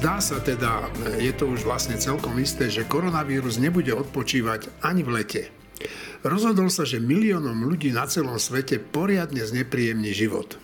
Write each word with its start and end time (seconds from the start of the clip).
Zdá 0.00 0.16
sa 0.16 0.40
teda, 0.40 0.88
je 1.20 1.28
to 1.36 1.52
už 1.52 1.68
vlastne 1.68 1.92
celkom 2.00 2.32
isté, 2.40 2.72
že 2.72 2.88
koronavírus 2.88 3.60
nebude 3.60 3.92
odpočívať 3.92 4.80
ani 4.80 5.04
v 5.04 5.12
lete. 5.12 5.42
Rozhodol 6.24 6.72
sa, 6.72 6.88
že 6.88 7.04
miliónom 7.04 7.68
ľudí 7.68 7.92
na 7.92 8.08
celom 8.08 8.40
svete 8.40 8.80
poriadne 8.80 9.44
znepríjemní 9.44 10.16
život. 10.16 10.56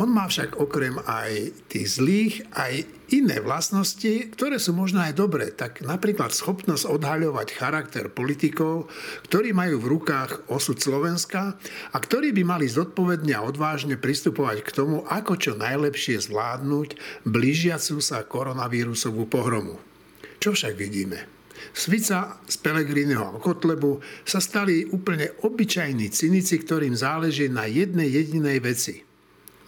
On 0.00 0.08
má 0.08 0.24
však 0.24 0.56
okrem 0.56 0.96
aj 1.04 1.52
tých 1.68 2.00
zlých, 2.00 2.48
aj 2.56 2.88
iné 3.12 3.44
vlastnosti, 3.44 4.32
ktoré 4.32 4.56
sú 4.56 4.72
možno 4.72 5.04
aj 5.04 5.12
dobré. 5.12 5.52
Tak 5.52 5.84
napríklad 5.84 6.32
schopnosť 6.32 6.88
odhaľovať 6.88 7.52
charakter 7.52 8.08
politikov, 8.08 8.88
ktorí 9.28 9.52
majú 9.52 9.84
v 9.84 9.90
rukách 9.92 10.48
osud 10.48 10.80
Slovenska 10.80 11.60
a 11.92 11.96
ktorí 12.00 12.32
by 12.32 12.40
mali 12.40 12.72
zodpovedne 12.72 13.36
a 13.36 13.44
odvážne 13.44 14.00
pristupovať 14.00 14.64
k 14.64 14.72
tomu, 14.72 15.04
ako 15.04 15.36
čo 15.36 15.52
najlepšie 15.60 16.24
zvládnuť 16.24 16.96
blížiacu 17.28 18.00
sa 18.00 18.24
koronavírusovú 18.24 19.28
pohromu. 19.28 19.76
Čo 20.40 20.56
však 20.56 20.72
vidíme? 20.72 21.20
Svica 21.76 22.40
z 22.48 22.56
Pelegríneho 22.64 23.36
a 23.36 23.36
Kotlebu 23.36 24.00
sa 24.24 24.40
stali 24.40 24.88
úplne 24.88 25.36
obyčajní 25.44 26.08
cynici, 26.08 26.64
ktorým 26.64 26.96
záleží 26.96 27.52
na 27.52 27.68
jednej 27.68 28.08
jedinej 28.08 28.56
veci– 28.64 28.96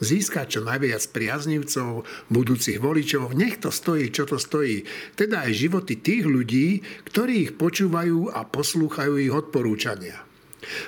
získať 0.00 0.58
čo 0.58 0.60
najviac 0.62 1.02
priaznivcov, 1.10 2.06
budúcich 2.30 2.78
voličov, 2.78 3.34
nech 3.36 3.60
to 3.60 3.70
stojí, 3.70 4.10
čo 4.10 4.26
to 4.26 4.40
stojí. 4.40 4.86
Teda 5.14 5.46
aj 5.46 5.52
životy 5.54 6.00
tých 6.00 6.24
ľudí, 6.26 6.80
ktorí 7.06 7.34
ich 7.50 7.52
počúvajú 7.54 8.32
a 8.32 8.46
poslúchajú 8.46 9.20
ich 9.20 9.32
odporúčania. 9.32 10.24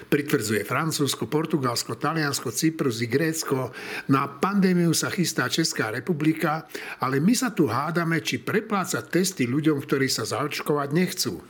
Pritvrdzuje 0.08 0.64
Francúzsko, 0.64 1.28
Portugalsko, 1.28 2.00
Taliansko, 2.00 2.48
Cyprus 2.48 3.04
i 3.04 3.08
Grécko. 3.12 3.76
Na 4.08 4.24
pandémiu 4.24 4.96
sa 4.96 5.12
chystá 5.12 5.52
Česká 5.52 5.92
republika, 5.92 6.64
ale 6.96 7.20
my 7.20 7.36
sa 7.36 7.52
tu 7.52 7.68
hádame, 7.68 8.24
či 8.24 8.40
preplácať 8.40 9.04
testy 9.12 9.44
ľuďom, 9.44 9.84
ktorí 9.84 10.08
sa 10.08 10.24
zaočkovať 10.24 10.88
nechcú 10.96 11.44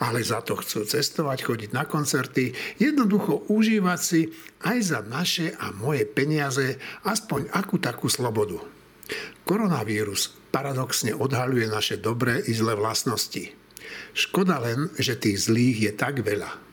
ale 0.00 0.24
za 0.24 0.44
to 0.44 0.58
chcú 0.58 0.84
cestovať, 0.84 1.38
chodiť 1.44 1.70
na 1.72 1.84
koncerty, 1.88 2.52
jednoducho 2.78 3.46
užívať 3.48 4.00
si 4.00 4.30
aj 4.62 4.78
za 4.80 5.00
naše 5.04 5.54
a 5.56 5.74
moje 5.74 6.06
peniaze 6.06 6.78
aspoň 7.06 7.50
akú 7.52 7.78
takú 7.82 8.06
slobodu. 8.06 8.60
Koronavírus 9.42 10.30
paradoxne 10.54 11.12
odhaľuje 11.16 11.66
naše 11.66 11.96
dobré 11.98 12.40
i 12.46 12.52
zlé 12.54 12.78
vlastnosti. 12.78 13.50
Škoda 14.12 14.60
len, 14.62 14.92
že 15.00 15.18
tých 15.18 15.48
zlých 15.48 15.78
je 15.90 15.92
tak 15.92 16.20
veľa. 16.22 16.72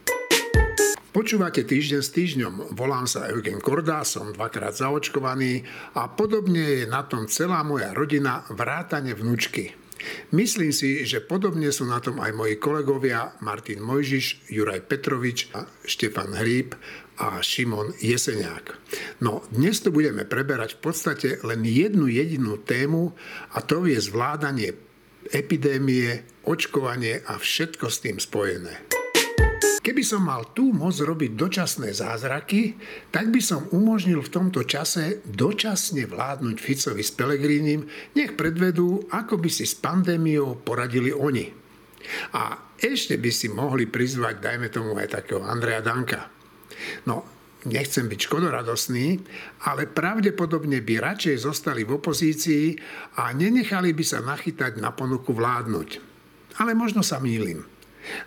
Počúvate 1.09 1.66
týždeň 1.66 2.02
s 2.05 2.14
týždňom. 2.14 2.53
Volám 2.77 3.09
sa 3.09 3.25
Eugen 3.33 3.58
Kordá, 3.58 4.05
som 4.05 4.30
dvakrát 4.30 4.77
zaočkovaný 4.77 5.66
a 5.97 6.05
podobne 6.05 6.61
je 6.61 6.83
na 6.86 7.02
tom 7.02 7.25
celá 7.25 7.66
moja 7.66 7.97
rodina 7.97 8.45
vrátane 8.53 9.17
vnúčky. 9.17 9.73
Myslím 10.31 10.72
si, 10.72 11.03
že 11.03 11.23
podobne 11.23 11.69
sú 11.73 11.88
na 11.88 12.00
tom 12.00 12.22
aj 12.23 12.31
moji 12.36 12.55
kolegovia 12.61 13.36
Martin 13.44 13.83
Mojžiš, 13.83 14.52
Juraj 14.52 14.88
Petrovič, 14.88 15.52
Štefan 15.83 16.36
Hríb 16.38 16.75
a 17.19 17.44
Šimon 17.44 17.92
Jeseniak. 18.00 18.80
No 19.20 19.44
dnes 19.52 19.83
tu 19.83 19.92
budeme 19.92 20.23
preberať 20.23 20.80
v 20.80 20.81
podstate 20.83 21.30
len 21.44 21.67
jednu 21.67 22.08
jedinú 22.08 22.59
tému 22.61 23.11
a 23.55 23.59
to 23.59 23.83
je 23.83 24.00
zvládanie 24.00 24.75
epidémie, 25.30 26.23
očkovanie 26.47 27.22
a 27.27 27.36
všetko 27.36 27.86
s 27.92 27.97
tým 28.02 28.17
spojené. 28.17 28.98
Keby 29.89 30.05
som 30.05 30.21
mal 30.21 30.53
tú 30.53 30.69
moc 30.69 30.93
robiť 30.93 31.33
dočasné 31.33 31.97
zázraky, 31.97 32.77
tak 33.09 33.33
by 33.33 33.41
som 33.41 33.65
umožnil 33.73 34.21
v 34.21 34.29
tomto 34.29 34.61
čase 34.61 35.25
dočasne 35.25 36.05
vládnuť 36.05 36.61
Ficovi 36.61 37.01
s 37.01 37.09
Pelegrínim, 37.09 37.89
nech 38.13 38.37
predvedú, 38.37 39.09
ako 39.09 39.41
by 39.41 39.49
si 39.49 39.65
s 39.65 39.73
pandémiou 39.73 40.61
poradili 40.61 41.09
oni. 41.09 41.49
A 42.37 42.69
ešte 42.77 43.17
by 43.17 43.33
si 43.33 43.49
mohli 43.49 43.89
prizvať, 43.89 44.37
dajme 44.37 44.69
tomu 44.69 44.93
aj 44.93 45.09
takého 45.09 45.41
Andreja 45.41 45.81
Danka. 45.81 46.30
No, 47.09 47.25
nechcem 47.65 48.05
byť 48.05 48.30
škodoradosný, 48.30 49.17
ale 49.65 49.89
pravdepodobne 49.89 50.85
by 50.85 51.02
radšej 51.02 51.49
zostali 51.49 51.81
v 51.81 51.97
opozícii 51.97 52.77
a 53.17 53.33
nenechali 53.33 53.97
by 53.97 54.05
sa 54.05 54.21
nachytať 54.21 54.77
na 54.77 54.93
ponuku 54.93 55.33
vládnuť. 55.33 55.89
Ale 56.61 56.77
možno 56.77 57.02
sa 57.02 57.17
mýlim. 57.17 57.65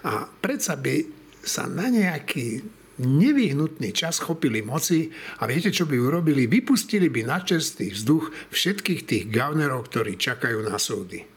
A 0.02 0.26
predsa 0.26 0.74
by 0.74 1.21
sa 1.42 1.66
na 1.66 1.90
nejaký 1.90 2.62
nevyhnutný 3.02 3.90
čas 3.90 4.22
chopili 4.22 4.62
moci 4.62 5.10
a 5.40 5.48
viete, 5.48 5.74
čo 5.74 5.88
by 5.88 5.96
urobili? 5.98 6.46
Vypustili 6.46 7.10
by 7.10 7.26
na 7.26 7.42
čerstvý 7.42 7.90
vzduch 7.92 8.52
všetkých 8.52 9.00
tých 9.08 9.24
gavnerov, 9.32 9.90
ktorí 9.90 10.14
čakajú 10.20 10.62
na 10.62 10.76
súdy. 10.78 11.31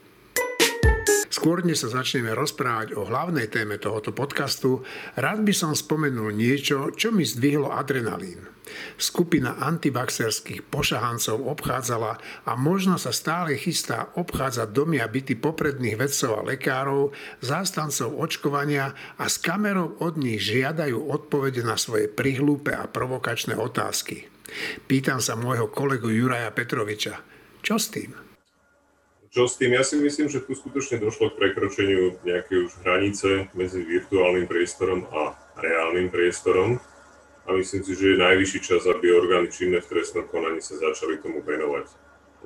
Skôr, 1.36 1.60
než 1.60 1.84
sa 1.84 2.00
začneme 2.00 2.32
rozprávať 2.32 2.96
o 2.96 3.04
hlavnej 3.04 3.52
téme 3.52 3.76
tohoto 3.76 4.08
podcastu, 4.08 4.88
rád 5.20 5.44
by 5.44 5.52
som 5.52 5.76
spomenul 5.76 6.32
niečo, 6.32 6.96
čo 6.96 7.12
mi 7.12 7.28
zdvihlo 7.28 7.76
adrenalín. 7.76 8.48
Skupina 8.96 9.60
antivaxerských 9.60 10.64
pošahancov 10.64 11.44
obchádzala 11.44 12.16
a 12.48 12.52
možno 12.56 12.96
sa 12.96 13.12
stále 13.12 13.60
chystá 13.60 14.16
obchádzať 14.16 14.72
domy 14.72 14.96
a 14.96 15.12
byty 15.12 15.36
popredných 15.36 16.00
vedcov 16.00 16.40
a 16.40 16.46
lekárov, 16.56 17.12
zástancov 17.44 18.16
očkovania 18.16 18.96
a 19.20 19.28
s 19.28 19.36
kamerou 19.36 20.00
od 20.00 20.16
nich 20.16 20.40
žiadajú 20.40 20.96
odpovede 20.96 21.60
na 21.60 21.76
svoje 21.76 22.08
prihlúpe 22.08 22.72
a 22.72 22.88
provokačné 22.88 23.60
otázky. 23.60 24.24
Pýtam 24.88 25.20
sa 25.20 25.36
môjho 25.36 25.68
kolegu 25.68 26.08
Juraja 26.08 26.48
Petroviča, 26.48 27.20
čo 27.60 27.76
s 27.76 27.92
tým? 27.92 28.25
Čo 29.36 29.44
s 29.44 29.60
tým? 29.60 29.76
Ja 29.76 29.84
si 29.84 30.00
myslím, 30.00 30.32
že 30.32 30.40
tu 30.40 30.56
skutočne 30.56 30.96
došlo 30.96 31.28
k 31.28 31.36
prekročeniu 31.36 32.16
nejakej 32.24 32.56
už 32.56 32.72
hranice 32.80 33.52
medzi 33.52 33.84
virtuálnym 33.84 34.48
priestorom 34.48 35.04
a 35.12 35.36
reálnym 35.60 36.08
priestorom. 36.08 36.80
A 37.44 37.52
myslím 37.52 37.84
si, 37.84 37.92
že 38.00 38.16
je 38.16 38.24
najvyšší 38.24 38.60
čas, 38.64 38.88
aby 38.88 39.12
orgány 39.12 39.52
činné 39.52 39.84
v 39.84 39.92
trestnom 39.92 40.24
konaní 40.24 40.64
sa 40.64 40.80
začali 40.80 41.20
tomu 41.20 41.44
venovať. 41.44 41.84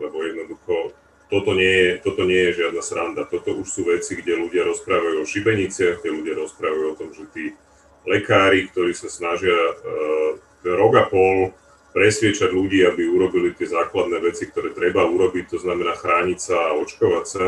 Lebo 0.02 0.18
jednoducho 0.18 0.90
toto 1.30 1.54
nie, 1.54 1.70
je, 1.70 1.90
toto 2.02 2.26
nie 2.26 2.50
je 2.50 2.58
žiadna 2.58 2.82
sranda. 2.82 3.22
Toto 3.22 3.54
už 3.54 3.70
sú 3.70 3.86
veci, 3.86 4.18
kde 4.18 4.42
ľudia 4.42 4.66
rozprávajú 4.66 5.22
o 5.22 5.30
šibeniciach, 5.30 6.02
kde 6.02 6.10
ľudia 6.10 6.34
rozprávajú 6.42 6.86
o 6.90 6.98
tom, 6.98 7.14
že 7.14 7.22
tí 7.30 7.54
lekári, 8.02 8.66
ktorí 8.66 8.98
sa 8.98 9.06
snažia 9.06 9.54
uh, 9.54 10.42
rok 10.66 10.92
a 10.98 11.06
pol 11.06 11.54
presviečať 11.90 12.50
ľudí, 12.54 12.86
aby 12.86 13.06
urobili 13.10 13.50
tie 13.54 13.66
základné 13.66 14.22
veci, 14.22 14.46
ktoré 14.46 14.70
treba 14.70 15.06
urobiť, 15.06 15.50
to 15.50 15.58
znamená 15.58 15.98
chrániť 15.98 16.38
sa 16.38 16.70
a 16.70 16.76
očkovať 16.78 17.24
sa, 17.26 17.44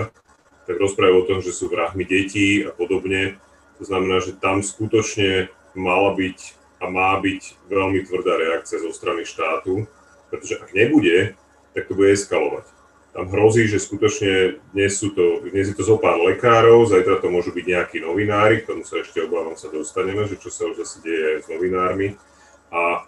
tak 0.66 0.76
rozprávajú 0.78 1.16
o 1.22 1.28
tom, 1.28 1.38
že 1.42 1.54
sú 1.54 1.70
vrahmi 1.70 2.06
detí 2.06 2.62
a 2.62 2.70
podobne. 2.70 3.38
To 3.78 3.84
znamená, 3.86 4.22
že 4.22 4.38
tam 4.38 4.62
skutočne 4.62 5.50
mala 5.74 6.14
byť 6.14 6.38
a 6.82 6.90
má 6.90 7.14
byť 7.18 7.70
veľmi 7.70 8.02
tvrdá 8.06 8.34
reakcia 8.38 8.82
zo 8.82 8.90
strany 8.90 9.22
štátu, 9.22 9.86
pretože 10.30 10.58
ak 10.58 10.74
nebude, 10.74 11.38
tak 11.74 11.86
to 11.86 11.94
bude 11.94 12.10
eskalovať. 12.14 12.66
Tam 13.12 13.28
hrozí, 13.28 13.68
že 13.68 13.76
skutočne 13.76 14.64
dnes, 14.72 14.96
sú 14.96 15.12
to, 15.12 15.44
dnes 15.44 15.68
je 15.68 15.76
to 15.76 15.84
zo 15.84 16.00
pár 16.00 16.16
lekárov, 16.24 16.88
zajtra 16.88 17.20
to 17.20 17.28
môžu 17.28 17.52
byť 17.52 17.64
nejakí 17.68 17.96
novinári, 18.00 18.64
k 18.64 18.72
tomu 18.72 18.88
sa 18.88 19.04
ešte 19.04 19.20
obávam 19.20 19.52
sa 19.52 19.68
dostaneme, 19.68 20.24
že 20.24 20.40
čo 20.40 20.48
sa 20.48 20.64
už 20.64 20.80
zase 20.80 21.04
deje 21.04 21.44
s 21.44 21.46
novinármi. 21.46 22.16
A 22.72 23.04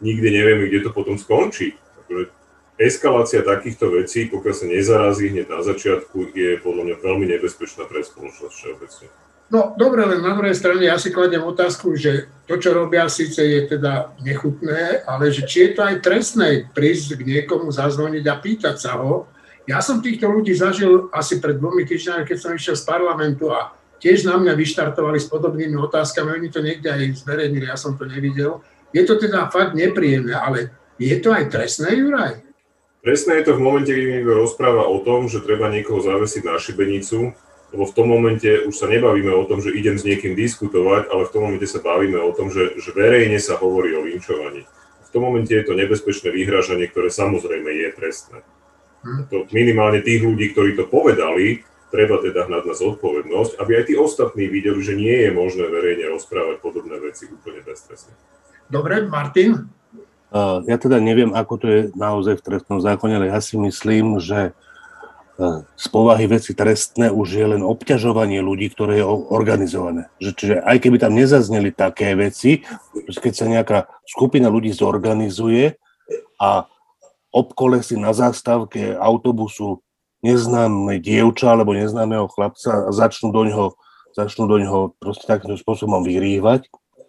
nikdy 0.00 0.28
nevieme, 0.30 0.68
kde 0.68 0.80
to 0.86 0.90
potom 0.92 1.16
skončí. 1.16 1.76
Takže 1.96 2.30
eskalácia 2.76 3.40
takýchto 3.40 3.88
vecí, 3.92 4.28
pokiaľ 4.28 4.54
sa 4.54 4.66
nezarazí 4.68 5.32
hneď 5.32 5.46
na 5.48 5.60
začiatku, 5.64 6.36
je 6.36 6.60
podľa 6.60 6.82
mňa 6.92 6.96
veľmi 7.00 7.26
nebezpečná 7.36 7.88
pre 7.88 8.04
spoločnosť 8.04 8.52
všeobecne. 8.52 9.08
No 9.46 9.78
dobre, 9.78 10.02
len 10.02 10.26
na 10.26 10.34
druhej 10.34 10.58
strane 10.58 10.90
ja 10.90 10.98
si 10.98 11.14
kladem 11.14 11.38
otázku, 11.38 11.94
že 11.94 12.26
to, 12.50 12.58
čo 12.58 12.74
robia, 12.74 13.06
síce 13.06 13.38
je 13.38 13.78
teda 13.78 14.10
nechutné, 14.18 15.06
ale 15.06 15.30
že 15.30 15.46
či 15.46 15.70
je 15.70 15.78
to 15.78 15.86
aj 15.86 16.02
trestné 16.02 16.66
prísť 16.74 17.22
k 17.22 17.22
niekomu 17.22 17.70
zazvoniť 17.70 18.24
a 18.26 18.34
pýtať 18.42 18.74
sa 18.74 18.98
ho. 18.98 19.30
Ja 19.70 19.78
som 19.78 20.02
týchto 20.02 20.26
ľudí 20.26 20.50
zažil 20.50 21.06
asi 21.14 21.38
pred 21.38 21.62
dvomi 21.62 21.86
týždňami, 21.86 22.26
keď 22.26 22.38
som 22.42 22.58
išiel 22.58 22.74
z 22.74 22.86
parlamentu 22.90 23.54
a 23.54 23.70
tiež 24.02 24.26
na 24.26 24.34
mňa 24.34 24.58
vyštartovali 24.58 25.22
s 25.22 25.30
podobnými 25.30 25.78
otázkami, 25.78 26.42
oni 26.42 26.48
to 26.50 26.58
niekde 26.58 26.90
aj 26.90 27.22
zverejnili, 27.22 27.70
ja 27.70 27.78
som 27.78 27.94
to 27.94 28.02
nevidel 28.02 28.66
je 28.92 29.02
to 29.06 29.14
teda 29.18 29.50
fakt 29.50 29.74
nepríjemné, 29.74 30.34
ale 30.34 30.74
je 30.96 31.16
to 31.20 31.32
aj 31.32 31.52
trestné, 31.52 31.96
Juraj? 31.96 32.42
Trestné 33.06 33.38
je 33.38 33.46
to 33.46 33.52
v 33.54 33.62
momente, 33.62 33.90
keď 33.94 34.02
niekto 34.02 34.34
rozpráva 34.34 34.82
o 34.90 34.98
tom, 34.98 35.30
že 35.30 35.44
treba 35.44 35.70
niekoho 35.70 36.02
zavesiť 36.02 36.42
na 36.42 36.58
šibenicu, 36.58 37.30
lebo 37.70 37.84
v 37.86 37.94
tom 37.94 38.06
momente 38.10 38.48
už 38.66 38.74
sa 38.74 38.90
nebavíme 38.90 39.30
o 39.30 39.46
tom, 39.46 39.62
že 39.62 39.74
idem 39.74 39.94
s 39.94 40.06
niekým 40.06 40.34
diskutovať, 40.34 41.10
ale 41.10 41.22
v 41.26 41.32
tom 41.34 41.42
momente 41.46 41.66
sa 41.70 41.78
bavíme 41.78 42.18
o 42.18 42.34
tom, 42.34 42.50
že, 42.50 42.74
že 42.78 42.90
verejne 42.90 43.38
sa 43.38 43.58
hovorí 43.58 43.94
o 43.94 44.02
linčovaní. 44.06 44.66
V 45.06 45.10
tom 45.14 45.22
momente 45.22 45.54
je 45.54 45.62
to 45.62 45.78
nebezpečné 45.78 46.34
vyhražanie, 46.34 46.90
ktoré 46.90 47.10
samozrejme 47.10 47.70
je 47.70 47.88
trestné. 47.94 48.38
Hm. 49.06 49.22
To 49.30 49.36
minimálne 49.54 50.02
tých 50.02 50.26
ľudí, 50.26 50.50
ktorí 50.50 50.74
to 50.74 50.90
povedali, 50.90 51.62
treba 51.94 52.18
teda 52.18 52.50
hnať 52.50 52.62
na 52.66 52.74
zodpovednosť, 52.74 53.62
aby 53.62 53.72
aj 53.78 53.84
tí 53.86 53.94
ostatní 53.94 54.50
videli, 54.50 54.82
že 54.82 54.98
nie 54.98 55.14
je 55.26 55.30
možné 55.30 55.70
verejne 55.70 56.10
rozprávať 56.10 56.58
podobné 56.58 56.98
veci 56.98 57.30
úplne 57.30 57.62
beztrestne. 57.62 58.14
Dobre, 58.66 59.06
Martin? 59.06 59.70
Ja 60.66 60.76
teda 60.76 60.98
neviem, 60.98 61.32
ako 61.32 61.54
to 61.56 61.66
je 61.70 61.80
naozaj 61.94 62.42
v 62.42 62.44
trestnom 62.44 62.82
zákone, 62.82 63.16
ale 63.16 63.30
ja 63.30 63.38
si 63.38 63.54
myslím, 63.56 64.18
že 64.18 64.52
z 65.76 65.86
povahy 65.92 66.24
veci 66.32 66.56
trestné 66.56 67.12
už 67.12 67.28
je 67.36 67.46
len 67.46 67.60
obťažovanie 67.60 68.40
ľudí, 68.40 68.72
ktoré 68.72 69.04
je 69.04 69.06
organizované. 69.06 70.08
Že, 70.16 70.30
čiže 70.32 70.54
aj 70.64 70.76
keby 70.80 70.96
tam 70.96 71.12
nezazneli 71.12 71.76
také 71.76 72.16
veci, 72.16 72.64
keď 73.04 73.32
sa 73.36 73.44
nejaká 73.44 73.78
skupina 74.08 74.48
ľudí 74.48 74.72
zorganizuje 74.72 75.76
a 76.40 76.64
obkolesí 77.36 78.00
na 78.00 78.16
zástavke 78.16 78.96
autobusu 78.96 79.84
neznáme 80.24 81.04
dievča 81.04 81.52
alebo 81.52 81.76
neznámeho 81.76 82.32
chlapca 82.32 82.88
a 82.88 82.90
začnú 82.90 83.28
do 83.28 83.44
ňoho, 83.44 83.66
začnú 84.16 84.48
do 84.48 84.56
ňoho 84.56 84.96
proste 84.96 85.28
takýmto 85.28 85.60
spôsobom 85.60 86.00
vyrývať, 86.00 86.64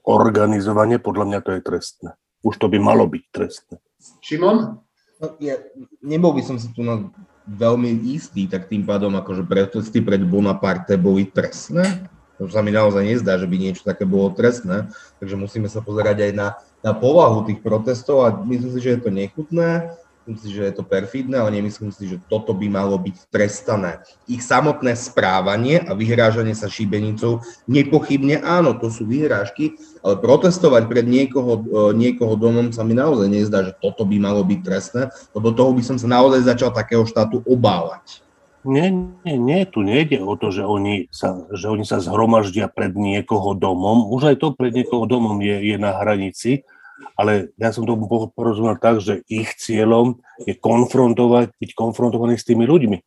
organizovanie, 0.07 1.03
podľa 1.03 1.25
mňa 1.27 1.39
to 1.43 1.51
je 1.59 1.61
trestné. 1.61 2.09
Už 2.41 2.55
to 2.55 2.71
by 2.71 2.79
malo 2.79 3.03
byť 3.03 3.23
trestné. 3.29 3.75
Šimon? 4.23 4.79
No, 5.19 5.27
ja, 5.43 5.59
nebol 5.99 6.31
by 6.31 6.41
som 6.45 6.55
si 6.55 6.71
tu 6.71 6.85
na 6.85 7.11
veľmi 7.47 8.07
istý, 8.15 8.47
tak 8.47 8.71
tým 8.71 8.87
pádom 8.87 9.11
akože 9.19 9.43
protesty 9.43 9.99
pred 9.99 10.21
Bonaparte 10.23 10.95
boli 10.95 11.27
trestné. 11.27 12.07
To 12.37 12.45
sa 12.45 12.61
mi 12.61 12.69
naozaj 12.69 13.01
nezdá, 13.01 13.41
že 13.41 13.49
by 13.49 13.57
niečo 13.57 13.81
také 13.81 14.05
bolo 14.05 14.29
trestné, 14.29 14.93
takže 15.17 15.33
musíme 15.33 15.65
sa 15.65 15.81
pozerať 15.81 16.29
aj 16.29 16.31
na, 16.37 16.47
na 16.85 16.93
povahu 16.93 17.49
tých 17.49 17.65
protestov 17.65 18.29
a 18.29 18.29
myslím 18.45 18.71
si, 18.77 18.79
že 18.79 18.93
je 18.93 19.01
to 19.01 19.09
nechutné 19.09 19.89
Myslím 20.27 20.43
si, 20.43 20.59
že 20.59 20.67
je 20.67 20.75
to 20.75 20.83
perfidné, 20.83 21.39
ale 21.39 21.55
nemyslím 21.55 21.87
si, 21.87 22.03
že 22.03 22.19
toto 22.27 22.51
by 22.51 22.67
malo 22.67 22.99
byť 22.99 23.31
trestané. 23.31 24.03
Ich 24.27 24.43
samotné 24.43 24.91
správanie 24.99 25.79
a 25.79 25.95
vyhrážanie 25.95 26.51
sa 26.51 26.67
šíbenicou, 26.67 27.39
nepochybne 27.63 28.43
áno, 28.43 28.75
to 28.75 28.91
sú 28.91 29.07
vyhrážky, 29.07 29.79
ale 30.03 30.19
protestovať 30.19 30.83
pred 30.91 31.07
niekoho, 31.07 31.63
e, 31.63 31.95
niekoho 31.95 32.35
domom 32.35 32.75
sa 32.75 32.83
mi 32.83 32.91
naozaj 32.91 33.31
nezdá, 33.31 33.71
že 33.71 33.79
toto 33.79 34.03
by 34.03 34.19
malo 34.19 34.43
byť 34.43 34.59
trestné, 34.67 35.07
lebo 35.31 35.55
toho 35.55 35.71
by 35.71 35.79
som 35.79 35.95
sa 35.95 36.11
naozaj 36.11 36.43
začal 36.43 36.75
takého 36.75 37.07
štátu 37.07 37.39
obávať. 37.47 38.19
Nie, 38.67 38.91
nie, 38.91 39.39
nie, 39.39 39.63
tu 39.63 39.79
nejde 39.79 40.19
o 40.19 40.35
to, 40.35 40.51
že 40.51 40.59
oni 40.59 41.07
sa, 41.07 41.39
že 41.55 41.71
oni 41.71 41.87
sa 41.87 42.03
zhromaždia 42.03 42.67
pred 42.67 42.91
niekoho 42.99 43.55
domom. 43.55 44.11
Už 44.11 44.35
aj 44.35 44.43
to 44.43 44.51
pred 44.51 44.75
niekoho 44.75 45.07
domom 45.07 45.39
je, 45.39 45.71
je 45.71 45.77
na 45.79 45.95
hranici, 45.95 46.67
ale 47.17 47.53
ja 47.57 47.69
som 47.73 47.85
tomu 47.85 48.09
porozumel 48.33 48.77
tak, 48.77 49.01
že 49.01 49.21
ich 49.29 49.53
cieľom 49.57 50.17
je 50.45 50.57
konfrontovať, 50.57 51.53
byť 51.57 51.71
konfrontovaný 51.77 52.37
s 52.37 52.45
tými 52.45 52.65
ľuďmi. 52.65 52.97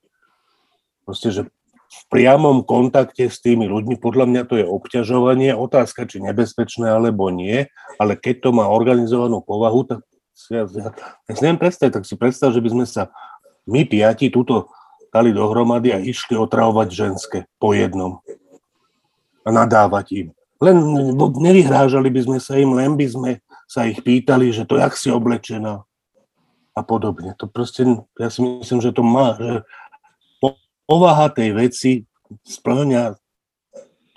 Proste, 1.06 1.30
že 1.34 1.42
v 1.90 2.02
priamom 2.06 2.62
kontakte 2.62 3.26
s 3.26 3.42
tými 3.42 3.66
ľuďmi, 3.66 3.98
podľa 3.98 4.30
mňa 4.30 4.42
to 4.46 4.54
je 4.62 4.66
obťažovanie, 4.66 5.50
otázka, 5.58 6.06
či 6.06 6.22
nebezpečné 6.22 6.86
alebo 6.86 7.34
nie, 7.34 7.66
ale 7.98 8.14
keď 8.14 8.46
to 8.46 8.50
má 8.54 8.70
organizovanú 8.70 9.42
povahu, 9.42 9.82
tak 9.82 10.00
ja, 10.48 10.64
ja, 10.70 10.88
ja 11.26 11.32
si 11.34 11.42
neviem 11.42 11.58
predstaviť, 11.58 11.92
tak 12.00 12.06
si 12.06 12.14
predstav, 12.14 12.54
že 12.54 12.62
by 12.62 12.70
sme 12.70 12.86
sa 12.86 13.10
my 13.66 13.82
piati 13.84 14.30
túto 14.30 14.70
dali 15.10 15.34
dohromady 15.34 15.90
a 15.90 15.98
išli 15.98 16.38
otravovať 16.38 16.88
ženské 16.88 17.38
po 17.58 17.74
jednom 17.74 18.22
a 19.42 19.48
nadávať 19.50 20.06
im. 20.14 20.28
Len 20.62 20.76
nevyhrážali 21.40 22.08
by 22.12 22.20
sme 22.22 22.38
sa 22.38 22.54
im, 22.54 22.76
len 22.78 22.94
by 22.94 23.06
sme 23.10 23.30
sa 23.70 23.86
ich 23.86 24.02
pýtali, 24.02 24.50
že 24.50 24.66
to 24.66 24.82
jak 24.82 24.98
si 24.98 25.14
oblečená 25.14 25.86
a 26.74 26.80
podobne. 26.82 27.38
To 27.38 27.46
proste, 27.46 27.86
ja 28.18 28.26
si 28.26 28.42
myslím, 28.42 28.82
že 28.82 28.90
to 28.90 29.06
má, 29.06 29.38
že 29.38 29.62
povaha 30.90 31.30
tej 31.30 31.54
veci 31.54 31.90
splňa 32.42 33.14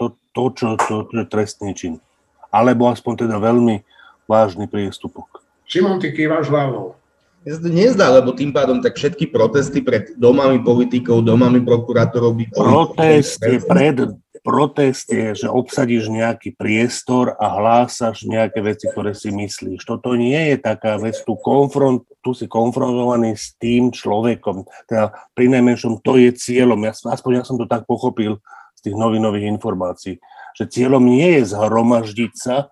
to, 0.02 0.18
to 0.34 0.44
čo 0.58 0.74
to, 0.82 1.06
je 1.14 1.26
trestný 1.30 1.78
čin. 1.78 2.02
Alebo 2.50 2.90
aspoň 2.90 3.30
teda 3.30 3.38
veľmi 3.38 3.86
vážny 4.26 4.66
priestupok. 4.66 5.46
Šimon, 5.70 6.02
ty 6.02 6.10
kývaš 6.10 6.50
hlavou. 6.50 6.98
Ja 7.46 7.60
sa 7.60 7.62
to 7.62 7.70
nezdá, 7.70 8.10
lebo 8.10 8.34
tým 8.34 8.56
pádom 8.56 8.82
tak 8.82 8.98
všetky 8.98 9.30
protesty 9.30 9.86
pred 9.86 10.18
domami 10.18 10.66
politikov, 10.66 11.22
domami 11.22 11.62
prokurátorov 11.62 12.34
by... 12.40 12.44
Protesty 12.58 13.62
pred 13.62 14.18
protest 14.44 15.08
je, 15.08 15.34
že 15.34 15.48
obsadíš 15.48 16.12
nejaký 16.12 16.54
priestor 16.54 17.34
a 17.40 17.48
hlásaš 17.58 18.28
nejaké 18.28 18.60
veci, 18.60 18.92
ktoré 18.92 19.16
si 19.16 19.32
myslíš. 19.32 19.88
Toto 19.88 20.20
nie 20.20 20.54
je 20.54 20.58
taká 20.60 21.00
vec, 21.00 21.16
tu, 21.24 21.40
konfront, 21.40 22.04
tu 22.20 22.36
si 22.36 22.46
konfrontovaný 22.52 23.40
s 23.40 23.56
tým 23.56 23.90
človekom. 23.96 24.68
Teda 24.86 25.16
pri 25.32 25.48
najmenšom 25.48 26.04
to 26.04 26.20
je 26.20 26.36
cieľom. 26.36 26.84
Ja, 26.84 26.92
aspoň 26.92 27.32
ja 27.40 27.44
som 27.48 27.56
to 27.56 27.66
tak 27.66 27.88
pochopil 27.88 28.44
z 28.76 28.92
tých 28.92 28.96
novinových 29.00 29.48
informácií, 29.48 30.20
že 30.60 30.68
cieľom 30.68 31.08
nie 31.08 31.40
je 31.40 31.56
zhromaždiť 31.56 32.34
sa, 32.36 32.68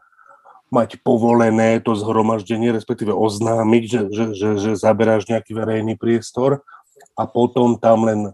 mať 0.71 1.03
povolené 1.03 1.83
to 1.83 1.99
zhromaždenie, 1.99 2.71
respektíve 2.71 3.11
oznámiť, 3.11 3.83
že, 3.83 4.01
že, 4.07 4.25
že, 4.31 4.49
že 4.55 4.71
zaberáš 4.79 5.27
nejaký 5.27 5.51
verejný 5.51 5.99
priestor 5.99 6.63
a 7.19 7.27
potom 7.27 7.75
tam 7.75 8.07
len 8.07 8.31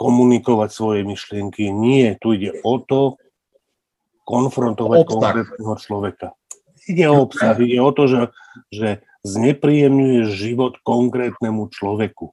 komunikovať 0.00 0.70
svoje 0.72 1.04
myšlienky. 1.04 1.68
Nie, 1.68 2.16
tu 2.16 2.32
ide 2.32 2.56
o 2.64 2.80
to 2.80 3.20
konfrontovať 4.24 4.98
obsah. 5.04 5.12
konkrétneho 5.12 5.74
človeka. 5.76 6.26
Ide 6.88 7.04
o 7.12 7.28
obsah, 7.28 7.52
ide 7.60 7.76
o 7.84 7.92
to, 7.92 8.08
že, 8.08 8.22
že 8.72 8.88
znepríjemňuje 9.28 10.32
život 10.32 10.80
konkrétnemu 10.80 11.68
človeku. 11.68 12.32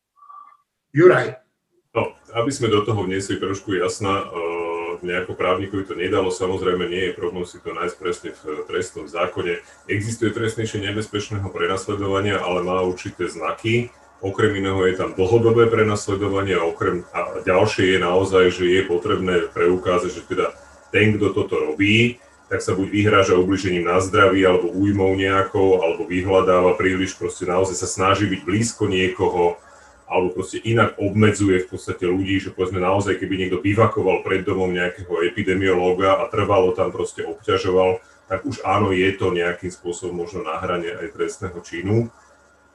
Juraj. 0.95 1.43
No, 1.91 2.15
aby 2.31 2.51
sme 2.55 2.71
do 2.71 2.87
toho 2.87 3.03
vniesli 3.03 3.35
trošku 3.35 3.75
jasná, 3.75 4.23
uh, 4.23 5.03
nejako 5.03 5.35
právnikovi 5.35 5.83
to 5.83 5.99
nedalo, 5.99 6.31
samozrejme 6.31 6.87
nie 6.87 7.11
je 7.11 7.17
problém 7.19 7.43
si 7.43 7.59
to 7.59 7.75
nájsť 7.75 7.95
presne 7.99 8.29
v 8.31 8.41
trestnom 8.69 9.05
zákone. 9.11 9.59
Existuje 9.91 10.31
trestnejšie 10.31 10.79
nebezpečného 10.87 11.49
prenasledovania, 11.51 12.39
ale 12.39 12.63
má 12.63 12.79
určité 12.85 13.27
znaky, 13.27 13.91
Okrem 14.17 14.57
iného 14.57 14.81
je 14.89 14.97
tam 14.97 15.13
dlhodobé 15.13 15.69
prenasledovanie 15.69 16.57
a 16.57 16.65
okrem 16.65 17.05
a 17.13 17.37
ďalšie 17.45 17.95
je 17.95 17.99
naozaj, 18.01 18.45
že 18.49 18.65
je 18.65 18.81
potrebné 18.89 19.45
preukázať, 19.53 20.09
že 20.09 20.25
teda 20.25 20.57
ten, 20.89 21.13
kto 21.13 21.37
toto 21.37 21.61
robí, 21.61 22.17
tak 22.47 22.63
sa 22.63 22.73
buď 22.73 22.87
vyhráža 22.87 23.35
ubližením 23.37 23.85
na 23.85 23.99
zdraví, 23.99 24.41
alebo 24.41 24.71
újmou 24.71 25.13
nejakou, 25.13 25.83
alebo 25.83 26.07
vyhľadáva 26.07 26.79
príliš, 26.79 27.13
proste 27.19 27.43
naozaj 27.43 27.75
sa 27.75 27.85
snaží 27.85 28.25
byť 28.25 28.41
blízko 28.41 28.87
niekoho, 28.87 29.59
alebo 30.07 30.31
proste 30.31 30.63
inak 30.63 30.95
obmedzuje 30.95 31.67
v 31.67 31.69
podstate 31.75 32.07
ľudí, 32.07 32.39
že 32.39 32.55
povedzme 32.55 32.79
naozaj, 32.79 33.19
keby 33.19 33.35
niekto 33.35 33.59
bivakoval 33.59 34.23
pred 34.23 34.47
domom 34.47 34.71
nejakého 34.71 35.11
epidemiológa 35.27 36.23
a 36.23 36.31
trvalo 36.31 36.71
tam 36.71 36.95
proste 36.95 37.27
obťažoval, 37.27 37.99
tak 38.31 38.47
už 38.47 38.63
áno, 38.63 38.95
je 38.95 39.11
to 39.19 39.35
nejakým 39.35 39.71
spôsobom 39.71 40.23
možno 40.23 40.47
na 40.47 40.55
hrane 40.63 40.87
aj 40.87 41.11
trestného 41.11 41.59
činu. 41.59 42.07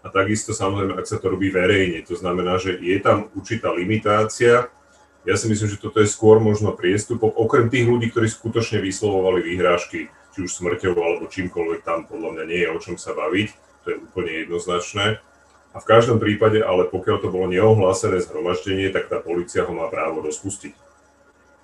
A 0.02 0.10
takisto 0.10 0.50
samozrejme, 0.50 0.98
ak 0.98 1.06
sa 1.06 1.22
to 1.22 1.30
robí 1.30 1.54
verejne, 1.54 2.02
to 2.02 2.18
znamená, 2.18 2.58
že 2.58 2.74
je 2.74 2.98
tam 2.98 3.30
určitá 3.38 3.70
limitácia. 3.70 4.66
Ja 5.22 5.34
si 5.38 5.46
myslím, 5.46 5.70
že 5.70 5.78
toto 5.78 6.02
je 6.02 6.10
skôr 6.10 6.42
možno 6.42 6.74
priestupok, 6.74 7.38
okrem 7.38 7.70
tých 7.70 7.86
ľudí, 7.86 8.10
ktorí 8.10 8.26
skutočne 8.26 8.82
vyslovovali 8.82 9.46
výhrážky, 9.46 10.10
či 10.34 10.38
už 10.42 10.50
smrťou 10.50 10.98
alebo 10.98 11.30
čímkoľvek 11.30 11.86
tam 11.86 12.10
podľa 12.10 12.34
mňa 12.34 12.44
nie 12.50 12.60
je 12.66 12.68
o 12.74 12.78
čom 12.82 12.96
sa 12.98 13.14
baviť, 13.14 13.48
to 13.86 13.86
je 13.94 13.96
úplne 14.02 14.32
jednoznačné. 14.42 15.22
A 15.72 15.80
v 15.80 15.88
každom 15.88 16.18
prípade, 16.18 16.60
ale 16.60 16.90
pokiaľ 16.90 17.16
to 17.22 17.32
bolo 17.32 17.48
neohlásené 17.48 18.20
zhromaždenie, 18.20 18.90
tak 18.90 19.08
tá 19.08 19.22
policia 19.22 19.64
ho 19.64 19.72
má 19.72 19.86
právo 19.88 20.20
rozpustiť. 20.20 20.74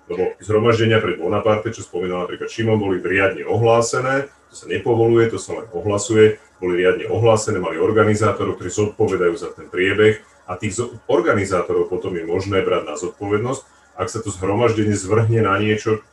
Lebo 0.09 0.33
zhromaždenia 0.41 0.97
pred 0.97 1.21
Bonaparte, 1.21 1.69
čo 1.69 1.85
spomínal 1.85 2.25
napríklad 2.25 2.49
Šimon, 2.49 2.81
boli 2.81 2.97
riadne 2.97 3.45
ohlásené, 3.45 4.31
to 4.49 4.53
sa 4.57 4.65
nepovoluje, 4.65 5.29
to 5.29 5.37
sa 5.37 5.61
len 5.61 5.69
ohlasuje, 5.69 6.41
boli 6.59 6.83
riadne 6.83 7.07
ohlásené, 7.07 7.57
mali 7.57 7.79
organizátorov, 7.79 8.59
ktorí 8.59 8.69
zodpovedajú 8.69 9.33
za 9.39 9.49
ten 9.55 9.71
priebeh 9.71 10.19
a 10.45 10.59
tých 10.59 10.79
organizátorov 11.07 11.87
potom 11.87 12.13
je 12.19 12.27
možné 12.27 12.61
brať 12.61 12.83
na 12.85 12.95
zodpovednosť, 12.99 13.61
ak 13.99 14.07
sa 14.07 14.19
to 14.19 14.31
zhromaždenie 14.31 14.95
zvrhne 14.95 15.43
na 15.43 15.55
niečo, 15.59 16.03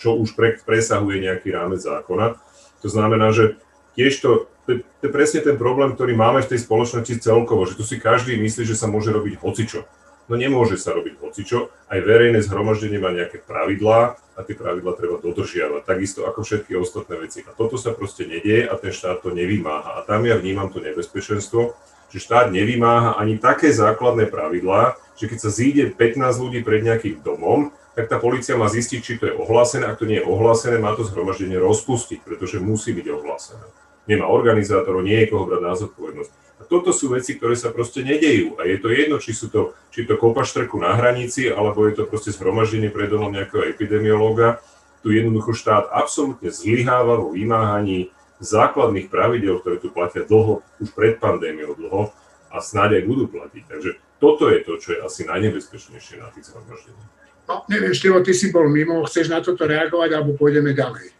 čo 0.00 0.16
už 0.16 0.32
pre, 0.36 0.56
presahuje 0.60 1.20
nejaký 1.24 1.52
rámec 1.52 1.84
zákona. 1.84 2.40
To 2.80 2.88
znamená, 2.88 3.32
že 3.36 3.60
tiež 3.96 4.16
to, 4.24 4.48
to, 4.64 4.80
to 4.80 5.02
je 5.08 5.12
presne 5.12 5.40
ten 5.44 5.60
problém, 5.60 5.92
ktorý 5.92 6.16
máme 6.16 6.40
v 6.40 6.56
tej 6.56 6.64
spoločnosti 6.64 7.20
celkovo, 7.20 7.68
že 7.68 7.76
tu 7.76 7.84
si 7.84 8.00
každý 8.00 8.40
myslí, 8.40 8.64
že 8.64 8.76
sa 8.76 8.88
môže 8.88 9.12
robiť 9.12 9.36
hocičo. 9.36 9.84
No 10.30 10.38
nemôže 10.38 10.78
sa 10.78 10.94
robiť 10.94 11.18
hocičo, 11.18 11.74
aj 11.90 12.06
verejné 12.06 12.38
zhromaždenie 12.46 13.02
má 13.02 13.10
nejaké 13.10 13.42
pravidlá 13.42 14.14
a 14.38 14.40
tie 14.46 14.54
pravidlá 14.54 14.94
treba 14.94 15.18
dodržiavať, 15.18 15.82
takisto 15.82 16.22
ako 16.22 16.46
všetky 16.46 16.78
ostatné 16.78 17.18
veci. 17.18 17.42
A 17.42 17.50
toto 17.50 17.74
sa 17.74 17.90
proste 17.90 18.30
nedieje 18.30 18.70
a 18.70 18.78
ten 18.78 18.94
štát 18.94 19.26
to 19.26 19.34
nevymáha. 19.34 19.98
A 19.98 20.06
tam 20.06 20.22
ja 20.22 20.38
vnímam 20.38 20.70
to 20.70 20.78
nebezpečenstvo, 20.78 21.74
že 22.14 22.22
štát 22.22 22.54
nevymáha 22.54 23.18
ani 23.18 23.42
také 23.42 23.74
základné 23.74 24.30
pravidlá, 24.30 24.94
že 25.18 25.26
keď 25.26 25.38
sa 25.42 25.50
zíde 25.50 25.90
15 25.98 26.22
ľudí 26.38 26.62
pred 26.62 26.86
nejakým 26.86 27.26
domom, 27.26 27.74
tak 27.98 28.06
tá 28.06 28.22
policia 28.22 28.54
má 28.54 28.70
zistiť, 28.70 29.00
či 29.02 29.18
to 29.18 29.26
je 29.26 29.34
ohlásené. 29.34 29.90
Ak 29.90 29.98
to 29.98 30.06
nie 30.06 30.22
je 30.22 30.28
ohlásené, 30.30 30.78
má 30.78 30.94
to 30.94 31.02
zhromaždenie 31.02 31.58
rozpustiť, 31.58 32.22
pretože 32.22 32.62
musí 32.62 32.94
byť 32.94 33.06
ohlásené. 33.10 33.66
Nemá 34.10 34.26
organizátorov, 34.26 35.06
nie 35.06 35.22
je 35.22 35.30
koho 35.30 35.46
brať 35.46 35.62
na 35.62 35.78
zodpovednosť 35.78 36.32
toto 36.70 36.94
sú 36.94 37.10
veci, 37.10 37.34
ktoré 37.34 37.58
sa 37.58 37.74
proste 37.74 38.06
nedejú. 38.06 38.54
A 38.62 38.62
je 38.62 38.78
to 38.78 38.94
jedno, 38.94 39.18
či 39.18 39.34
sú 39.34 39.50
to, 39.50 39.74
či 39.90 40.06
to 40.06 40.14
kopa 40.14 40.46
štrku 40.46 40.78
na 40.78 40.94
hranici, 40.94 41.50
alebo 41.50 41.82
je 41.90 41.98
to 41.98 42.06
proste 42.06 42.30
zhromaždenie 42.30 42.94
pred 42.94 43.10
domom 43.10 43.34
nejakého 43.34 43.66
epidemiológa. 43.66 44.62
Tu 45.02 45.18
jednoducho 45.18 45.50
štát 45.50 45.90
absolútne 45.90 46.54
zlyháva 46.54 47.18
vo 47.18 47.34
vymáhaní 47.34 48.14
základných 48.38 49.10
pravidel, 49.10 49.58
ktoré 49.58 49.82
tu 49.82 49.90
platia 49.90 50.22
dlho, 50.22 50.62
už 50.78 50.94
pred 50.94 51.18
pandémiou 51.18 51.74
dlho 51.74 52.14
a 52.54 52.62
snáď 52.62 53.02
aj 53.02 53.04
budú 53.10 53.26
platiť. 53.26 53.62
Takže 53.66 53.90
toto 54.22 54.46
je 54.46 54.62
to, 54.62 54.72
čo 54.78 54.88
je 54.94 54.98
asi 55.02 55.26
najnebezpečnejšie 55.26 56.22
na 56.22 56.30
tých 56.30 56.54
zhromaždeniach. 56.54 57.10
No, 57.50 57.66
neviem, 57.66 57.90
Štivo, 57.90 58.22
ty 58.22 58.30
si 58.30 58.54
bol 58.54 58.70
mimo, 58.70 59.02
chceš 59.10 59.26
na 59.26 59.42
toto 59.42 59.66
reagovať, 59.66 60.14
alebo 60.14 60.38
pôjdeme 60.38 60.70
ďalej? 60.70 61.19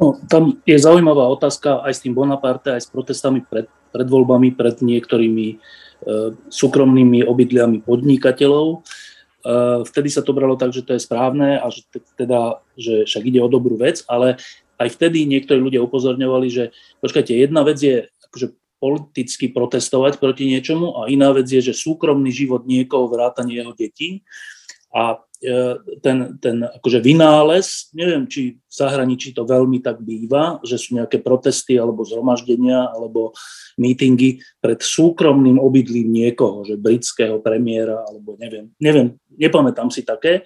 No, 0.00 0.16
tam 0.32 0.56
je 0.64 0.80
zaujímavá 0.80 1.28
otázka 1.28 1.84
aj 1.84 1.92
s 1.92 2.00
tým 2.00 2.16
Bonaparte, 2.16 2.72
aj 2.72 2.88
s 2.88 2.88
protestami 2.88 3.44
pred, 3.44 3.68
pred 3.92 4.08
voľbami, 4.08 4.56
pred 4.56 4.80
niektorými 4.80 5.46
e, 5.52 5.56
súkromnými 6.48 7.28
obydliami 7.28 7.84
podnikateľov. 7.84 8.66
E, 8.72 8.76
vtedy 9.84 10.08
sa 10.08 10.24
to 10.24 10.32
bralo 10.32 10.56
tak, 10.56 10.72
že 10.72 10.88
to 10.88 10.96
je 10.96 11.04
správne 11.04 11.60
a 11.60 11.68
že, 11.68 11.84
teda, 12.16 12.64
že 12.80 13.04
však 13.04 13.28
ide 13.28 13.44
o 13.44 13.52
dobrú 13.52 13.76
vec, 13.76 14.00
ale 14.08 14.40
aj 14.80 14.88
vtedy 14.96 15.28
niektorí 15.28 15.60
ľudia 15.60 15.84
upozorňovali, 15.84 16.48
že 16.48 16.72
počkajte, 17.04 17.36
jedna 17.36 17.60
vec 17.60 17.76
je 17.76 18.08
akože 18.32 18.56
politicky 18.80 19.52
protestovať 19.52 20.16
proti 20.16 20.48
niečomu 20.48 20.96
a 20.96 21.12
iná 21.12 21.28
vec 21.36 21.44
je, 21.44 21.60
že 21.60 21.76
súkromný 21.76 22.32
život 22.32 22.64
niekoho 22.64 23.12
vrátanie 23.12 23.60
jeho 23.60 23.76
detí 23.76 24.24
a 24.88 25.20
ten, 26.04 26.36
ten 26.36 26.56
akože 26.60 27.00
vynález, 27.00 27.88
neviem, 27.96 28.28
či 28.28 28.60
v 28.60 28.72
zahraničí 28.72 29.32
to 29.32 29.48
veľmi 29.48 29.80
tak 29.80 30.04
býva, 30.04 30.60
že 30.60 30.76
sú 30.76 31.00
nejaké 31.00 31.16
protesty 31.24 31.80
alebo 31.80 32.04
zhromaždenia 32.04 32.92
alebo 32.92 33.32
mítingy 33.80 34.44
pred 34.60 34.84
súkromným 34.84 35.56
obydlím 35.56 36.12
niekoho, 36.12 36.68
že 36.68 36.76
britského 36.76 37.40
premiéra 37.40 38.04
alebo 38.04 38.36
neviem, 38.36 38.68
neviem, 38.76 39.16
nepamätám 39.32 39.88
si 39.88 40.04
také, 40.04 40.44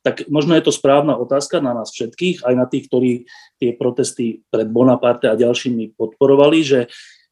tak 0.00 0.24
možno 0.32 0.56
je 0.56 0.64
to 0.64 0.72
správna 0.72 1.20
otázka 1.20 1.60
na 1.60 1.76
nás 1.76 1.92
všetkých, 1.92 2.40
aj 2.48 2.54
na 2.56 2.64
tých, 2.64 2.88
ktorí 2.88 3.28
tie 3.60 3.76
protesty 3.76 4.40
pred 4.48 4.72
Bonaparte 4.72 5.28
a 5.28 5.36
ďalšími 5.36 6.00
podporovali, 6.00 6.58
že 6.64 6.80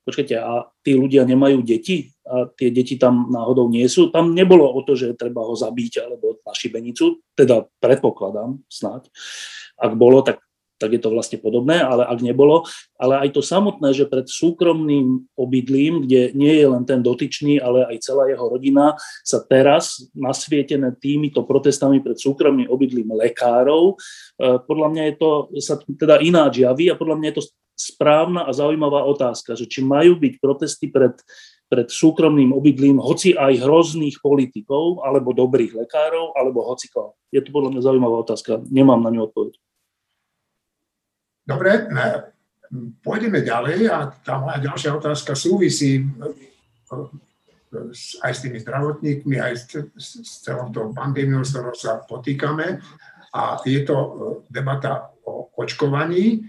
počkajte, 0.09 0.41
a 0.41 0.73
tí 0.81 0.97
ľudia 0.97 1.29
nemajú 1.29 1.61
deti 1.61 2.17
a 2.25 2.49
tie 2.49 2.73
deti 2.73 2.97
tam 2.97 3.29
náhodou 3.29 3.69
nie 3.69 3.85
sú. 3.93 4.09
Tam 4.09 4.33
nebolo 4.33 4.65
o 4.65 4.81
to, 4.81 4.97
že 4.97 5.13
treba 5.13 5.45
ho 5.45 5.53
zabiť 5.53 6.01
alebo 6.01 6.41
na 6.41 6.57
šibenicu, 6.57 7.21
teda 7.37 7.69
predpokladám 7.77 8.65
snáď. 8.73 9.13
Ak 9.77 9.93
bolo, 10.01 10.25
tak, 10.25 10.41
tak 10.81 10.97
je 10.97 11.01
to 11.05 11.13
vlastne 11.13 11.37
podobné, 11.37 11.85
ale 11.85 12.09
ak 12.09 12.25
nebolo, 12.25 12.65
ale 12.97 13.29
aj 13.29 13.37
to 13.37 13.45
samotné, 13.45 13.93
že 13.93 14.09
pred 14.09 14.25
súkromným 14.25 15.29
obydlím, 15.37 16.09
kde 16.09 16.33
nie 16.33 16.57
je 16.57 16.67
len 16.73 16.89
ten 16.89 17.05
dotyčný, 17.05 17.61
ale 17.61 17.85
aj 17.93 18.01
celá 18.01 18.33
jeho 18.33 18.49
rodina, 18.49 18.97
sa 19.29 19.45
teraz 19.45 20.09
nasvietené 20.17 20.97
týmito 20.97 21.45
protestami 21.45 22.01
pred 22.01 22.17
súkromným 22.17 22.73
obydlím 22.73 23.13
lekárov, 23.13 23.93
eh, 24.41 24.57
podľa 24.65 24.89
mňa 24.89 25.03
je 25.05 25.15
to, 25.21 25.31
sa 25.61 25.77
teda 25.85 26.25
ináč 26.25 26.65
javí 26.65 26.89
a 26.89 26.97
podľa 26.97 27.21
mňa 27.21 27.29
je 27.29 27.37
to 27.37 27.45
správna 27.79 28.43
a 28.43 28.51
zaujímavá 28.51 29.07
otázka, 29.07 29.55
že 29.55 29.71
či 29.71 29.87
majú 29.87 30.19
byť 30.19 30.35
protesty 30.43 30.91
pred, 30.91 31.15
pred 31.71 31.87
súkromným 31.87 32.51
obydlím 32.51 32.99
hoci 32.99 33.39
aj 33.39 33.63
hrozných 33.63 34.19
politikov, 34.19 35.07
alebo 35.07 35.31
dobrých 35.31 35.79
lekárov, 35.79 36.35
alebo 36.35 36.67
hoci 36.67 36.91
koho. 36.91 37.15
Je 37.31 37.39
to 37.39 37.55
podľa 37.55 37.79
mňa 37.79 37.83
zaujímavá 37.87 38.17
otázka. 38.27 38.67
Nemám 38.67 38.99
na 38.99 39.15
ňu 39.15 39.31
odpoveď. 39.31 39.55
Dobre, 41.49 41.71
pôjdeme 43.01 43.41
ďalej 43.41 43.89
a 43.89 44.13
tá 44.21 44.37
moja 44.43 44.61
ďalšia 44.61 44.91
otázka 44.99 45.33
súvisí 45.33 46.05
aj 48.25 48.33
s 48.33 48.41
tými 48.45 48.59
zdravotníkmi, 48.61 49.37
aj 49.41 49.53
s, 49.57 49.65
s 49.97 50.45
celou 50.45 50.73
tou 50.73 50.93
pandémiou, 50.93 51.45
s 51.45 51.53
ktorou 51.53 51.77
sa 51.77 52.01
potýkame. 52.05 52.81
A 53.33 53.61
je 53.65 53.81
to 53.85 53.97
debata 54.49 55.13
o 55.29 55.53
očkovaní. 55.53 56.49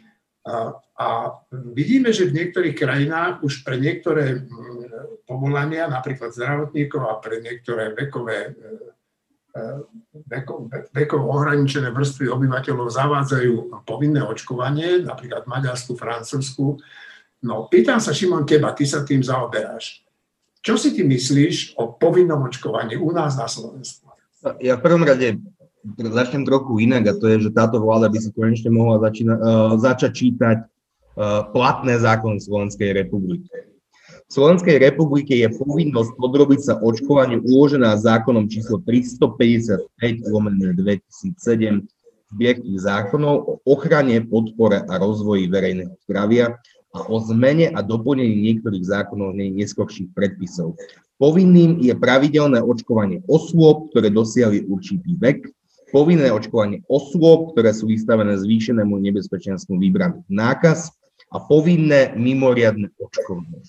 Vidíme, 1.51 2.11
že 2.11 2.27
v 2.27 2.35
niektorých 2.35 2.75
krajinách 2.75 3.39
už 3.39 3.63
pre 3.63 3.79
niektoré 3.79 4.43
mm, 4.43 5.23
povolania, 5.23 5.87
napríklad 5.87 6.35
zdravotníkov 6.35 7.01
a 7.07 7.15
pre 7.23 7.39
niektoré 7.39 7.95
vekové, 7.95 8.51
e, 8.51 8.53
e, 9.55 9.61
veko, 10.27 10.67
vekovo 10.91 11.31
ohraničené 11.39 11.95
vrstvy 11.95 12.27
obyvateľov 12.27 12.91
zavádzajú 12.91 13.53
povinné 13.87 14.19
očkovanie, 14.27 15.07
napríklad 15.07 15.47
Maďarsku, 15.47 15.95
Francúzsku. 15.95 16.83
No, 17.47 17.71
pýtam 17.71 18.03
sa, 18.03 18.11
Šimon 18.11 18.43
Keba, 18.43 18.75
ty 18.75 18.83
sa 18.83 19.07
tým 19.07 19.23
zaoberáš. 19.23 20.03
Čo 20.59 20.75
si 20.75 20.91
ty 20.91 21.07
myslíš 21.07 21.79
o 21.79 21.95
povinnom 21.95 22.43
očkovaní 22.43 22.99
u 22.99 23.15
nás 23.15 23.39
na 23.39 23.47
Slovensku? 23.47 24.11
Ja 24.59 24.75
v 24.75 24.83
prvom 24.83 25.07
rade 25.07 25.39
začnem 25.95 26.43
trochu 26.43 26.83
inak 26.83 27.07
a 27.07 27.13
to 27.15 27.31
je, 27.31 27.47
že 27.47 27.55
táto 27.55 27.79
vláda 27.79 28.11
by 28.11 28.19
si 28.19 28.35
konečne 28.35 28.67
mohla 28.67 28.99
začína, 28.99 29.33
uh, 29.39 29.71
začať 29.79 30.11
čítať 30.11 30.57
platné 31.51 31.99
zákony 31.99 32.39
Slovenskej 32.39 32.95
republiky. 32.95 33.51
V 34.29 34.31
Slovenskej 34.37 34.77
republike 34.77 35.33
je 35.33 35.49
povinnosť 35.49 36.13
podrobiť 36.15 36.59
sa 36.61 36.73
očkovaniu 36.79 37.41
uložená 37.43 37.97
zákonom 37.97 38.45
číslo 38.45 38.77
355 38.85 39.89
lomené 40.29 40.77
2007 40.77 41.89
zbierky 42.29 42.77
zákonov 42.77 43.35
o 43.41 43.53
ochrane, 43.65 44.21
podpore 44.21 44.85
a 44.85 44.93
rozvoji 45.01 45.49
verejného 45.49 45.97
zdravia 46.05 46.61
a 46.93 46.99
o 47.09 47.17
zmene 47.25 47.73
a 47.73 47.81
doplnení 47.81 48.53
niektorých 48.53 48.85
zákonov 48.85 49.33
nej 49.33 49.49
neskôrších 49.49 50.13
predpisov. 50.13 50.77
Povinným 51.17 51.81
je 51.81 51.93
pravidelné 51.97 52.61
očkovanie 52.61 53.25
osôb, 53.25 53.89
ktoré 53.91 54.13
dosiahli 54.13 54.69
určitý 54.69 55.17
vek, 55.17 55.49
povinné 55.89 56.29
očkovanie 56.29 56.85
osôb, 56.85 57.57
ktoré 57.57 57.73
sú 57.73 57.89
vystavené 57.89 58.37
zvýšenému 58.37 58.93
nebezpečenstvu 59.09 59.81
vybraných 59.81 60.29
nákaz, 60.29 60.93
a 61.29 61.37
povinné 61.37 62.13
mimoriadne 62.17 62.89
očkovanie. 62.97 63.61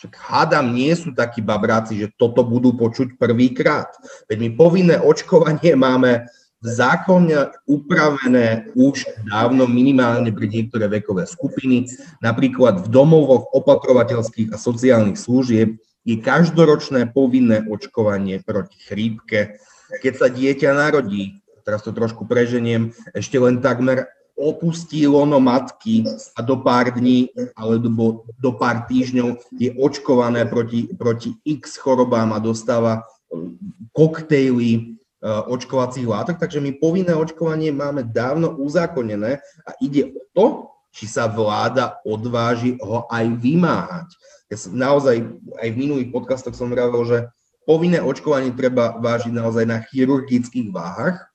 Však 0.00 0.12
hádam, 0.20 0.74
nie 0.76 0.92
sú 0.92 1.16
takí 1.16 1.40
babráci, 1.40 1.96
že 1.96 2.12
toto 2.16 2.44
budú 2.44 2.76
počuť 2.76 3.16
prvýkrát. 3.16 3.88
Veď 4.28 4.36
my 4.36 4.50
povinné 4.58 4.96
očkovanie 5.00 5.72
máme 5.78 6.28
v 6.64 6.66
zákone 6.66 7.52
upravené 7.68 8.72
už 8.72 9.04
dávno 9.28 9.68
minimálne 9.68 10.32
pre 10.32 10.48
niektoré 10.48 10.88
vekové 10.88 11.28
skupiny. 11.28 11.84
Napríklad 12.24 12.88
v 12.88 12.88
domovoch 12.88 13.52
opatrovateľských 13.52 14.52
a 14.52 14.56
sociálnych 14.56 15.20
služieb 15.20 15.76
je 16.08 16.16
každoročné 16.20 17.12
povinné 17.12 17.68
očkovanie 17.68 18.40
proti 18.40 18.80
chrípke. 18.80 19.60
Keď 20.00 20.12
sa 20.16 20.28
dieťa 20.32 20.72
narodí, 20.72 21.44
teraz 21.68 21.84
to 21.84 21.92
trošku 21.92 22.24
preženiem, 22.24 22.96
ešte 23.12 23.36
len 23.36 23.60
takmer 23.60 24.08
opustí 24.34 25.06
lono 25.06 25.38
matky 25.38 26.02
a 26.34 26.42
do 26.42 26.58
pár 26.58 26.90
dní 26.90 27.30
alebo 27.54 28.26
do 28.42 28.50
pár 28.54 28.82
týždňov 28.90 29.38
je 29.54 29.70
očkované 29.78 30.42
proti, 30.50 30.90
proti 30.98 31.38
x 31.46 31.78
chorobám 31.78 32.34
a 32.34 32.42
dostáva 32.42 33.06
um, 33.30 33.54
koktejly 33.94 34.98
uh, 35.22 35.46
očkovacích 35.46 36.06
látok. 36.06 36.42
Takže 36.42 36.58
my 36.58 36.74
povinné 36.82 37.14
očkovanie 37.14 37.70
máme 37.70 38.02
dávno 38.02 38.58
uzákonené 38.58 39.38
a 39.62 39.70
ide 39.78 40.10
o 40.10 40.22
to, 40.34 40.46
či 40.94 41.10
sa 41.10 41.26
vláda 41.26 41.98
odváži 42.06 42.78
ho 42.78 43.06
aj 43.10 43.26
vymáhať. 43.38 44.08
Ja 44.50 44.56
som 44.58 44.78
naozaj 44.78 45.26
aj 45.58 45.68
v 45.74 45.80
minulých 45.80 46.10
podcastoch 46.14 46.54
som 46.54 46.70
vravel, 46.70 47.02
že 47.06 47.18
povinné 47.66 47.98
očkovanie 47.98 48.54
treba 48.54 48.94
vážiť 48.98 49.34
naozaj 49.34 49.64
na 49.66 49.82
chirurgických 49.82 50.70
váhach, 50.70 51.33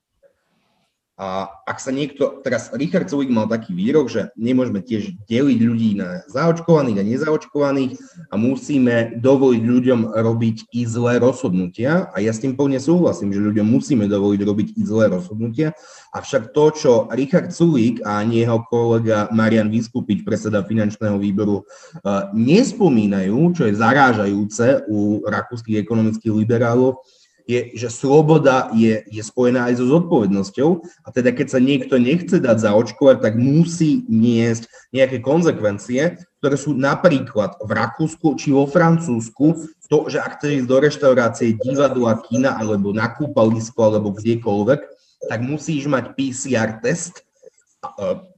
a 1.19 1.51
ak 1.67 1.83
sa 1.83 1.91
niekto, 1.91 2.39
teraz 2.47 2.71
Richard 2.71 3.11
Sulik 3.11 3.27
mal 3.27 3.43
taký 3.51 3.75
výrok, 3.75 4.07
že 4.07 4.31
nemôžeme 4.39 4.79
tiež 4.79 5.19
deliť 5.27 5.59
ľudí 5.59 5.99
na 5.99 6.23
zaočkovaných 6.31 6.95
a 6.95 7.03
nezaočkovaných 7.03 7.99
a 8.31 8.39
musíme 8.39 9.19
dovoliť 9.19 9.59
ľuďom 9.59 10.15
robiť 10.15 10.71
i 10.71 10.87
zlé 10.87 11.19
rozhodnutia. 11.19 12.07
A 12.15 12.23
ja 12.23 12.31
s 12.31 12.39
tým 12.39 12.55
plne 12.55 12.79
súhlasím, 12.79 13.35
že 13.35 13.43
ľuďom 13.43 13.67
musíme 13.67 14.07
dovoliť 14.07 14.41
robiť 14.47 14.67
i 14.79 14.81
zlé 14.87 15.11
rozhodnutia. 15.11 15.75
Avšak 16.15 16.55
to, 16.55 16.65
čo 16.71 16.91
Richard 17.11 17.51
Sulík 17.51 17.99
a 18.07 18.23
jeho 18.23 18.63
kolega 18.71 19.27
Marian 19.35 19.67
Vyskupič, 19.67 20.23
predseda 20.23 20.63
finančného 20.63 21.19
výboru, 21.19 21.67
uh, 21.67 22.31
nespomínajú, 22.31 23.59
čo 23.59 23.67
je 23.67 23.75
zarážajúce 23.75 24.87
u 24.87 25.19
rakúskych 25.27 25.83
ekonomických 25.83 26.31
liberálov, 26.31 27.03
je, 27.49 27.73
že 27.73 27.89
sloboda 27.89 28.69
je, 28.77 29.01
je 29.09 29.23
spojená 29.25 29.73
aj 29.73 29.81
so 29.81 29.89
zodpovednosťou. 29.89 30.69
A 31.01 31.09
teda 31.09 31.33
keď 31.33 31.57
sa 31.57 31.59
niekto 31.59 31.97
nechce 31.97 32.37
dať 32.37 32.61
zaočkovať, 32.61 33.25
tak 33.25 33.41
musí 33.41 34.05
niesť 34.05 34.69
nejaké 34.93 35.17
konsekvencie, 35.17 36.21
ktoré 36.37 36.55
sú 36.61 36.77
napríklad 36.77 37.57
v 37.57 37.71
Rakúsku 37.73 38.37
či 38.37 38.53
vo 38.53 38.69
Francúzsku. 38.69 39.65
To, 39.89 40.05
že 40.05 40.21
ak 40.21 40.37
chceš 40.37 40.61
ísť 40.61 40.69
do 40.69 40.77
reštaurácie, 40.77 41.57
divadla, 41.57 42.21
kina 42.29 42.53
alebo 42.53 42.93
na 42.93 43.09
kúpalisko 43.09 43.81
alebo 43.81 44.13
kdekoľvek, 44.13 44.81
tak 45.25 45.39
musíš 45.41 45.89
mať 45.89 46.13
PCR 46.13 46.77
test, 46.85 47.25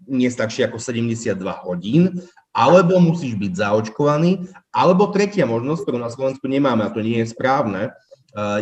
nie 0.08 0.32
starší 0.32 0.72
ako 0.72 0.80
72 0.80 1.36
hodín, 1.68 2.16
alebo 2.56 3.00
musíš 3.04 3.36
byť 3.36 3.52
zaočkovaný, 3.60 4.48
alebo 4.72 5.12
tretia 5.12 5.44
možnosť, 5.44 5.82
ktorú 5.84 5.98
na 6.00 6.12
Slovensku 6.12 6.48
nemáme, 6.48 6.88
a 6.88 6.94
to 6.94 7.04
nie 7.04 7.20
je 7.24 7.32
správne, 7.32 7.92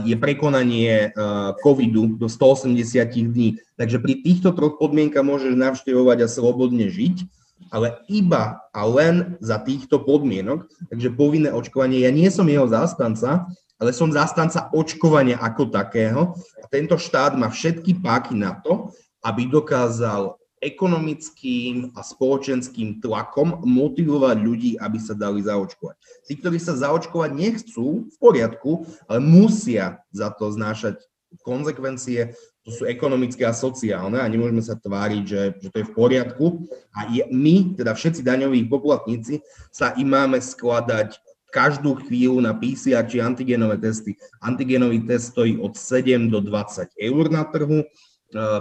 je 0.01 0.15
prekonanie 0.17 1.09
eh, 1.09 1.51
covidu 1.61 2.17
do 2.17 2.25
180 2.25 3.05
dní. 3.29 3.61
Takže 3.77 4.01
pri 4.01 4.25
týchto 4.25 4.55
troch 4.57 4.81
podmienkach 4.81 5.21
môžeš 5.21 5.53
navštevovať 5.53 6.25
a 6.25 6.31
slobodne 6.31 6.89
žiť, 6.89 7.29
ale 7.69 8.01
iba 8.09 8.65
a 8.73 8.81
len 8.87 9.37
za 9.43 9.61
týchto 9.61 10.01
podmienok. 10.01 10.65
Takže 10.89 11.13
povinné 11.13 11.53
očkovanie, 11.53 12.01
ja 12.01 12.09
nie 12.09 12.31
som 12.33 12.49
jeho 12.49 12.65
zástanca, 12.65 13.45
ale 13.79 13.91
som 13.93 14.09
zastanca 14.09 14.73
očkovania 14.73 15.37
ako 15.39 15.69
takého 15.69 16.33
a 16.59 16.65
tento 16.67 16.97
štát 16.97 17.37
má 17.37 17.47
všetky 17.47 18.01
páky 18.01 18.35
na 18.35 18.57
to, 18.59 18.91
aby 19.21 19.47
dokázal 19.47 20.38
ekonomickým 20.59 21.95
a 21.95 22.03
spoločenským 22.03 22.99
tlakom 22.99 23.63
motivovať 23.63 24.37
ľudí, 24.43 24.71
aby 24.79 24.99
sa 24.99 25.15
dali 25.15 25.39
zaočkovať. 25.43 25.95
Tí, 26.27 26.33
ktorí 26.35 26.59
sa 26.59 26.75
zaočkovať 26.75 27.31
nechcú, 27.31 28.07
v 28.11 28.17
poriadku, 28.19 28.83
ale 29.07 29.19
musia 29.23 30.03
za 30.11 30.31
to 30.35 30.51
znášať 30.51 30.99
konsekvencie, 31.43 32.35
to 32.67 32.69
sú 32.75 32.83
ekonomické 32.85 33.47
a 33.47 33.55
sociálne 33.55 34.19
a 34.19 34.27
nemôžeme 34.29 34.61
sa 34.61 34.77
tváriť, 34.77 35.23
že, 35.25 35.41
že 35.57 35.67
to 35.71 35.77
je 35.81 35.89
v 35.89 35.95
poriadku. 35.95 36.45
A 36.93 37.09
je, 37.09 37.23
my, 37.31 37.79
teda 37.79 37.95
všetci 37.95 38.21
daňoví 38.21 38.67
poplatníci, 38.67 39.41
sa 39.71 39.95
im 39.95 40.11
máme 40.11 40.37
skladať 40.37 41.17
každú 41.49 41.97
chvíľu 42.05 42.45
na 42.45 42.53
PCR 42.53 43.09
či 43.09 43.17
antigenové 43.17 43.81
testy. 43.81 44.13
Antigenový 44.45 45.01
test 45.01 45.33
stojí 45.33 45.57
od 45.57 45.73
7 45.73 46.29
do 46.29 46.45
20 46.45 46.93
eur 46.93 47.25
na 47.33 47.41
trhu, 47.49 47.81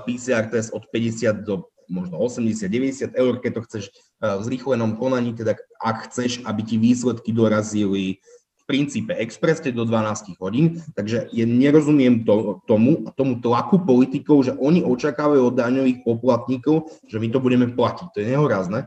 PCR 0.09 0.49
test 0.49 0.73
od 0.73 0.89
50 0.89 1.45
do 1.45 1.69
možno 1.89 2.21
80-90 2.21 3.17
eur, 3.17 3.35
keď 3.41 3.51
to 3.57 3.65
chceš 3.65 3.85
v 4.21 4.43
zrýchlenom 4.45 5.01
konaní, 5.01 5.33
teda 5.35 5.57
ak 5.81 6.13
chceš, 6.13 6.45
aby 6.45 6.61
ti 6.63 6.77
výsledky 6.77 7.33
dorazili 7.33 8.21
v 8.61 8.63
princípe 8.69 9.17
expresne 9.17 9.73
do 9.73 9.89
12 9.89 10.37
hodín, 10.45 10.85
takže 10.93 11.33
ja 11.33 11.45
nerozumiem 11.49 12.29
to, 12.29 12.61
tomu, 12.69 13.09
tomu 13.17 13.41
tlaku 13.41 13.81
politikov, 13.81 14.45
že 14.45 14.53
oni 14.61 14.85
očakávajú 14.85 15.49
od 15.49 15.57
daňových 15.57 16.05
poplatníkov, 16.05 16.93
že 17.09 17.17
my 17.17 17.33
to 17.33 17.41
budeme 17.41 17.73
platiť. 17.73 18.07
To 18.13 18.21
je 18.21 18.29
nehorázne, 18.29 18.85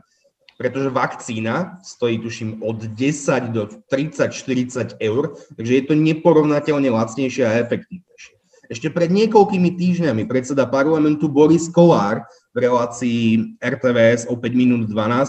pretože 0.54 0.94
vakcína 0.94 1.82
stojí, 1.82 2.22
tuším, 2.22 2.62
od 2.62 2.78
10 2.78 3.50
do 3.50 3.66
30-40 3.90 5.02
eur, 5.02 5.34
takže 5.58 5.72
je 5.74 5.82
to 5.82 5.94
neporovnateľne 5.98 6.86
lacnejšie 6.86 7.42
a 7.42 7.58
efektívnejšie. 7.66 8.31
Ešte 8.72 8.88
pred 8.88 9.12
niekoľkými 9.12 9.76
týždňami 9.76 10.24
predseda 10.24 10.64
parlamentu 10.64 11.28
Boris 11.28 11.68
Kolár 11.68 12.24
v 12.56 12.64
relácii 12.64 13.52
RTVS 13.60 14.32
o 14.32 14.34
5 14.40 14.48
minút 14.56 14.88
12 14.88 15.28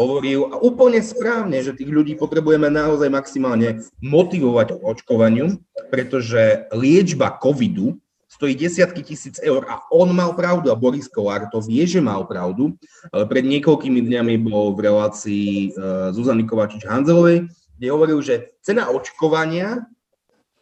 hovoril 0.00 0.48
a 0.48 0.56
úplne 0.56 0.96
správne, 1.04 1.60
že 1.60 1.76
tých 1.76 1.92
ľudí 1.92 2.16
potrebujeme 2.16 2.72
naozaj 2.72 3.12
maximálne 3.12 3.84
motivovať 4.00 4.72
k 4.72 4.80
očkovaniu, 4.80 5.60
pretože 5.92 6.64
liečba 6.72 7.36
covidu 7.36 8.00
stojí 8.28 8.56
desiatky 8.56 9.04
tisíc 9.04 9.36
eur 9.44 9.68
a 9.68 9.84
on 9.92 10.08
mal 10.16 10.32
pravdu 10.32 10.72
a 10.72 10.76
Boris 10.76 11.12
Kolár 11.12 11.48
to 11.52 11.60
vie, 11.60 11.84
že 11.84 12.00
mal 12.00 12.24
pravdu. 12.24 12.72
Ale 13.12 13.28
pred 13.28 13.44
niekoľkými 13.44 14.00
dňami 14.00 14.48
bol 14.48 14.72
v 14.72 14.88
relácii 14.88 15.76
uh, 15.76 16.08
Zuzany 16.16 16.48
Kovačič-Hanzelovej, 16.48 17.52
kde 17.76 17.86
hovoril, 17.92 18.20
že 18.24 18.56
cena 18.64 18.88
očkovania 18.88 19.84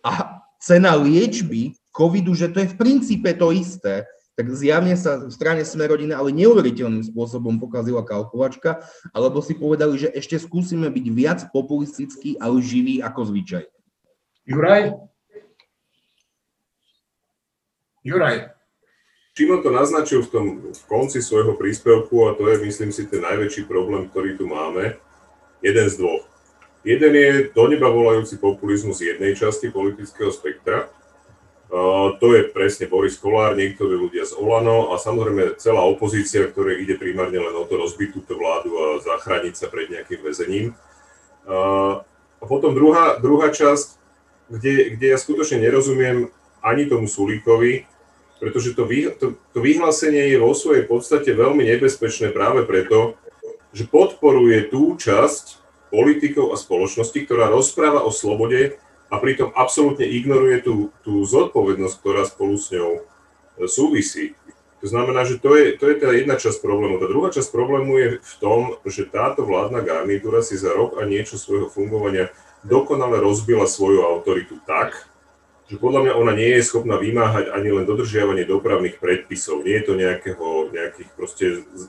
a 0.02 0.42
cena 0.62 0.98
liečby 0.98 1.74
covidu, 1.96 2.36
že 2.36 2.52
to 2.52 2.60
je 2.60 2.68
v 2.68 2.76
princípe 2.76 3.32
to 3.32 3.56
isté 3.56 4.04
tak 4.36 4.52
zjavne 4.52 4.92
sa 5.00 5.16
v 5.16 5.32
strane 5.32 5.64
Sme 5.64 5.88
rodina 5.88 6.20
ale 6.20 6.28
neuveriteľným 6.36 7.08
spôsobom 7.08 7.56
pokazila 7.56 8.04
kalkulačka, 8.04 8.84
alebo 9.16 9.40
si 9.40 9.56
povedali, 9.56 9.96
že 9.96 10.12
ešte 10.12 10.36
skúsime 10.36 10.92
byť 10.92 11.06
viac 11.08 11.40
populistický 11.56 12.36
a 12.36 12.52
živý 12.60 13.00
ako 13.00 13.32
zvyčaj. 13.32 13.64
Juraj? 14.44 14.92
Juraj. 18.04 18.52
Šimon 19.36 19.60
to 19.60 19.72
naznačil 19.72 20.24
v 20.24 20.30
tom 20.32 20.46
v 20.72 20.82
konci 20.88 21.20
svojho 21.20 21.56
príspevku 21.60 22.28
a 22.28 22.36
to 22.36 22.48
je, 22.48 22.64
myslím 22.68 22.92
si, 22.92 23.08
ten 23.08 23.20
najväčší 23.20 23.68
problém, 23.68 24.08
ktorý 24.08 24.36
tu 24.36 24.48
máme. 24.48 24.96
Jeden 25.64 25.86
z 25.88 25.96
dvoch. 25.96 26.24
Jeden 26.86 27.12
je 27.12 27.30
do 27.50 27.64
neba 27.66 27.90
volajúci 27.90 28.38
populizmus 28.38 29.02
jednej 29.02 29.34
časti 29.34 29.72
politického 29.74 30.30
spektra, 30.30 30.88
to 32.22 32.26
je 32.30 32.46
presne 32.54 32.86
Boris 32.86 33.18
Kolár, 33.18 33.58
niektorí 33.58 33.98
ľudia 33.98 34.22
z 34.22 34.38
Olano 34.38 34.94
a 34.94 35.02
samozrejme 35.02 35.58
celá 35.58 35.82
opozícia, 35.82 36.46
ktorá 36.46 36.78
ide 36.78 36.94
primárne 36.94 37.42
len 37.42 37.54
o 37.58 37.66
to 37.66 37.74
rozbiť 37.74 38.14
túto 38.14 38.38
vládu 38.38 38.70
a 38.78 38.84
zachrániť 39.02 39.54
sa 39.58 39.66
pred 39.66 39.90
nejakým 39.90 40.22
väzením. 40.22 40.78
A 41.46 42.44
potom 42.46 42.70
druhá, 42.70 43.18
druhá 43.18 43.50
časť, 43.50 43.98
kde, 44.46 44.94
kde 44.94 45.06
ja 45.10 45.18
skutočne 45.18 45.58
nerozumiem 45.58 46.30
ani 46.62 46.86
tomu 46.86 47.10
Sulíkovi, 47.10 47.82
pretože 48.38 48.76
to, 48.76 48.86
vy, 48.86 49.10
to, 49.18 49.34
to 49.50 49.58
vyhlásenie 49.58 50.30
je 50.30 50.38
vo 50.38 50.54
svojej 50.54 50.86
podstate 50.86 51.34
veľmi 51.34 51.66
nebezpečné 51.66 52.30
práve 52.30 52.62
preto, 52.62 53.18
že 53.74 53.88
podporuje 53.90 54.70
tú 54.70 54.94
časť 54.94 55.58
politikov 55.90 56.54
a 56.54 56.56
spoločnosti, 56.60 57.16
ktorá 57.26 57.50
rozpráva 57.50 58.04
o 58.06 58.14
slobode 58.14 58.78
a 59.06 59.14
pritom 59.22 59.54
absolútne 59.54 60.06
ignoruje 60.06 60.66
tú, 60.66 60.90
tú 61.06 61.22
zodpovednosť, 61.22 61.96
ktorá 62.02 62.22
spolu 62.26 62.58
s 62.58 62.74
ňou 62.74 62.92
e, 62.98 63.02
súvisí. 63.70 64.34
To 64.84 64.86
znamená, 64.90 65.24
že 65.24 65.40
to 65.40 65.56
je, 65.56 65.78
to 65.78 65.88
je 65.88 65.96
tá 65.98 66.12
jedna 66.12 66.36
časť 66.36 66.58
problému. 66.60 67.00
Tá 67.00 67.08
druhá 67.08 67.32
časť 67.32 67.48
problému 67.48 67.92
je 67.96 68.08
v 68.20 68.34
tom, 68.42 68.76
že 68.84 69.08
táto 69.08 69.46
vládna 69.46 69.80
garnitúra 69.82 70.44
si 70.44 70.58
za 70.58 70.74
rok 70.74 71.00
a 71.00 71.08
niečo 71.08 71.40
svojho 71.40 71.72
fungovania 71.72 72.28
dokonale 72.66 73.22
rozbila 73.22 73.64
svoju 73.64 74.04
autoritu 74.04 74.58
tak, 74.66 75.06
že 75.66 75.82
podľa 75.82 76.06
mňa 76.06 76.12
ona 76.14 76.32
nie 76.38 76.50
je 76.58 76.62
schopná 76.62 76.94
vymáhať 76.94 77.50
ani 77.50 77.74
len 77.74 77.82
dodržiavanie 77.82 78.46
dopravných 78.46 79.02
predpisov. 79.02 79.66
Nie 79.66 79.82
je 79.82 79.86
to 79.90 79.94
nejakého, 79.98 80.70
nejakých 80.70 81.10
proste 81.18 81.46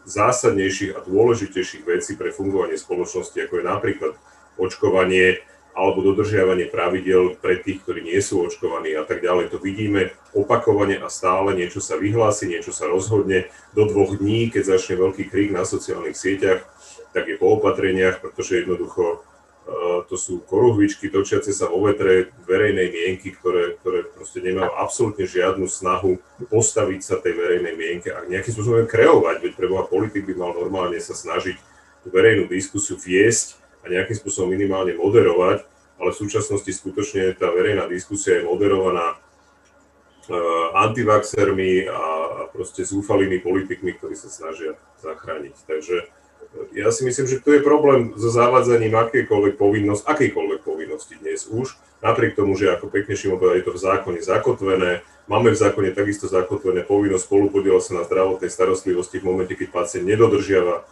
zásadnejších 0.09 0.97
a 0.97 1.05
dôležitejších 1.05 1.85
vecí 1.85 2.17
pre 2.17 2.33
fungovanie 2.33 2.73
spoločnosti, 2.73 3.37
ako 3.37 3.53
je 3.61 3.65
napríklad 3.65 4.13
očkovanie, 4.57 5.45
alebo 5.77 6.01
dodržiavanie 6.01 6.73
pravidel 6.73 7.37
pre 7.37 7.61
tých, 7.61 7.85
ktorí 7.85 8.01
nie 8.01 8.17
sú 8.17 8.41
očkovaní 8.41 8.97
a 8.97 9.05
tak 9.05 9.21
ďalej. 9.21 9.53
To 9.53 9.61
vidíme 9.61 10.09
opakovane 10.33 10.97
a 10.97 11.05
stále, 11.05 11.53
niečo 11.53 11.77
sa 11.77 12.01
vyhlási, 12.01 12.49
niečo 12.49 12.73
sa 12.73 12.89
rozhodne. 12.89 13.53
Do 13.77 13.85
dvoch 13.85 14.17
dní, 14.17 14.49
keď 14.49 14.73
začne 14.73 14.97
veľký 14.97 15.29
krík 15.29 15.53
na 15.53 15.69
sociálnych 15.69 16.17
sieťach, 16.17 16.65
tak 17.13 17.29
je 17.29 17.37
po 17.37 17.61
opatreniach, 17.61 18.25
pretože 18.25 18.65
jednoducho 18.65 19.21
uh, 19.21 20.01
to 20.09 20.17
sú 20.17 20.41
koruhvičky 20.49 21.13
točiace 21.13 21.53
sa 21.53 21.69
vo 21.69 21.85
vetre 21.85 22.33
verejnej 22.49 22.89
mienky, 22.89 23.37
ktoré, 23.37 23.77
ktoré 23.77 24.09
proste 24.09 24.41
nemajú 24.41 24.73
absolútne 24.81 25.29
žiadnu 25.29 25.69
snahu 25.69 26.17
postaviť 26.49 27.01
sa 27.05 27.21
tej 27.21 27.37
verejnej 27.37 27.77
mienke 27.77 28.09
a 28.09 28.25
nejakým 28.25 28.49
spôsobom 28.49 28.89
kreovať, 28.89 29.45
veď 29.45 29.53
preboha 29.53 29.85
politik 29.85 30.25
by 30.25 30.33
mal 30.41 30.57
normálne 30.57 30.97
sa 30.97 31.13
snažiť 31.13 31.53
tú 32.01 32.09
verejnú 32.09 32.49
diskusiu 32.49 32.97
viesť 32.97 33.66
a 33.87 33.93
nejakým 33.95 34.19
spôsobom 34.19 34.51
minimálne 34.51 34.99
moderovať, 34.99 35.63
ale 35.97 36.09
v 36.13 36.19
súčasnosti 36.19 36.69
skutočne 36.69 37.33
tá 37.39 37.49
verejná 37.49 37.87
diskusia 37.89 38.37
je 38.37 38.45
moderovaná 38.45 39.15
uh, 39.15 40.83
antivaxermi 40.85 41.89
a 41.89 42.03
proste 42.51 42.85
zúfalými 42.85 43.41
politikmi, 43.41 43.97
ktorí 43.97 44.13
sa 44.13 44.29
snažia 44.29 44.77
zachrániť. 45.01 45.55
Takže 45.65 45.95
uh, 46.05 46.67
ja 46.75 46.93
si 46.93 47.01
myslím, 47.07 47.25
že 47.25 47.41
to 47.41 47.55
je 47.55 47.65
problém 47.65 48.13
so 48.13 48.29
zavádzaním 48.29 48.93
akejkoľvek 48.93 49.57
povinnosti, 49.57 50.05
akejkoľvek 50.05 50.61
povinnosti 50.61 51.17
dnes 51.17 51.49
už, 51.49 51.73
napriek 52.05 52.37
tomu, 52.37 52.53
že 52.53 52.69
ako 52.69 52.93
pekne 52.93 53.17
povedal, 53.17 53.57
je 53.57 53.65
to 53.65 53.73
v 53.73 53.81
zákone 53.81 54.19
zakotvené, 54.21 55.01
máme 55.25 55.49
v 55.49 55.57
zákone 55.57 55.97
takisto 55.97 56.29
zakotvené 56.29 56.85
povinnosť 56.85 57.25
spolupodielať 57.25 57.83
sa 57.83 57.93
na 57.97 58.03
zdravotnej 58.05 58.53
starostlivosti 58.53 59.17
v 59.17 59.27
momente, 59.33 59.57
keď 59.57 59.73
pacient 59.73 60.05
nedodržiava 60.05 60.75
uh, 60.77 60.85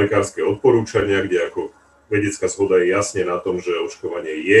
lekárske 0.00 0.40
odporúčania, 0.40 1.20
kde 1.20 1.52
ako 1.52 1.76
vedecká 2.10 2.48
zhoda 2.48 2.80
je 2.80 2.92
jasne 2.92 3.22
na 3.24 3.38
tom, 3.38 3.60
že 3.60 3.72
očkovanie 3.76 4.34
je 4.44 4.60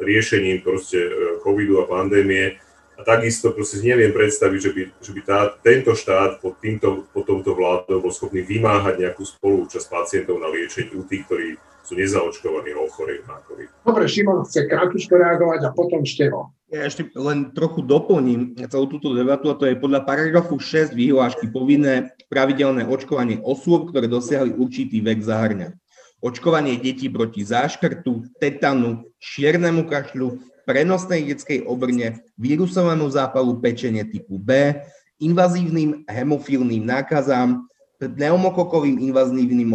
riešením 0.00 0.62
proste 0.62 1.00
e, 1.00 1.10
covidu 1.42 1.82
a 1.82 1.88
pandémie. 1.88 2.60
A 2.96 3.00
takisto 3.02 3.50
proste 3.50 3.82
neviem 3.82 4.14
predstaviť, 4.14 4.60
že 4.60 4.70
by, 4.70 4.82
že 5.00 5.10
by 5.10 5.20
tá, 5.26 5.38
tento 5.58 5.96
štát 5.96 6.38
pod, 6.38 6.60
týmto, 6.62 7.08
pod 7.10 7.24
touto 7.26 7.56
vládou 7.56 7.98
bol 7.98 8.12
schopný 8.14 8.44
vymáhať 8.46 9.00
nejakú 9.00 9.24
spolúčasť 9.26 9.90
pacientov 9.90 10.38
na 10.38 10.46
liečení 10.52 10.92
u 10.94 11.02
tých, 11.02 11.26
ktorí 11.26 11.48
sú 11.82 11.98
nezaočkovaní 11.98 12.78
a 12.78 12.78
ochorení 12.78 13.26
na 13.26 13.42
COVID. 13.42 13.68
Dobre, 13.82 14.06
Šimon 14.06 14.46
chce 14.46 14.70
krátko 14.70 15.18
reagovať 15.18 15.60
a 15.66 15.70
potom 15.74 16.06
Števo. 16.06 16.54
Ja 16.70 16.86
ešte 16.86 17.10
len 17.18 17.50
trochu 17.52 17.82
doplním 17.82 18.54
celú 18.70 18.86
túto 18.86 19.12
debatu, 19.12 19.50
a 19.50 19.58
to 19.58 19.66
je 19.66 19.76
podľa 19.76 20.06
paragrafu 20.06 20.56
6 20.56 20.94
výhlášky 20.94 21.50
povinné 21.50 22.14
pravidelné 22.30 22.86
očkovanie 22.86 23.42
osôb, 23.42 23.90
ktoré 23.90 24.06
dosiahli 24.06 24.54
určitý 24.54 25.02
vek 25.02 25.20
zahrňa 25.26 25.81
očkovanie 26.22 26.78
detí 26.78 27.10
proti 27.10 27.42
záškrtu, 27.42 28.38
tetanu, 28.38 29.10
čiernemu 29.18 29.90
kašľu, 29.90 30.38
prenosnej 30.62 31.26
detskej 31.26 31.66
obrne, 31.66 32.22
vírusovému 32.38 33.10
zápalu 33.10 33.58
pečenie 33.58 34.06
typu 34.06 34.38
B, 34.38 34.78
invazívnym 35.18 36.06
hemofilným 36.06 36.86
nákazám, 36.86 37.66
pneumokokovým 37.98 38.98
invazívnym 38.98 39.70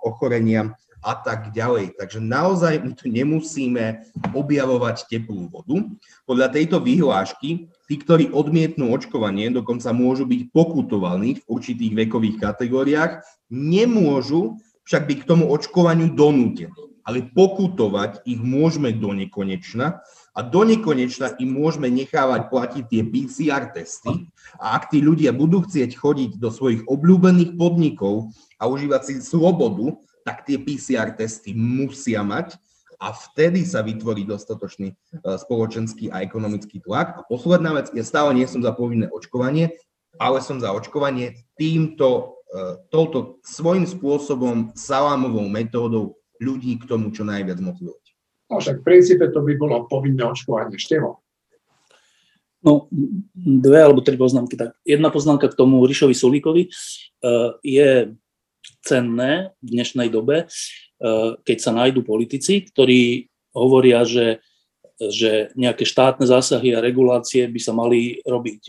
ochoreniam 0.00 0.76
a 1.00 1.12
tak 1.16 1.54
ďalej. 1.54 1.96
Takže 1.96 2.18
naozaj 2.20 2.82
my 2.82 2.92
tu 2.96 3.06
nemusíme 3.08 4.04
objavovať 4.34 5.06
teplú 5.06 5.48
vodu. 5.48 5.86
Podľa 6.26 6.48
tejto 6.52 6.82
vyhlášky 6.82 7.70
tí, 7.86 7.94
ktorí 7.94 8.34
odmietnú 8.34 8.90
očkovanie, 8.90 9.48
dokonca 9.54 9.92
môžu 9.94 10.26
byť 10.26 10.50
pokutovaní 10.50 11.40
v 11.40 11.46
určitých 11.46 11.92
vekových 11.94 12.36
kategóriách, 12.42 13.22
nemôžu 13.52 14.58
však 14.86 15.02
by 15.04 15.14
k 15.18 15.28
tomu 15.28 15.50
očkovaniu 15.50 16.14
donútení. 16.14 16.72
Ale 17.06 17.22
pokutovať 17.30 18.26
ich 18.26 18.42
môžeme 18.42 18.90
do 18.90 19.14
nekonečna 19.14 20.02
a 20.34 20.40
do 20.42 20.66
nekonečna 20.66 21.38
im 21.38 21.54
môžeme 21.54 21.86
nechávať 21.86 22.50
platiť 22.50 22.84
tie 22.90 23.02
PCR 23.06 23.70
testy 23.70 24.26
a 24.58 24.74
ak 24.74 24.90
tí 24.90 24.98
ľudia 24.98 25.30
budú 25.30 25.62
chcieť 25.62 25.94
chodiť 25.94 26.42
do 26.42 26.50
svojich 26.50 26.82
obľúbených 26.90 27.54
podnikov 27.54 28.34
a 28.58 28.66
užívať 28.66 29.02
si 29.06 29.14
slobodu, 29.22 29.94
tak 30.26 30.42
tie 30.42 30.58
PCR 30.58 31.14
testy 31.14 31.54
musia 31.54 32.26
mať 32.26 32.58
a 32.98 33.12
vtedy 33.14 33.62
sa 33.62 33.84
vytvorí 33.84 34.24
dostatočný 34.26 34.90
e, 34.90 34.94
spoločenský 35.22 36.08
a 36.10 36.24
ekonomický 36.24 36.80
tlak. 36.80 37.22
A 37.22 37.24
posledná 37.28 37.76
vec, 37.76 37.92
ja 37.92 38.02
stále 38.02 38.32
nie 38.32 38.48
som 38.48 38.64
za 38.64 38.72
povinné 38.72 39.06
očkovanie, 39.12 39.76
ale 40.16 40.40
som 40.40 40.58
za 40.58 40.72
očkovanie 40.72 41.44
týmto, 41.60 42.35
touto 42.88 43.42
svojím 43.44 43.84
spôsobom 43.84 44.72
salámovou 44.76 45.46
metódou 45.48 46.16
ľudí 46.40 46.76
k 46.80 46.84
tomu 46.88 47.12
čo 47.12 47.24
najviac 47.24 47.60
motivovať. 47.60 48.04
No 48.46 48.62
však 48.62 48.82
v 48.82 48.86
princípe 48.86 49.24
to 49.34 49.42
by 49.42 49.58
bolo 49.58 49.90
povinné 49.90 50.22
očkovanie. 50.22 50.78
Števo. 50.78 51.24
No, 52.62 52.90
dve 53.34 53.78
alebo 53.82 54.02
tri 54.02 54.18
poznámky. 54.18 54.58
Tak 54.58 54.74
jedna 54.82 55.10
poznámka 55.10 55.50
k 55.50 55.58
tomu 55.58 55.82
Rišovi 55.86 56.14
Sulíkovi. 56.14 56.62
Uh, 57.22 57.58
je 57.62 58.14
cenné 58.82 59.54
v 59.62 59.68
dnešnej 59.78 60.10
dobe, 60.10 60.46
uh, 60.46 61.38
keď 61.42 61.58
sa 61.58 61.70
nájdú 61.74 62.02
politici, 62.02 62.66
ktorí 62.66 63.30
hovoria, 63.54 64.02
že, 64.02 64.42
že 64.98 65.54
nejaké 65.54 65.86
štátne 65.86 66.26
zásahy 66.26 66.74
a 66.74 66.82
regulácie 66.82 67.46
by 67.46 67.60
sa 67.62 67.72
mali 67.74 68.18
robiť 68.26 68.62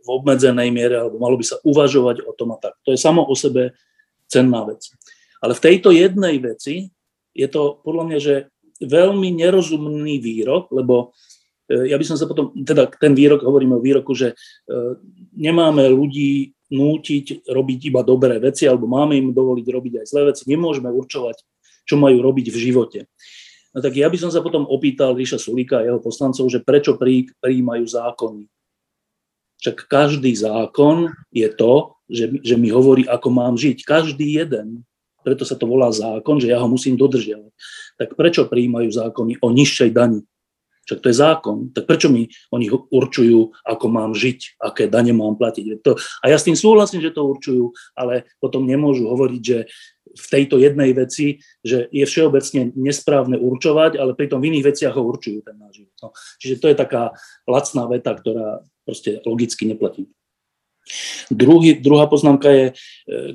v 0.00 0.08
obmedzenej 0.08 0.72
miere, 0.72 1.00
alebo 1.00 1.20
malo 1.20 1.36
by 1.36 1.44
sa 1.44 1.56
uvažovať 1.62 2.24
o 2.24 2.32
tom 2.34 2.54
a 2.54 2.58
tak. 2.58 2.74
To 2.84 2.92
je 2.94 3.00
samo 3.00 3.24
o 3.24 3.34
sebe 3.36 3.76
cenná 4.30 4.64
vec. 4.64 4.86
Ale 5.40 5.56
v 5.56 5.64
tejto 5.64 5.90
jednej 5.92 6.36
veci 6.38 6.92
je 7.32 7.48
to 7.48 7.80
podľa 7.80 8.04
mňa, 8.06 8.18
že 8.20 8.34
veľmi 8.80 9.28
nerozumný 9.36 10.20
výrok, 10.20 10.72
lebo 10.72 11.12
e, 11.68 11.92
ja 11.92 11.96
by 12.00 12.04
som 12.04 12.16
sa 12.16 12.24
potom, 12.24 12.52
teda 12.56 12.88
ten 12.96 13.12
výrok, 13.12 13.44
hovoríme 13.44 13.76
o 13.76 13.84
výroku, 13.84 14.16
že 14.16 14.32
e, 14.32 14.36
nemáme 15.36 15.84
ľudí 15.92 16.56
nútiť 16.70 17.50
robiť 17.50 17.80
iba 17.90 18.00
dobré 18.06 18.38
veci, 18.38 18.64
alebo 18.64 18.86
máme 18.86 19.18
im 19.18 19.34
dovoliť 19.34 19.66
robiť 19.66 19.92
aj 20.00 20.06
zlé 20.06 20.22
veci, 20.32 20.42
nemôžeme 20.46 20.88
určovať, 20.88 21.36
čo 21.84 21.98
majú 21.98 22.22
robiť 22.22 22.46
v 22.54 22.58
živote. 22.70 23.00
No 23.70 23.78
tak 23.78 23.94
ja 23.94 24.10
by 24.10 24.18
som 24.18 24.30
sa 24.34 24.42
potom 24.42 24.66
opýtal 24.66 25.14
Ríša 25.14 25.38
Sulíka 25.38 25.78
a 25.82 25.86
jeho 25.86 26.02
poslancov, 26.02 26.50
že 26.50 26.62
prečo 26.62 26.98
prijímajú 26.98 27.86
zákony. 27.86 28.50
Však 29.60 29.76
každý 29.88 30.32
zákon 30.32 31.12
je 31.30 31.48
to, 31.52 31.94
že, 32.10 32.42
že 32.42 32.54
mi 32.56 32.72
hovorí, 32.72 33.04
ako 33.06 33.28
mám 33.28 33.54
žiť. 33.60 33.84
Každý 33.84 34.40
jeden 34.40 34.88
preto 35.20 35.44
sa 35.44 35.56
to 35.56 35.68
volá 35.68 35.92
zákon, 35.92 36.40
že 36.40 36.48
ja 36.48 36.58
ho 36.60 36.68
musím 36.68 36.96
dodržiavať. 36.96 37.52
Tak 38.00 38.16
prečo 38.16 38.48
prijímajú 38.48 38.88
zákony 38.88 39.40
o 39.44 39.48
nižšej 39.52 39.90
dani? 39.92 40.24
Však 40.88 41.06
to 41.06 41.10
je 41.12 41.16
zákon. 41.22 41.56
Tak 41.70 41.84
prečo 41.86 42.08
mi 42.08 42.26
oni 42.50 42.66
určujú, 42.72 43.54
ako 43.62 43.86
mám 43.92 44.16
žiť, 44.16 44.58
aké 44.58 44.88
dane 44.88 45.12
mám 45.12 45.36
platiť? 45.36 45.84
To, 45.86 45.94
a 45.94 46.24
ja 46.26 46.36
s 46.40 46.48
tým 46.48 46.56
súhlasím, 46.56 47.04
že 47.04 47.14
to 47.14 47.28
určujú, 47.28 47.70
ale 47.94 48.26
potom 48.40 48.66
nemôžu 48.66 49.06
hovoriť, 49.06 49.42
že 49.44 49.58
v 50.10 50.26
tejto 50.26 50.58
jednej 50.58 50.90
veci, 50.90 51.38
že 51.62 51.86
je 51.94 52.02
všeobecne 52.02 52.74
nesprávne 52.74 53.38
určovať, 53.38 54.02
ale 54.02 54.18
pritom 54.18 54.42
v 54.42 54.50
iných 54.50 54.74
veciach 54.74 54.98
ho 54.98 55.06
určujú 55.06 55.46
ten 55.46 55.54
náš 55.54 55.84
život. 55.84 55.96
No. 56.02 56.08
Čiže 56.42 56.58
to 56.58 56.66
je 56.66 56.76
taká 56.80 57.14
lacná 57.46 57.86
veta, 57.86 58.10
ktorá 58.18 58.66
proste 58.90 59.22
logicky 59.22 59.70
neplatí. 59.70 60.10
Druhý, 61.30 61.78
druhá 61.78 62.10
poznámka 62.10 62.50
je 62.50 62.66
e, 62.66 62.74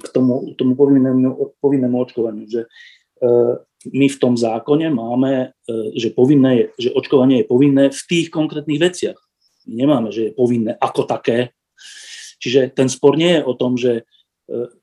k 0.03 0.07
tomu, 0.11 0.51
tomu 0.59 0.75
povinnému, 0.75 1.55
povinnému 1.63 1.95
očkovaniu, 2.03 2.43
že 2.51 2.67
e, 2.67 2.69
my 3.95 4.07
v 4.11 4.17
tom 4.19 4.35
zákone 4.35 4.91
máme, 4.91 5.55
e, 5.63 5.95
že, 5.95 6.11
povinné, 6.11 6.75
že 6.75 6.91
očkovanie 6.91 7.41
je 7.41 7.47
povinné 7.47 7.83
v 7.87 8.01
tých 8.03 8.27
konkrétnych 8.27 8.81
veciach. 8.83 9.15
Nemáme, 9.71 10.11
že 10.11 10.29
je 10.29 10.31
povinné 10.35 10.75
ako 10.75 11.07
také. 11.07 11.55
Čiže 12.43 12.75
ten 12.75 12.91
spor 12.91 13.15
nie 13.15 13.39
je 13.39 13.41
o 13.47 13.53
tom, 13.55 13.79
že 13.79 14.03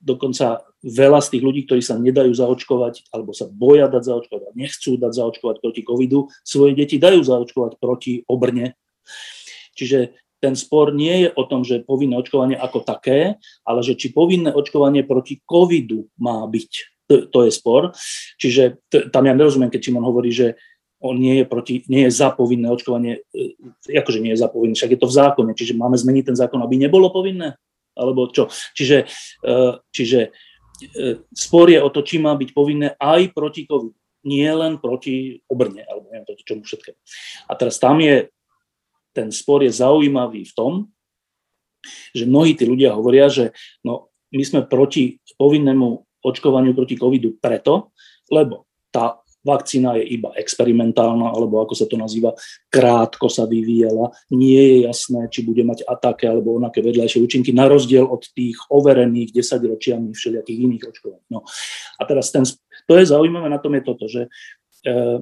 dokonca 0.03 0.59
veľa 0.83 1.23
z 1.23 1.27
tých 1.31 1.43
ľudí, 1.47 1.61
ktorí 1.63 1.79
sa 1.79 1.95
nedajú 1.95 2.35
zaočkovať 2.35 3.07
alebo 3.15 3.31
sa 3.31 3.47
boja 3.47 3.87
dať 3.87 4.11
zaočkovať, 4.11 4.51
nechcú 4.59 4.99
dať 4.99 5.11
zaočkovať 5.23 5.55
proti 5.63 5.81
covidu, 5.87 6.27
svoje 6.43 6.75
deti 6.75 6.99
dajú 6.99 7.23
zaočkovať 7.23 7.79
proti 7.79 8.27
obrne. 8.27 8.75
Čiže 9.79 10.19
ten 10.43 10.59
spor 10.59 10.91
nie 10.91 11.23
je 11.23 11.29
o 11.31 11.47
tom, 11.47 11.63
že 11.63 11.87
povinné 11.87 12.19
očkovanie 12.19 12.59
ako 12.59 12.83
také, 12.83 13.39
ale 13.63 13.79
že 13.79 13.95
či 13.95 14.11
povinné 14.11 14.51
očkovanie 14.51 15.07
proti 15.07 15.39
covidu 15.47 16.11
má 16.19 16.43
byť. 16.43 16.71
To, 17.07 17.15
to 17.31 17.39
je 17.47 17.51
spor. 17.55 17.95
Čiže 18.35 18.83
t- 18.91 19.07
tam 19.07 19.23
ja 19.23 19.31
nerozumiem, 19.31 19.71
keď 19.71 19.79
Čimon 19.87 20.03
hovorí, 20.03 20.35
že 20.35 20.59
on 20.99 21.15
nie 21.15 21.43
je, 21.43 21.45
proti, 21.47 21.73
nie 21.87 22.07
je 22.07 22.11
za 22.11 22.31
povinné 22.35 22.67
očkovanie, 22.71 23.23
akože 23.87 24.19
nie 24.23 24.35
je 24.35 24.39
za 24.43 24.47
povinné, 24.47 24.75
však 24.75 24.95
je 24.95 24.99
to 24.99 25.07
v 25.11 25.17
zákone, 25.19 25.51
čiže 25.51 25.75
máme 25.75 25.99
zmeniť 25.99 26.31
ten 26.31 26.37
zákon, 26.39 26.63
aby 26.63 26.79
nebolo 26.79 27.11
povinné? 27.11 27.59
Alebo 27.91 28.31
čo? 28.31 28.47
Čiže, 28.71 29.03
e, 29.43 29.55
čiže 29.91 30.31
e, 30.95 31.27
spor 31.35 31.67
je 31.67 31.83
o 31.83 31.91
to, 31.91 32.07
či 32.07 32.23
má 32.23 32.39
byť 32.39 32.49
povinné 32.55 32.95
aj 32.99 33.35
proti 33.35 33.67
covidu 33.67 33.95
nie 34.23 34.47
len 34.47 34.79
proti 34.79 35.43
obrne, 35.51 35.83
alebo 35.83 36.07
neviem 36.07 36.23
proti 36.23 36.47
čomu 36.47 36.63
všetkému. 36.63 36.99
A 37.51 37.53
teraz 37.59 37.75
tam 37.75 37.99
je 37.99 38.31
ten 39.13 39.29
spor 39.29 39.61
je 39.61 39.71
zaujímavý 39.71 40.49
v 40.49 40.53
tom, 40.57 40.73
že 42.11 42.25
mnohí 42.25 42.57
tí 42.57 42.65
ľudia 42.65 42.97
hovoria, 42.97 43.29
že 43.29 43.53
no, 43.85 44.11
my 44.33 44.43
sme 44.43 44.61
proti 44.65 45.21
povinnému 45.37 45.87
očkovaniu 46.23 46.73
proti 46.73 46.95
covidu 46.97 47.37
preto, 47.37 47.93
lebo 48.31 48.65
tá 48.89 49.19
vakcína 49.43 49.99
je 49.99 50.15
iba 50.15 50.31
experimentálna, 50.39 51.35
alebo 51.35 51.59
ako 51.59 51.75
sa 51.75 51.83
to 51.83 51.99
nazýva, 51.99 52.31
krátko 52.71 53.27
sa 53.27 53.43
vyvíjala, 53.43 54.15
nie 54.31 54.55
je 54.55 54.77
jasné, 54.87 55.27
či 55.27 55.43
bude 55.43 55.67
mať 55.67 55.83
ataké 55.83 56.31
alebo 56.31 56.55
onaké 56.55 56.79
vedľajšie 56.79 57.19
účinky, 57.19 57.51
na 57.51 57.67
rozdiel 57.67 58.07
od 58.07 58.23
tých 58.31 58.55
overených 58.71 59.35
10 59.35 59.67
ročiami 59.67 60.15
všelijakých 60.15 60.59
iných 60.63 60.83
očkovaní. 60.87 61.27
No. 61.27 61.43
A 61.99 62.01
teraz 62.07 62.31
ten, 62.31 62.47
to 62.87 62.95
je 62.95 63.03
zaujímavé 63.03 63.51
na 63.51 63.59
tom 63.59 63.75
je 63.75 63.83
toto, 63.83 64.07
že 64.07 64.31
e, 64.87 65.19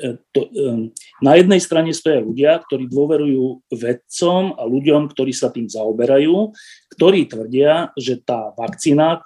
E, 0.00 0.16
to, 0.32 0.48
e, 0.48 0.88
na 1.22 1.38
jednej 1.38 1.62
strane 1.62 1.94
stoja 1.94 2.18
ľudia, 2.18 2.58
ktorí 2.66 2.90
dôverujú 2.90 3.70
vedcom 3.70 4.58
a 4.58 4.66
ľuďom, 4.66 5.06
ktorí 5.14 5.30
sa 5.30 5.54
tým 5.54 5.70
zaoberajú, 5.70 6.50
ktorí 6.98 7.30
tvrdia, 7.30 7.94
že 7.94 8.18
tá 8.18 8.50
vakcína 8.58 9.22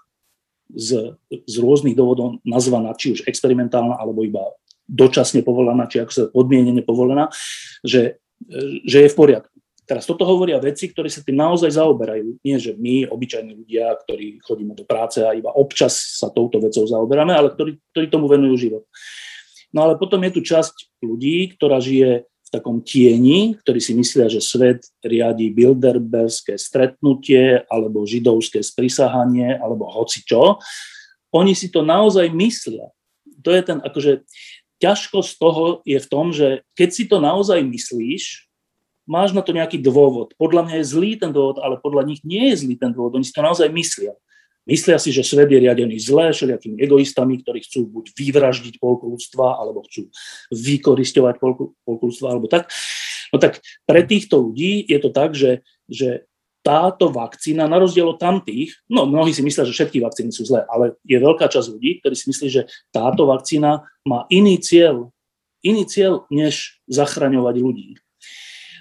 z, 0.70 1.16
z 1.26 1.54
rôznych 1.56 1.96
dôvodov 1.96 2.38
nazvaná, 2.44 2.92
či 2.94 3.16
už 3.16 3.20
experimentálna, 3.24 3.96
alebo 3.96 4.22
iba 4.22 4.44
dočasne 4.86 5.42
povolená, 5.42 5.88
či 5.90 6.04
ako 6.04 6.12
sa 6.12 6.22
podmienene 6.30 6.84
povolená, 6.84 7.32
že, 7.82 8.22
že 8.86 9.06
je 9.06 9.10
v 9.10 9.18
poriadku. 9.18 9.56
Teraz 9.86 10.02
toto 10.02 10.26
hovoria 10.26 10.58
veci, 10.58 10.90
ktorí 10.90 11.06
sa 11.06 11.22
tým 11.22 11.38
naozaj 11.38 11.78
zaoberajú. 11.78 12.42
Nie, 12.42 12.58
že 12.58 12.74
my, 12.74 13.06
obyčajní 13.06 13.54
ľudia, 13.54 13.94
ktorí 14.02 14.42
chodíme 14.42 14.74
do 14.74 14.82
práce 14.82 15.22
a 15.22 15.30
iba 15.30 15.54
občas 15.54 16.18
sa 16.18 16.26
touto 16.26 16.58
vecou 16.58 16.82
zaoberáme, 16.82 17.30
ale 17.30 17.54
ktorí, 17.54 17.78
ktorí 17.94 18.06
tomu 18.10 18.26
venujú 18.26 18.58
život. 18.58 18.84
No 19.74 19.86
ale 19.86 19.98
potom 19.98 20.22
je 20.22 20.38
tu 20.38 20.40
časť 20.42 21.02
ľudí, 21.02 21.56
ktorá 21.56 21.82
žije 21.82 22.26
v 22.26 22.48
takom 22.54 22.78
tieni, 22.78 23.58
ktorí 23.58 23.82
si 23.82 23.92
myslia, 23.98 24.30
že 24.30 24.38
svet 24.38 24.86
riadi 25.02 25.50
bilderberské 25.50 26.54
stretnutie 26.54 27.66
alebo 27.66 28.06
židovské 28.06 28.62
sprisahanie 28.62 29.58
alebo 29.58 29.90
hoci 29.90 30.22
čo. 30.22 30.62
Oni 31.34 31.58
si 31.58 31.74
to 31.74 31.82
naozaj 31.82 32.30
myslia. 32.30 32.86
To 33.42 33.50
je 33.50 33.62
ten, 33.66 33.82
akože, 33.82 34.22
ťažkosť 34.78 35.30
toho 35.40 35.64
je 35.82 35.98
v 35.98 36.10
tom, 36.10 36.30
že 36.30 36.62
keď 36.78 36.88
si 36.92 37.04
to 37.08 37.18
naozaj 37.18 37.58
myslíš, 37.64 38.46
máš 39.08 39.32
na 39.32 39.40
to 39.40 39.54
nejaký 39.54 39.80
dôvod. 39.80 40.34
Podľa 40.36 40.66
mňa 40.66 40.74
je 40.82 40.90
zlý 40.90 41.10
ten 41.16 41.30
dôvod, 41.30 41.62
ale 41.62 41.80
podľa 41.80 42.06
nich 42.06 42.20
nie 42.26 42.52
je 42.52 42.66
zlý 42.66 42.74
ten 42.76 42.90
dôvod. 42.92 43.16
Oni 43.16 43.24
si 43.24 43.32
to 43.32 43.42
naozaj 43.42 43.70
myslia. 43.70 44.12
Myslia 44.66 44.98
si, 44.98 45.14
že 45.14 45.22
svet 45.22 45.46
je 45.46 45.62
riadený 45.62 45.94
zle, 46.02 46.34
všelijakými 46.34 46.82
egoistami, 46.82 47.38
ktorí 47.38 47.62
chcú 47.62 47.86
buď 47.86 48.04
vyvraždiť 48.18 48.82
polku 48.82 49.06
ľudstva, 49.06 49.62
alebo 49.62 49.86
chcú 49.86 50.10
vykoristovať 50.50 51.38
polku, 51.38 51.78
polku 51.86 52.10
ľudstva, 52.10 52.34
alebo 52.34 52.50
tak. 52.50 52.66
No 53.30 53.38
tak 53.38 53.62
pre 53.86 54.02
týchto 54.02 54.42
ľudí 54.42 54.82
je 54.86 54.98
to 54.98 55.10
tak, 55.14 55.38
že, 55.38 55.62
že 55.86 56.26
táto 56.66 57.14
vakcína, 57.14 57.70
na 57.70 57.78
rozdiel 57.78 58.10
od 58.10 58.18
tamtých, 58.18 58.74
no 58.90 59.06
mnohí 59.06 59.30
si 59.30 59.38
myslia, 59.46 59.62
že 59.62 59.70
všetky 59.70 60.02
vakcíny 60.02 60.34
sú 60.34 60.42
zlé, 60.42 60.66
ale 60.66 60.98
je 61.06 61.14
veľká 61.14 61.46
časť 61.46 61.78
ľudí, 61.78 62.02
ktorí 62.02 62.14
si 62.18 62.26
myslí, 62.26 62.46
že 62.50 62.66
táto 62.90 63.30
vakcína 63.30 63.86
má 64.02 64.26
iný 64.34 64.58
cieľ, 64.58 65.14
iný 65.62 65.86
cieľ, 65.86 66.26
než 66.26 66.82
zachraňovať 66.90 67.54
ľudí. 67.62 67.88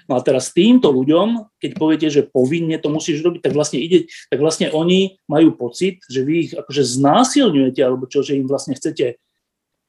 No 0.06 0.18
a 0.18 0.20
teraz 0.22 0.54
týmto 0.54 0.94
ľuďom, 0.94 1.58
keď 1.58 1.70
poviete, 1.74 2.08
že 2.10 2.26
povinne 2.26 2.78
to 2.78 2.88
musíš 2.90 3.26
robiť, 3.26 3.42
tak 3.42 3.52
vlastne 3.58 3.82
ide, 3.82 4.06
tak 4.30 4.38
vlastne 4.38 4.70
oni 4.70 5.18
majú 5.26 5.58
pocit, 5.58 5.98
že 6.06 6.22
vy 6.22 6.34
ich 6.46 6.52
akože 6.54 6.82
znásilňujete, 6.82 7.82
alebo 7.82 8.06
čo, 8.06 8.22
že 8.22 8.38
im 8.38 8.46
vlastne 8.46 8.78
chcete 8.78 9.18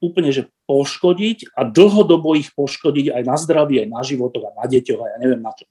úplne 0.02 0.30
že 0.30 0.50
poškodiť 0.70 1.58
a 1.58 1.66
dlhodobo 1.66 2.38
ich 2.38 2.54
poškodiť 2.54 3.14
aj 3.14 3.24
na 3.26 3.36
zdraví, 3.38 3.82
aj 3.82 3.90
na 3.90 4.02
životoch, 4.06 4.54
a 4.54 4.58
na 4.58 4.66
deťoch, 4.70 5.00
a 5.02 5.08
ja 5.14 5.18
neviem 5.22 5.42
na 5.42 5.54
čo. 5.54 5.66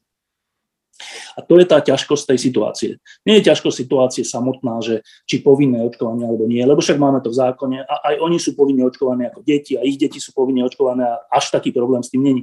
A 1.37 1.45
to 1.45 1.61
je 1.61 1.69
tá 1.69 1.85
ťažkosť 1.85 2.33
tej 2.33 2.39
situácie. 2.41 2.91
Nie 3.29 3.39
je 3.39 3.53
ťažkosť 3.53 3.77
situácie 3.77 4.25
samotná, 4.25 4.81
že 4.81 5.05
či 5.29 5.45
povinné 5.45 5.85
očkovanie 5.85 6.25
alebo 6.25 6.49
nie, 6.49 6.65
lebo 6.65 6.81
však 6.81 6.97
máme 6.97 7.21
to 7.21 7.29
v 7.29 7.39
zákone 7.39 7.79
a 7.85 7.95
aj 8.13 8.15
oni 8.25 8.41
sú 8.41 8.57
povinne 8.57 8.89
očkované 8.89 9.29
ako 9.29 9.45
deti 9.45 9.77
a 9.77 9.85
ich 9.85 10.01
deti 10.01 10.17
sú 10.17 10.33
povinne 10.33 10.65
očkované 10.65 11.05
a 11.05 11.21
až 11.29 11.53
taký 11.53 11.77
problém 11.77 12.01
s 12.01 12.09
tým 12.09 12.25
není. 12.25 12.43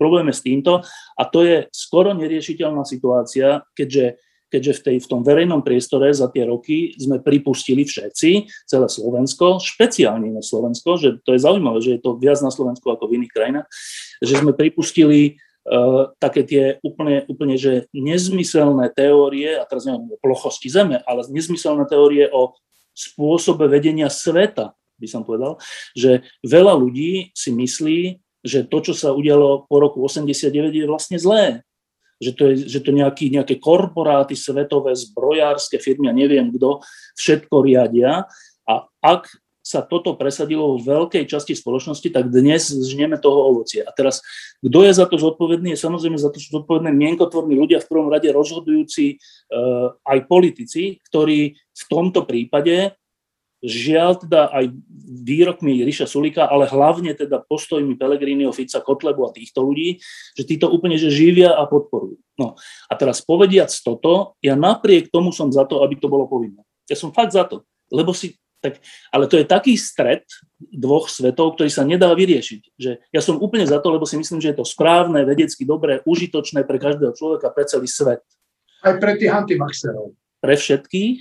Problém 0.00 0.32
je 0.32 0.40
s 0.40 0.42
týmto 0.42 0.80
a 1.14 1.22
to 1.28 1.44
je 1.44 1.68
skoro 1.68 2.16
neriešiteľná 2.16 2.88
situácia, 2.88 3.60
keďže 3.76 4.16
keďže 4.50 4.72
v, 4.76 4.80
tej, 4.82 4.96
v 5.06 5.08
tom 5.08 5.22
verejnom 5.22 5.62
priestore 5.62 6.10
za 6.10 6.26
tie 6.26 6.42
roky 6.42 6.92
sme 6.98 7.22
pripustili 7.22 7.86
všetci, 7.86 8.30
celé 8.66 8.86
Slovensko, 8.90 9.62
špeciálne 9.62 10.26
na 10.34 10.42
Slovensko, 10.42 10.98
že 10.98 11.22
to 11.22 11.38
je 11.38 11.40
zaujímavé, 11.40 11.78
že 11.78 11.96
je 11.96 12.00
to 12.02 12.18
viac 12.18 12.42
na 12.42 12.50
Slovensku 12.50 12.90
ako 12.90 13.06
v 13.06 13.22
iných 13.22 13.32
krajinách, 13.32 13.66
že 14.18 14.34
sme 14.42 14.52
pripustili 14.52 15.38
také 16.18 16.42
tie 16.42 16.64
úplne, 16.82 17.22
úplne 17.30 17.54
že 17.54 17.86
nezmyselné 17.94 18.90
teórie, 18.90 19.54
a 19.54 19.62
teraz 19.62 19.86
neviem 19.86 20.10
o 20.10 20.18
plochosti 20.18 20.66
Zeme, 20.66 20.98
ale 21.06 21.22
nezmyselné 21.30 21.86
teórie 21.86 22.26
o 22.26 22.58
spôsobe 22.90 23.70
vedenia 23.70 24.10
sveta, 24.10 24.74
by 24.98 25.06
som 25.08 25.22
povedal, 25.22 25.56
že 25.94 26.26
veľa 26.42 26.74
ľudí 26.74 27.32
si 27.32 27.54
myslí, 27.54 28.00
že 28.42 28.66
to, 28.66 28.78
čo 28.82 28.92
sa 28.96 29.14
udialo 29.14 29.70
po 29.70 29.76
roku 29.78 30.02
89, 30.02 30.52
je 30.74 30.86
vlastne 30.90 31.16
zlé. 31.16 31.62
Že 32.20 32.30
to, 32.36 32.42
je, 32.52 32.54
že 32.68 32.80
to 32.84 32.90
nejaký, 32.92 33.32
nejaké 33.32 33.56
korporáty 33.56 34.36
svetové, 34.36 34.92
zbrojárske 34.92 35.80
firmy 35.80 36.12
a 36.12 36.16
neviem 36.16 36.52
kto, 36.52 36.84
všetko 37.16 37.64
riadia. 37.64 38.28
A 38.68 38.74
ak 39.00 39.32
sa 39.70 39.86
toto 39.86 40.18
presadilo 40.18 40.74
v 40.74 40.82
veľkej 40.82 41.30
časti 41.30 41.54
spoločnosti, 41.54 42.10
tak 42.10 42.26
dnes 42.34 42.74
žneme 42.74 43.14
toho 43.22 43.54
ovocie. 43.54 43.86
A 43.86 43.94
teraz, 43.94 44.18
kto 44.58 44.82
je 44.82 44.90
za 44.90 45.06
to 45.06 45.14
zodpovedný? 45.14 45.78
Je 45.78 45.78
samozrejme 45.78 46.18
za 46.18 46.34
to 46.34 46.42
zodpovedné 46.42 46.90
mienkotvorní 46.90 47.54
ľudia, 47.54 47.78
v 47.78 47.86
prvom 47.86 48.10
rade 48.10 48.26
rozhodujúci 48.34 49.14
uh, 49.14 49.94
aj 50.02 50.26
politici, 50.26 50.98
ktorí 51.06 51.54
v 51.54 51.84
tomto 51.86 52.26
prípade 52.26 52.98
žiaľ 53.60 54.24
teda 54.24 54.48
aj 54.56 54.72
výrokmi 55.20 55.84
Ríša 55.84 56.08
Sulika, 56.08 56.48
ale 56.48 56.64
hlavne 56.64 57.12
teda 57.12 57.44
postojmi 57.44 57.92
Pelegriniho, 57.94 58.56
Fica, 58.56 58.80
Kotlebu 58.80 59.28
a 59.28 59.36
týchto 59.36 59.60
ľudí, 59.60 60.00
že 60.32 60.48
títo 60.48 60.72
úplne 60.72 60.96
že 60.96 61.12
živia 61.12 61.52
a 61.52 61.68
podporujú. 61.68 62.16
No 62.40 62.56
a 62.88 62.92
teraz 62.96 63.20
povediac 63.20 63.68
toto, 63.84 64.40
ja 64.40 64.56
napriek 64.56 65.12
tomu 65.12 65.28
som 65.30 65.52
za 65.52 65.68
to, 65.68 65.84
aby 65.84 66.00
to 66.00 66.08
bolo 66.08 66.24
povinné. 66.24 66.64
Ja 66.88 66.96
som 66.96 67.12
fakt 67.12 67.36
za 67.36 67.44
to, 67.44 67.68
lebo 67.92 68.16
si 68.16 68.40
tak, 68.60 68.76
ale 69.08 69.24
to 69.24 69.40
je 69.40 69.48
taký 69.48 69.74
stred 69.80 70.24
dvoch 70.60 71.08
svetov, 71.08 71.56
ktorý 71.56 71.72
sa 71.72 71.82
nedá 71.88 72.12
vyriešiť. 72.12 72.62
Že 72.76 72.90
ja 73.08 73.20
som 73.24 73.40
úplne 73.40 73.64
za 73.64 73.80
to, 73.80 73.88
lebo 73.88 74.04
si 74.04 74.20
myslím, 74.20 74.38
že 74.38 74.52
je 74.52 74.58
to 74.60 74.68
správne, 74.68 75.24
vedecky 75.24 75.64
dobré, 75.64 76.04
užitočné 76.04 76.68
pre 76.68 76.76
každého 76.76 77.16
človeka, 77.16 77.48
pre 77.50 77.64
celý 77.64 77.88
svet. 77.88 78.20
Aj 78.84 78.94
pre 79.00 79.16
tých 79.16 79.32
antivaxerov. 79.32 80.12
Pre 80.40 80.54
všetkých, 80.56 81.16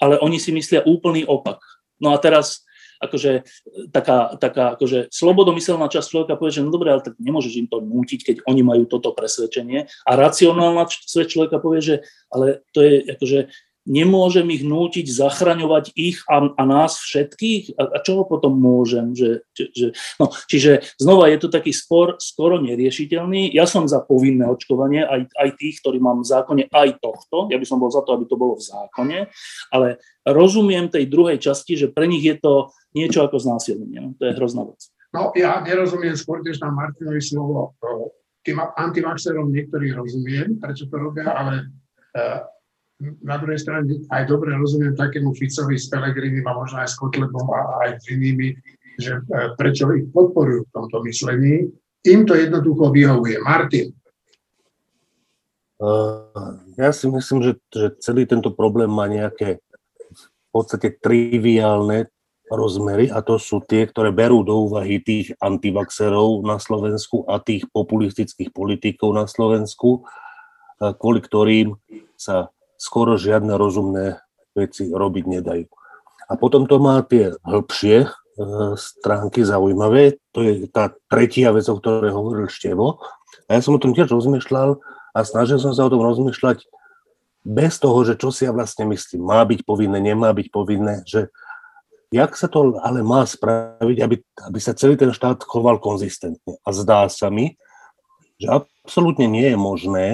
ale 0.00 0.20
oni 0.20 0.36
si 0.36 0.52
myslia 0.52 0.84
úplný 0.84 1.24
opak. 1.24 1.60
No 1.96 2.12
a 2.12 2.20
teraz 2.20 2.64
akože 3.04 3.44
taká, 3.92 4.36
taká 4.40 4.78
akože 4.78 5.12
slobodomyselná 5.12 5.92
časť 5.92 6.08
človeka 6.08 6.40
povie, 6.40 6.56
že 6.56 6.64
no 6.64 6.72
dobre, 6.72 6.94
ale 6.94 7.04
tak 7.04 7.18
nemôžeš 7.20 7.52
im 7.60 7.68
to 7.68 7.84
nútiť, 7.84 8.20
keď 8.24 8.36
oni 8.48 8.62
majú 8.64 8.88
toto 8.88 9.12
presvedčenie. 9.12 9.90
A 10.08 10.10
racionálna 10.16 10.88
časť 10.88 11.28
človeka 11.28 11.60
povie, 11.60 11.80
že 11.84 11.94
ale 12.32 12.64
to 12.72 12.80
je 12.80 13.04
akože 13.12 13.38
nemôžem 13.84 14.48
ich 14.52 14.64
nútiť 14.64 15.06
zachraňovať 15.08 15.92
ich 15.94 16.24
a, 16.28 16.48
a 16.56 16.62
nás 16.64 16.96
všetkých? 16.96 17.76
A, 17.76 17.82
a 17.94 17.98
čo 18.00 18.24
potom 18.24 18.56
môžem? 18.56 19.12
Že, 19.12 19.44
že, 19.52 19.86
no, 20.16 20.32
čiže 20.48 20.84
znova 20.96 21.28
je 21.28 21.38
to 21.40 21.48
taký 21.52 21.70
spor 21.70 22.16
skoro 22.16 22.58
neriešiteľný. 22.64 23.52
Ja 23.52 23.68
som 23.68 23.84
za 23.84 24.00
povinné 24.00 24.48
očkovanie, 24.48 25.04
aj, 25.04 25.28
aj 25.36 25.48
tých, 25.60 25.84
ktorí 25.84 26.00
mám 26.00 26.24
v 26.24 26.30
zákone, 26.32 26.62
aj 26.72 27.00
tohto. 27.00 27.52
Ja 27.52 27.60
by 27.60 27.66
som 27.68 27.78
bol 27.80 27.92
za 27.92 28.00
to, 28.02 28.16
aby 28.16 28.24
to 28.24 28.40
bolo 28.40 28.56
v 28.56 28.64
zákone, 28.64 29.18
ale 29.72 30.00
rozumiem 30.24 30.88
tej 30.88 31.04
druhej 31.06 31.36
časti, 31.36 31.76
že 31.76 31.92
pre 31.92 32.08
nich 32.08 32.24
je 32.24 32.40
to 32.40 32.72
niečo 32.96 33.20
ako 33.20 33.36
znásilnenie. 33.36 34.00
No, 34.00 34.08
to 34.16 34.28
je 34.28 34.36
hrozná 34.36 34.64
vec. 34.64 34.80
No 35.14 35.30
ja 35.38 35.62
nerozumiem 35.62 36.18
skôr 36.18 36.42
tiež 36.42 36.58
na 36.58 36.74
Martinovi 36.74 37.22
slovo. 37.22 37.76
Tým 38.44 38.58
antivaxerom 38.60 39.48
niektorí 39.52 39.94
rozumiem, 39.94 40.58
prečo 40.58 40.90
to 40.90 40.96
robia, 41.00 41.30
ale 41.32 41.70
uh, 42.18 42.44
na 43.22 43.36
druhej 43.38 43.60
strane 43.60 44.04
aj 44.10 44.22
dobre 44.28 44.54
rozumiem 44.54 44.96
takému 44.96 45.34
Ficovi 45.36 45.76
s 45.76 45.90
Pelegrinim 45.90 46.44
a 46.46 46.56
možno 46.56 46.80
aj 46.80 46.88
s 46.92 46.98
Kotlebom 46.98 47.48
a 47.50 47.60
aj 47.86 47.90
s 48.00 48.04
inými, 48.12 48.56
že 49.00 49.18
e, 49.18 49.54
prečo 49.58 49.90
ich 49.94 50.08
podporujú 50.10 50.66
v 50.66 50.72
tomto 50.74 51.02
myslení. 51.06 51.68
Im 52.04 52.28
to 52.28 52.36
jednoducho 52.36 52.92
vyhovuje. 52.92 53.40
Martin. 53.40 53.92
Uh, 55.74 56.62
ja 56.78 56.94
si 56.94 57.10
myslím, 57.10 57.42
že, 57.42 57.52
že 57.74 57.86
celý 57.98 58.24
tento 58.24 58.54
problém 58.54 58.88
má 58.88 59.10
nejaké 59.10 59.58
v 60.14 60.24
podstate 60.54 60.94
triviálne 61.02 62.08
rozmery 62.46 63.08
a 63.10 63.24
to 63.24 63.40
sú 63.40 63.64
tie, 63.64 63.88
ktoré 63.88 64.12
berú 64.12 64.44
do 64.44 64.68
úvahy 64.68 65.00
tých 65.00 65.32
antivaxerov 65.40 66.44
na 66.44 66.60
Slovensku 66.60 67.24
a 67.24 67.40
tých 67.40 67.66
populistických 67.72 68.52
politikov 68.52 69.16
na 69.16 69.24
Slovensku, 69.24 70.04
kvôli 70.78 71.20
ktorým 71.24 71.68
sa 72.14 72.52
skoro 72.84 73.16
žiadne 73.16 73.56
rozumné 73.56 74.20
veci 74.52 74.92
robiť 74.92 75.24
nedajú. 75.40 75.66
A 76.28 76.32
potom 76.36 76.68
to 76.68 76.76
má 76.76 77.00
tie 77.00 77.32
hĺbšie 77.40 78.04
e, 78.04 78.08
stránky 78.76 79.40
zaujímavé. 79.40 80.20
To 80.36 80.44
je 80.44 80.68
tá 80.68 80.92
tretia 81.08 81.52
vec, 81.56 81.64
o 81.68 81.80
ktorej 81.80 82.12
hovoril 82.12 82.52
Števo. 82.52 83.00
A 83.48 83.56
ja 83.56 83.60
som 83.64 83.76
o 83.76 83.80
tom 83.80 83.96
tiež 83.96 84.12
rozmýšľal 84.12 84.76
a 85.16 85.18
snažil 85.24 85.56
som 85.56 85.72
sa 85.72 85.88
o 85.88 85.92
tom 85.92 86.04
rozmýšľať 86.04 86.64
bez 87.44 87.76
toho, 87.76 87.98
že 88.08 88.16
čo 88.16 88.32
si 88.32 88.48
ja 88.48 88.52
vlastne 88.56 88.88
myslím. 88.88 89.28
Má 89.28 89.44
byť 89.44 89.68
povinné, 89.68 90.00
nemá 90.00 90.32
byť 90.32 90.48
povinné, 90.48 91.04
že 91.04 91.28
jak 92.08 92.32
sa 92.40 92.48
to 92.48 92.80
ale 92.80 93.04
má 93.04 93.28
spraviť, 93.28 93.98
aby, 94.00 94.16
aby 94.48 94.58
sa 94.60 94.72
celý 94.72 94.96
ten 94.96 95.12
štát 95.12 95.44
choval 95.44 95.76
konzistentne. 95.76 96.56
A 96.64 96.68
zdá 96.72 97.04
sa 97.12 97.28
mi, 97.28 97.60
že 98.40 98.48
absolútne 98.48 99.28
nie 99.28 99.52
je 99.52 99.58
možné 99.60 100.06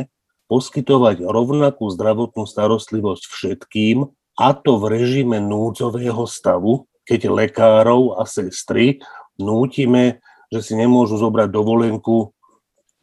poskytovať 0.51 1.23
rovnakú 1.23 1.87
zdravotnú 1.95 2.43
starostlivosť 2.43 3.23
všetkým, 3.31 4.11
a 4.41 4.57
to 4.57 4.81
v 4.81 4.85
režime 4.99 5.39
núdzového 5.39 6.27
stavu, 6.27 6.91
keď 7.07 7.31
lekárov 7.31 8.19
a 8.19 8.27
sestry 8.27 8.99
nútime, 9.37 10.19
že 10.51 10.61
si 10.65 10.73
nemôžu 10.75 11.21
zobrať 11.21 11.49
dovolenku 11.53 12.33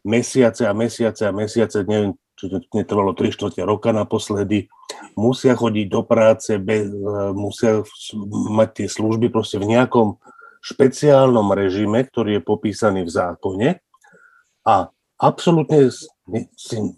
mesiace 0.04 0.68
a 0.68 0.74
mesiace 0.76 1.24
a 1.24 1.32
mesiace, 1.32 1.86
neviem, 1.86 2.18
čo 2.38 2.50
to 2.52 2.58
netrvalo 2.74 3.14
3 3.14 3.34
čtvrte 3.34 3.62
roka 3.62 3.90
naposledy, 3.90 4.68
musia 5.14 5.54
chodiť 5.58 5.86
do 5.90 6.02
práce, 6.06 6.54
bez, 6.58 6.90
musia 7.34 7.82
mať 8.52 8.68
tie 8.82 8.88
služby 8.90 9.30
proste 9.30 9.58
v 9.58 9.78
nejakom 9.78 10.18
špeciálnom 10.62 11.54
režime, 11.54 12.02
ktorý 12.02 12.38
je 12.38 12.42
popísaný 12.42 13.06
v 13.06 13.14
zákone. 13.14 13.68
A 14.66 14.90
absolútne 15.18 15.90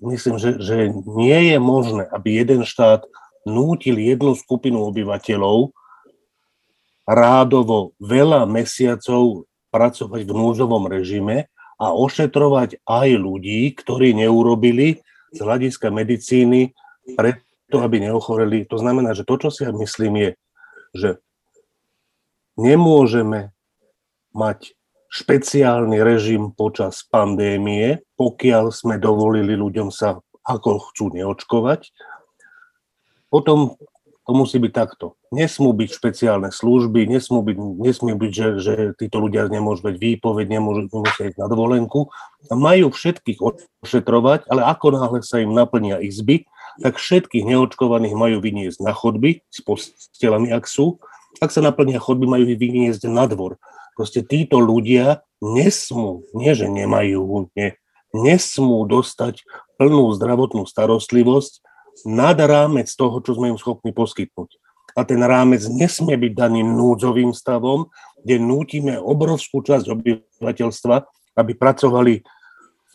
myslím, 0.02 0.36
že, 0.36 0.58
že 0.58 0.90
nie 1.14 1.54
je 1.54 1.58
možné, 1.62 2.04
aby 2.10 2.42
jeden 2.42 2.66
štát 2.66 3.06
nútil 3.46 3.96
jednu 3.96 4.36
skupinu 4.36 4.84
obyvateľov 4.90 5.72
rádovo 7.06 7.94
veľa 7.98 8.46
mesiacov 8.46 9.48
pracovať 9.70 10.20
v 10.26 10.32
núzovom 10.34 10.90
režime 10.90 11.50
a 11.80 11.94
ošetrovať 11.94 12.82
aj 12.84 13.08
ľudí, 13.16 13.72
ktorí 13.72 14.12
neurobili 14.12 15.00
z 15.32 15.38
hľadiska 15.38 15.88
medicíny 15.88 16.74
preto, 17.14 17.76
aby 17.80 18.04
neochoreli. 18.04 18.66
To 18.68 18.76
znamená, 18.76 19.14
že 19.16 19.24
to, 19.24 19.38
čo 19.40 19.48
si 19.48 19.64
ja 19.64 19.72
myslím, 19.72 20.12
je, 20.18 20.30
že 20.92 21.10
nemôžeme 22.58 23.54
mať 24.34 24.74
špeciálny 25.10 25.98
režim 26.00 26.54
počas 26.54 27.02
pandémie, 27.02 28.06
pokiaľ 28.14 28.70
sme 28.70 28.96
dovolili 29.02 29.58
ľuďom 29.58 29.90
sa 29.90 30.22
ako 30.46 30.90
chcú 30.90 31.10
neočkovať. 31.18 31.90
Potom 33.26 33.74
to 34.30 34.30
musí 34.38 34.62
byť 34.62 34.70
takto. 34.70 35.18
Nesmú 35.34 35.74
byť 35.74 35.90
špeciálne 35.90 36.54
služby, 36.54 37.10
nesmú 37.10 37.42
byť, 37.42 37.56
nesmú 37.58 38.14
byť 38.14 38.30
že, 38.30 38.48
že 38.62 38.74
títo 38.94 39.18
ľudia 39.18 39.50
nemôžu 39.50 39.90
byť 39.90 39.96
výpoveď, 39.98 40.46
nemôžu, 40.46 40.86
ísť 40.86 41.34
na 41.34 41.50
dovolenku. 41.50 42.14
Majú 42.46 42.94
všetkých 42.94 43.42
ošetrovať, 43.82 44.46
ale 44.46 44.62
ako 44.62 44.94
náhle 44.94 45.18
sa 45.26 45.42
im 45.42 45.50
naplnia 45.50 45.98
izby, 45.98 46.46
tak 46.78 47.02
všetkých 47.02 47.42
neočkovaných 47.42 48.14
majú 48.14 48.38
vyniesť 48.38 48.78
na 48.86 48.94
chodby 48.94 49.42
s 49.50 49.58
postelami, 49.66 50.54
ak 50.54 50.70
sú. 50.70 51.02
Ak 51.42 51.50
sa 51.50 51.58
naplnia 51.58 51.98
chodby, 51.98 52.30
majú 52.30 52.46
ich 52.46 52.58
vyniesť 52.58 53.10
na 53.10 53.26
dvor. 53.26 53.58
Proste 53.94 54.24
títo 54.24 54.60
ľudia 54.60 55.24
nesmú, 55.40 56.24
nie 56.36 56.52
že 56.52 56.68
nemajú, 56.68 57.50
nie, 57.56 57.74
nesmú 58.12 58.84
dostať 58.86 59.42
plnú 59.80 60.12
zdravotnú 60.14 60.66
starostlivosť 60.66 61.64
nad 62.06 62.36
rámec 62.38 62.88
toho, 62.92 63.20
čo 63.20 63.36
sme 63.36 63.52
im 63.52 63.58
schopní 63.60 63.92
poskytnúť. 63.92 64.56
A 64.98 65.06
ten 65.06 65.22
rámec 65.22 65.62
nesmie 65.70 66.18
byť 66.18 66.32
daný 66.34 66.66
núdzovým 66.66 67.30
stavom, 67.30 67.88
kde 68.20 68.42
nútime 68.42 68.98
obrovskú 68.98 69.62
časť 69.62 69.86
obyvateľstva, 69.86 70.96
aby 71.38 71.52
pracovali 71.54 72.14
v 72.90 72.94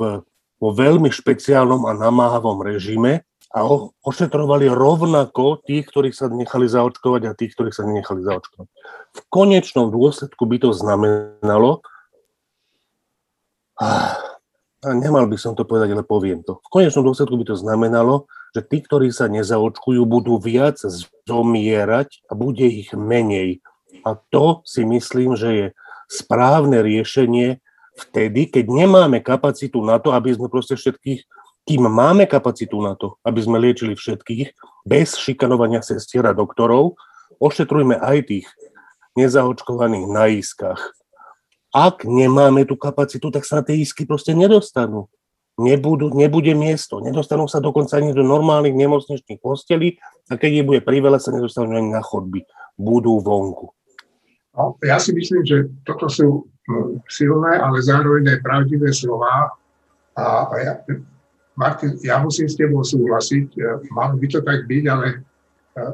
vo 0.59 0.69
veľmi 0.71 1.11
špeciálnom 1.11 1.83
a 1.87 1.91
namáhavom 1.95 2.63
režime 2.63 3.27
a 3.55 3.63
ošetrovali 4.03 4.67
rovnako 4.67 5.63
tých, 5.63 5.87
ktorých 5.87 6.15
sa 6.15 6.27
nechali 6.27 6.67
zaočkovať 6.67 7.21
a 7.27 7.37
tých, 7.37 7.55
ktorých 7.55 7.75
sa 7.75 7.87
nenechali 7.87 8.23
zaočkovať. 8.23 8.67
V 9.15 9.21
konečnom 9.31 9.91
dôsledku 9.91 10.43
by 10.43 10.57
to 10.59 10.75
znamenalo, 10.75 11.79
a 13.79 13.87
nemal 14.91 15.27
by 15.27 15.37
som 15.39 15.55
to 15.55 15.63
povedať, 15.67 15.95
ale 15.95 16.03
poviem 16.03 16.43
to. 16.43 16.59
V 16.63 16.69
konečnom 16.71 17.07
dôsledku 17.07 17.35
by 17.39 17.45
to 17.47 17.55
znamenalo, 17.55 18.27
že 18.55 18.63
tí, 18.63 18.79
ktorí 18.79 19.11
sa 19.11 19.27
nezaočkujú, 19.27 20.03
budú 20.07 20.39
viac 20.39 20.79
zomierať 21.27 22.27
a 22.27 22.31
bude 22.35 22.63
ich 22.63 22.95
menej. 22.95 23.59
A 24.07 24.15
to 24.31 24.63
si 24.63 24.87
myslím, 24.87 25.35
že 25.35 25.49
je 25.51 25.65
správne 26.07 26.79
riešenie 26.79 27.59
vtedy, 27.95 28.51
keď 28.51 28.65
nemáme 28.67 29.23
kapacitu 29.23 29.79
na 29.81 29.97
to, 29.97 30.11
aby 30.11 30.35
sme 30.35 30.51
proste 30.51 30.75
všetkých, 30.75 31.23
kým 31.65 31.81
máme 31.89 32.29
kapacitu 32.29 32.77
na 32.77 32.93
to, 32.93 33.17
aby 33.25 33.41
sme 33.41 33.57
liečili 33.57 33.97
všetkých, 33.97 34.53
bez 34.85 35.17
šikanovania 35.17 35.81
sestier 35.81 36.21
a 36.29 36.37
doktorov, 36.37 36.93
ošetrujme 37.41 37.97
aj 37.97 38.17
tých 38.29 38.47
nezaočkovaných 39.17 40.05
na 40.05 40.29
iskách. 40.29 40.79
Ak 41.73 42.07
nemáme 42.07 42.63
tú 42.63 42.79
kapacitu, 42.79 43.33
tak 43.33 43.43
sa 43.43 43.59
na 43.59 43.63
tie 43.65 43.81
isky 43.81 44.07
proste 44.07 44.31
nedostanú. 44.31 45.11
Nebudú, 45.55 46.11
nebude 46.11 46.51
miesto, 46.51 46.99
nedostanú 46.99 47.47
sa 47.47 47.63
dokonca 47.63 47.95
ani 47.95 48.11
do 48.11 48.27
normálnych 48.27 48.75
nemocničných 48.75 49.39
postelí 49.39 49.99
a 50.27 50.35
keď 50.35 50.51
ich 50.51 50.67
bude 50.67 50.81
priveľa, 50.83 51.23
sa 51.23 51.31
nedostanú 51.31 51.79
ani 51.79 51.95
na 51.95 52.03
chodby. 52.03 52.43
Budú 52.75 53.23
vonku. 53.23 53.71
Ja 54.83 54.99
si 54.99 55.15
myslím, 55.15 55.43
že 55.47 55.57
toto 55.87 56.11
sú 56.11 56.47
silné, 57.09 57.61
ale 57.61 57.77
zároveň 57.81 58.37
aj 58.37 58.39
pravdivé 58.41 58.89
slova. 58.89 59.53
A 60.15 60.23
ja, 60.59 60.73
Martin, 61.55 61.95
ja 62.03 62.19
musím 62.19 62.51
s 62.51 62.59
tebou 62.59 62.83
súhlasiť, 62.83 63.47
e, 63.55 63.61
malo 63.95 64.19
by 64.19 64.27
to 64.27 64.39
tak 64.43 64.67
byť, 64.67 64.83
ale 64.91 65.07
e, 65.11 65.17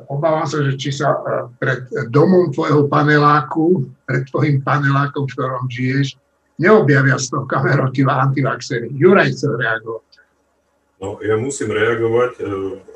obávam 0.10 0.46
sa, 0.50 0.62
že 0.66 0.78
či 0.78 0.90
sa 0.90 1.14
e, 1.14 1.20
pred 1.62 1.86
domom 2.10 2.50
tvojho 2.50 2.90
paneláku, 2.90 3.86
pred 4.06 4.26
tvojim 4.30 4.62
panelákom, 4.66 5.30
v 5.30 5.34
ktorom 5.38 5.66
žiješ, 5.70 6.18
neobjavia 6.58 7.18
z 7.18 7.34
toho 7.34 7.46
kameroty 7.46 8.06
antivaxery. 8.06 8.90
Juraj 8.94 9.34
chcel 9.34 9.58
reagovať. 9.58 10.10
No, 11.02 11.18
ja 11.26 11.34
musím 11.34 11.74
reagovať 11.74 12.46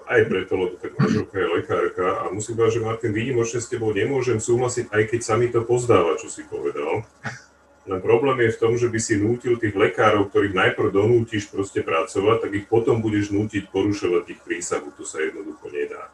aj 0.05 0.21
preto, 0.29 0.53
lebo 0.53 0.77
tak 0.77 0.93
manželka 0.93 1.33
je 1.41 1.47
lekárka 1.49 2.05
a 2.21 2.23
musím 2.29 2.53
povedať, 2.53 2.77
že 2.77 2.85
Martin, 2.85 3.11
výnimočne 3.17 3.57
s 3.57 3.69
tebou 3.69 3.89
nemôžem 3.89 4.37
súhlasiť, 4.37 4.93
aj 4.93 5.03
keď 5.09 5.21
sa 5.25 5.33
mi 5.41 5.49
to 5.49 5.65
pozdáva, 5.65 6.13
čo 6.21 6.29
si 6.29 6.45
povedal. 6.45 7.01
Len 7.85 8.01
problém 8.01 8.41
je 8.49 8.57
v 8.57 8.61
tom, 8.61 8.73
že 8.73 8.89
by 8.89 8.97
si 8.97 9.21
nútil 9.21 9.61
tých 9.61 9.77
lekárov, 9.77 10.33
ktorých 10.33 10.57
najprv 10.57 10.89
donútiš 10.89 11.53
proste 11.53 11.85
pracovať, 11.85 12.37
tak 12.41 12.51
ich 12.57 12.65
potom 12.65 12.97
budeš 12.97 13.29
nútiť 13.29 13.69
porušovať 13.69 14.23
ich 14.33 14.41
prísahu. 14.41 14.89
To 14.97 15.05
sa 15.05 15.21
jednoducho 15.21 15.69
nedá. 15.69 16.09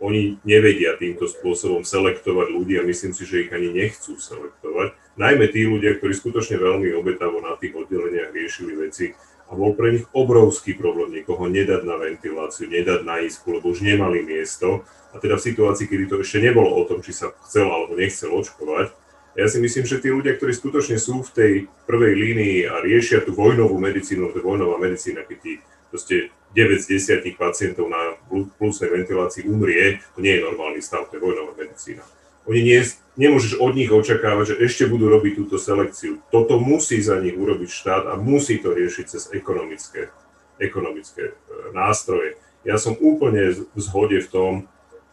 Oni 0.00 0.40
nevedia 0.48 0.96
týmto 0.96 1.28
spôsobom 1.28 1.84
selektovať 1.84 2.48
ľudí 2.56 2.80
a 2.80 2.88
myslím 2.88 3.12
si, 3.12 3.28
že 3.28 3.44
ich 3.44 3.52
ani 3.52 3.68
nechcú 3.68 4.16
selektovať. 4.16 4.96
Najmä 5.20 5.52
tí 5.52 5.68
ľudia, 5.68 6.00
ktorí 6.00 6.16
skutočne 6.16 6.56
veľmi 6.56 6.96
obetavo 6.96 7.44
na 7.44 7.52
tých 7.60 7.76
oddeleniach 7.76 8.32
riešili 8.32 8.72
veci, 8.80 9.12
a 9.50 9.58
bol 9.58 9.74
pre 9.74 9.98
nich 9.98 10.06
obrovský 10.14 10.78
problém 10.78 11.20
niekoho 11.20 11.50
nedať 11.50 11.82
na 11.82 11.98
ventiláciu, 11.98 12.70
nedať 12.70 13.02
na 13.02 13.18
isku, 13.18 13.50
lebo 13.50 13.74
už 13.74 13.82
nemali 13.82 14.22
miesto. 14.22 14.86
A 15.10 15.18
teda 15.18 15.42
v 15.42 15.46
situácii, 15.50 15.90
kedy 15.90 16.06
to 16.06 16.22
ešte 16.22 16.38
nebolo 16.38 16.70
o 16.70 16.86
tom, 16.86 17.02
či 17.02 17.10
sa 17.10 17.34
chcel 17.42 17.66
alebo 17.66 17.98
nechcel 17.98 18.30
očkovať, 18.30 18.94
ja 19.38 19.46
si 19.46 19.62
myslím, 19.62 19.86
že 19.86 20.02
tí 20.02 20.10
ľudia, 20.10 20.34
ktorí 20.34 20.50
skutočne 20.50 20.98
sú 20.98 21.22
v 21.22 21.30
tej 21.30 21.52
prvej 21.86 22.14
línii 22.18 22.58
a 22.66 22.82
riešia 22.82 23.22
tú 23.22 23.30
vojnovú 23.30 23.78
medicínu, 23.78 24.34
to 24.34 24.42
je 24.42 24.46
vojnová 24.46 24.76
medicína, 24.82 25.22
keď 25.22 25.38
ti 25.38 25.52
proste 25.90 26.34
9 26.54 26.82
z 26.82 26.98
10 27.22 27.38
pacientov 27.38 27.86
na 27.86 28.18
plusnej 28.58 28.90
ventilácii 28.90 29.46
umrie, 29.46 30.02
to 30.14 30.22
nie 30.22 30.38
je 30.38 30.42
normálny 30.42 30.82
stav, 30.82 31.06
to 31.06 31.18
je 31.18 31.22
vojnová 31.22 31.54
medicína. 31.54 32.02
Oni 32.50 32.66
nie, 32.66 32.82
nemôžeš 33.14 33.62
od 33.62 33.78
nich 33.78 33.92
očakávať, 33.92 34.56
že 34.56 34.60
ešte 34.66 34.90
budú 34.90 35.06
robiť 35.06 35.38
túto 35.38 35.60
selekciu. 35.60 36.18
Toto 36.34 36.58
musí 36.58 36.98
za 36.98 37.22
nich 37.22 37.38
urobiť 37.38 37.70
štát 37.70 38.04
a 38.10 38.18
musí 38.18 38.58
to 38.58 38.74
riešiť 38.74 39.06
cez 39.06 39.22
ekonomické, 39.30 40.10
ekonomické 40.58 41.30
e, 41.30 41.34
nástroje. 41.70 42.34
Ja 42.66 42.80
som 42.80 42.98
úplne 42.98 43.54
v 43.54 43.78
zhode 43.78 44.18
v 44.18 44.28
tom, 44.32 44.52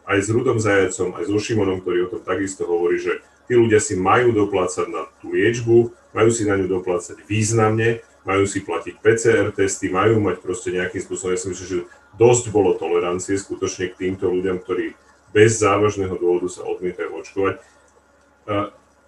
aj 0.07 0.17
s 0.23 0.27
Rudom 0.31 0.55
Zajacom, 0.57 1.19
aj 1.19 1.27
so 1.27 1.35
Šimonom, 1.35 1.83
ktorý 1.83 2.07
o 2.07 2.11
tom 2.15 2.23
takisto 2.23 2.63
hovorí, 2.63 2.95
že 2.95 3.19
tí 3.45 3.59
ľudia 3.59 3.83
si 3.83 3.99
majú 3.99 4.31
doplácať 4.31 4.87
na 4.87 5.05
tú 5.19 5.35
liečbu, 5.35 5.91
majú 6.15 6.29
si 6.31 6.47
na 6.47 6.55
ňu 6.55 6.71
doplácať 6.79 7.27
významne, 7.27 7.99
majú 8.23 8.43
si 8.47 8.63
platiť 8.63 9.03
PCR 9.03 9.51
testy, 9.51 9.91
majú 9.91 10.23
mať 10.23 10.39
proste 10.39 10.71
nejakým 10.71 11.03
spôsobom, 11.03 11.35
ja 11.35 11.39
si 11.39 11.51
myslím, 11.51 11.67
že 11.67 11.87
dosť 12.15 12.51
bolo 12.55 12.75
tolerancie 12.75 13.35
skutočne 13.35 13.91
k 13.91 13.99
týmto 14.07 14.31
ľuďom, 14.31 14.63
ktorí 14.63 14.95
bez 15.35 15.59
závažného 15.59 16.15
dôvodu 16.15 16.47
sa 16.47 16.63
odmietajú 16.63 17.11
očkovať. 17.23 17.59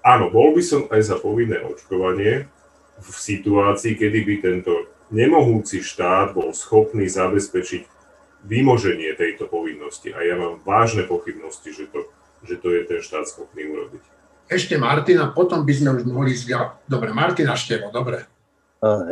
Áno, 0.03 0.25
bol 0.31 0.55
by 0.55 0.63
som 0.63 0.81
aj 0.91 1.01
za 1.03 1.15
povinné 1.19 1.59
očkovanie 1.63 2.47
v 2.99 3.15
situácii, 3.15 3.95
kedy 3.95 4.19
by 4.23 4.35
tento 4.39 4.87
nemohúci 5.11 5.79
štát 5.83 6.35
bol 6.35 6.51
schopný 6.55 7.07
zabezpečiť 7.07 7.98
vymoženie 8.45 9.15
tejto 9.15 9.47
povinnosti. 9.51 10.15
A 10.15 10.23
ja 10.23 10.39
mám 10.39 10.63
vážne 10.63 11.03
pochybnosti, 11.07 11.71
že 11.75 11.89
to, 11.91 12.07
že 12.45 12.55
to 12.59 12.71
je 12.71 12.81
ten 12.87 12.99
štát 13.03 13.27
schopný 13.27 13.67
urobiť. 13.67 14.03
Ešte 14.49 14.81
Martina, 14.81 15.29
potom 15.29 15.61
by 15.61 15.73
sme 15.75 15.89
už 15.99 16.09
mohli 16.09 16.33
ísť... 16.33 16.49
Dobre, 16.89 17.13
Martina 17.13 17.53
Števo, 17.53 17.93
dobre. 17.93 18.25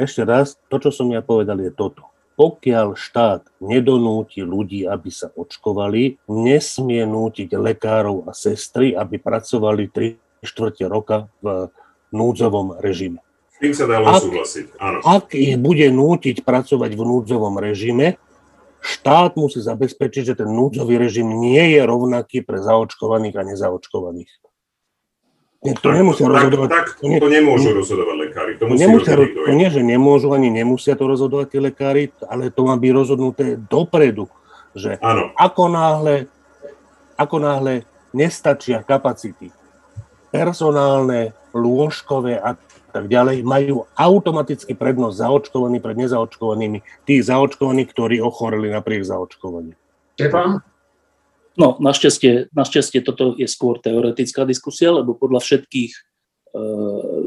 Ešte 0.02 0.26
raz, 0.26 0.58
to, 0.72 0.80
čo 0.80 0.90
som 0.90 1.12
ja 1.12 1.22
povedal, 1.22 1.60
je 1.60 1.70
toto 1.70 2.08
pokiaľ 2.38 2.94
štát 2.94 3.50
nedonúti 3.58 4.46
ľudí, 4.46 4.86
aby 4.86 5.10
sa 5.10 5.34
očkovali, 5.34 6.22
nesmie 6.30 7.02
nútiť 7.02 7.50
lekárov 7.50 8.30
a 8.30 8.32
sestry, 8.38 8.94
aby 8.94 9.18
pracovali 9.18 9.90
3 9.90 10.46
čtvrte 10.46 10.86
roka 10.86 11.34
v 11.42 11.74
núdzovom 12.14 12.78
režime. 12.78 13.26
S 13.50 13.58
tým 13.58 13.74
sa 13.74 13.90
ak, 13.90 14.22
súhlasiť, 14.22 14.66
áno. 14.78 15.02
Ak 15.02 15.34
ich 15.34 15.58
bude 15.58 15.90
nútiť 15.90 16.46
pracovať 16.46 16.94
v 16.94 17.02
núdzovom 17.02 17.58
režime, 17.58 18.22
štát 18.88 19.36
musí 19.36 19.60
zabezpečiť, 19.60 20.24
že 20.32 20.38
ten 20.40 20.48
núdzový 20.48 20.96
režim 20.96 21.28
nie 21.28 21.76
je 21.76 21.82
rovnaký 21.84 22.48
pre 22.48 22.64
zaočkovaných 22.64 23.36
a 23.36 23.44
nezaočkovaných. 23.44 24.32
To 25.68 25.90
nemusia 25.92 26.30
tak, 26.30 26.34
rozhodovať. 26.38 26.70
Tak, 26.70 26.86
to, 27.02 27.06
ne, 27.10 27.18
to 27.20 27.28
nemôžu 27.28 27.70
rozhodovať 27.76 28.16
lekári. 28.30 28.52
To, 28.62 28.64
musí 28.72 28.80
nemusia, 28.88 29.14
to 29.20 29.52
nie, 29.52 29.70
že 29.74 29.82
nemôžu, 29.84 30.32
ani 30.32 30.48
nemusia 30.54 30.94
to 30.96 31.10
rozhodovať 31.10 31.48
tí 31.52 31.58
lekári, 31.60 32.04
ale 32.24 32.54
to 32.54 32.64
má 32.64 32.80
byť 32.80 32.92
rozhodnuté 32.94 33.46
dopredu. 33.60 34.32
Že 34.78 35.02
ano. 35.02 35.34
ako 35.34 35.64
náhle, 35.74 36.16
ako 37.18 37.36
náhle 37.42 37.74
nestačia 38.14 38.86
kapacity 38.86 39.50
personálne, 40.30 41.34
lôžkové 41.56 42.38
a 42.38 42.54
tak 42.92 43.06
ďalej, 43.12 43.44
majú 43.44 43.86
automaticky 43.94 44.74
prednosť 44.74 45.16
zaočkovaní 45.20 45.78
pred 45.84 45.96
nezaočkovanými, 46.00 46.80
tých 47.04 47.22
zaočkovaných, 47.28 47.90
ktorí 47.92 48.16
ochoreli 48.24 48.72
napriek 48.72 49.04
zaočkovaniu. 49.04 49.76
Štefan? 50.18 50.64
No, 51.58 51.74
našťastie, 51.82 52.54
našťastie 52.54 53.02
toto 53.02 53.34
je 53.34 53.50
skôr 53.50 53.82
teoretická 53.82 54.46
diskusia, 54.46 54.94
lebo 54.94 55.18
podľa 55.18 55.42
všetkých 55.42 55.92
e, 55.94 56.02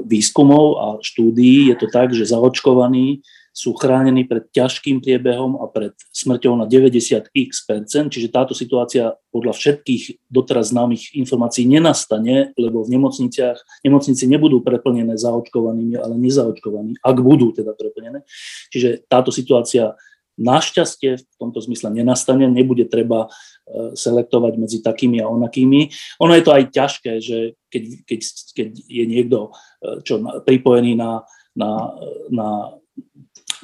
výskumov 0.07 0.67
a 0.79 0.87
štúdií 1.03 1.75
je 1.75 1.77
to 1.83 1.87
tak, 1.91 2.15
že 2.15 2.31
zaočkovaní 2.31 3.27
sú 3.51 3.75
chránení 3.75 4.25
pred 4.25 4.47
ťažkým 4.55 5.03
priebehom 5.03 5.59
a 5.59 5.67
pred 5.67 5.93
smrťou 6.15 6.55
na 6.55 6.71
90x 6.71 7.67
percent, 7.67 8.09
čiže 8.09 8.31
táto 8.31 8.55
situácia 8.55 9.19
podľa 9.35 9.59
všetkých 9.59 10.31
doteraz 10.31 10.71
známych 10.71 11.15
informácií 11.19 11.67
nenastane, 11.67 12.55
lebo 12.55 12.87
v 12.87 12.95
nemocniciach, 12.95 13.85
nemocnici 13.85 14.25
nebudú 14.31 14.63
preplnené 14.63 15.19
zaočkovanými, 15.19 15.99
ale 15.99 16.15
nezaočkovaní, 16.19 17.03
ak 17.03 17.17
budú 17.21 17.51
teda 17.51 17.75
preplnené. 17.75 18.23
Čiže 18.71 19.05
táto 19.11 19.35
situácia 19.35 19.99
našťastie 20.41 21.21
v 21.21 21.37
tomto 21.37 21.61
zmysle 21.61 21.93
nenastane, 21.93 22.49
nebude 22.49 22.89
treba 22.89 23.29
E, 23.71 23.95
selektovať 23.95 24.59
medzi 24.59 24.79
takými 24.83 25.23
a 25.23 25.31
onakými. 25.31 25.95
Ono 26.27 26.33
je 26.35 26.43
to 26.43 26.51
aj 26.51 26.75
ťažké, 26.75 27.13
že 27.23 27.55
keď, 27.71 27.85
keď, 28.03 28.21
keď 28.51 28.69
je 28.83 29.05
niekto 29.07 29.39
e, 29.79 30.03
čo, 30.03 30.19
pripojený 30.43 30.99
na, 30.99 31.23
na, 31.55 31.95
na 32.35 32.49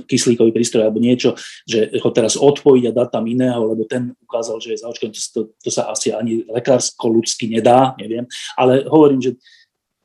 kyslíkový 0.05 0.53
prístroj 0.53 0.85
alebo 0.85 1.01
niečo, 1.01 1.33
že 1.65 1.89
ho 1.97 2.11
teraz 2.13 2.37
odpojiť 2.37 2.85
a 2.91 2.97
dať 2.97 3.09
tam 3.09 3.25
iného, 3.25 3.65
lebo 3.65 3.89
ten 3.89 4.13
ukázal, 4.21 4.61
že 4.61 4.77
je 4.77 4.83
zaočkovaný, 4.85 5.17
to, 5.17 5.23
to, 5.33 5.41
to 5.57 5.71
sa 5.73 5.89
asi 5.89 6.13
ani 6.13 6.45
lekársko 6.45 7.09
ľudsky 7.09 7.49
nedá, 7.49 7.97
neviem. 7.97 8.29
Ale 8.61 8.85
hovorím, 8.85 9.25
že 9.25 9.41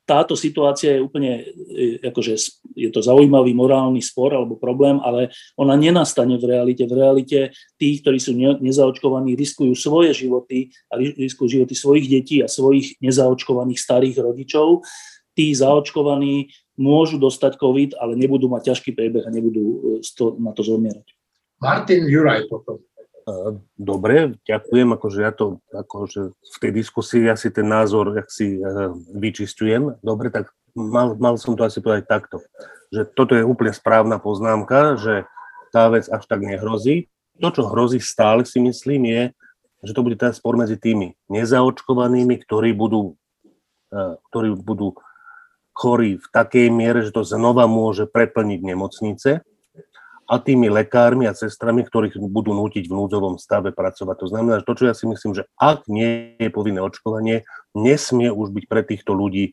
táto 0.02 0.34
situácia 0.34 0.98
je 0.98 1.04
úplne, 1.04 1.46
e, 1.72 2.02
akože 2.02 2.34
je 2.74 2.90
to 2.90 3.00
zaujímavý 3.00 3.54
morálny 3.54 4.02
spor 4.02 4.34
alebo 4.34 4.58
problém, 4.58 4.98
ale 4.98 5.30
ona 5.54 5.78
nenastane 5.78 6.36
v 6.36 6.44
realite. 6.52 6.84
V 6.90 6.94
realite 6.98 7.38
tí, 7.78 8.02
ktorí 8.02 8.18
sú 8.18 8.34
nezaočkovaní, 8.36 9.38
riskujú 9.38 9.72
svoje 9.78 10.12
životy 10.12 10.74
a 10.90 10.98
riskujú 10.98 11.62
životy 11.62 11.74
svojich 11.78 12.06
detí 12.10 12.42
a 12.42 12.50
svojich 12.50 12.98
nezaočkovaných 12.98 13.78
starých 13.78 14.16
rodičov. 14.20 14.82
Tí 15.32 15.52
zaočkovaní 15.56 16.52
môžu 16.76 17.20
dostať 17.20 17.60
COVID, 17.60 17.96
ale 18.00 18.16
nebudú 18.16 18.48
mať 18.48 18.72
ťažký 18.72 18.96
priebeh 18.96 19.24
a 19.24 19.34
nebudú 19.34 20.00
na 20.40 20.52
to 20.56 20.62
zomierať. 20.64 21.06
Martin 21.62 22.08
Juraj 22.10 22.50
potom. 22.50 22.82
Dobre, 23.78 24.34
ďakujem, 24.42 24.88
akože 24.98 25.18
ja 25.22 25.30
to, 25.30 25.62
akože 25.70 26.34
v 26.34 26.56
tej 26.58 26.72
diskusii 26.74 27.30
asi 27.30 27.54
ten 27.54 27.70
názor, 27.70 28.18
jak 28.18 28.26
si 28.26 28.58
vyčistujem. 29.14 29.94
Dobre, 30.02 30.34
tak 30.34 30.50
mal, 30.74 31.14
mal 31.14 31.38
som 31.38 31.54
to 31.54 31.62
asi 31.62 31.78
povedať 31.78 32.10
takto, 32.10 32.42
že 32.90 33.06
toto 33.14 33.38
je 33.38 33.46
úplne 33.46 33.70
správna 33.70 34.18
poznámka, 34.18 34.98
že 34.98 35.22
tá 35.70 35.86
vec 35.86 36.10
až 36.10 36.26
tak 36.26 36.42
nehrozí. 36.42 37.06
To, 37.38 37.54
čo 37.54 37.70
hrozí 37.70 38.02
stále 38.02 38.42
si 38.42 38.58
myslím, 38.58 39.06
je, 39.08 39.22
že 39.82 39.92
to 39.94 40.02
bude 40.02 40.18
ten 40.18 40.34
spor 40.34 40.58
medzi 40.58 40.74
tými 40.78 41.14
nezaočkovanými, 41.30 42.42
ktorí 42.42 42.74
budú, 42.74 43.14
e, 43.90 44.18
ktorí 44.30 44.54
budú 44.58 44.98
chorí 45.72 46.20
v 46.20 46.26
takej 46.30 46.68
miere, 46.68 47.02
že 47.02 47.12
to 47.12 47.24
znova 47.24 47.64
môže 47.66 48.04
preplniť 48.08 48.60
nemocnice 48.60 49.40
a 50.32 50.34
tými 50.40 50.72
lekármi 50.72 51.28
a 51.28 51.36
sestrami, 51.36 51.84
ktorých 51.84 52.16
budú 52.16 52.56
nútiť 52.56 52.88
v 52.88 52.96
núdzovom 52.96 53.36
stave 53.36 53.74
pracovať. 53.74 54.16
To 54.22 54.26
znamená, 54.30 54.54
že 54.62 54.68
to, 54.68 54.78
čo 54.78 54.84
ja 54.88 54.94
si 54.96 55.04
myslím, 55.04 55.36
že 55.36 55.44
ak 55.60 55.84
nie 55.90 56.38
je 56.40 56.48
povinné 56.48 56.80
očkovanie, 56.80 57.44
nesmie 57.76 58.32
už 58.32 58.54
byť 58.54 58.64
pre 58.64 58.80
týchto 58.86 59.12
ľudí 59.12 59.52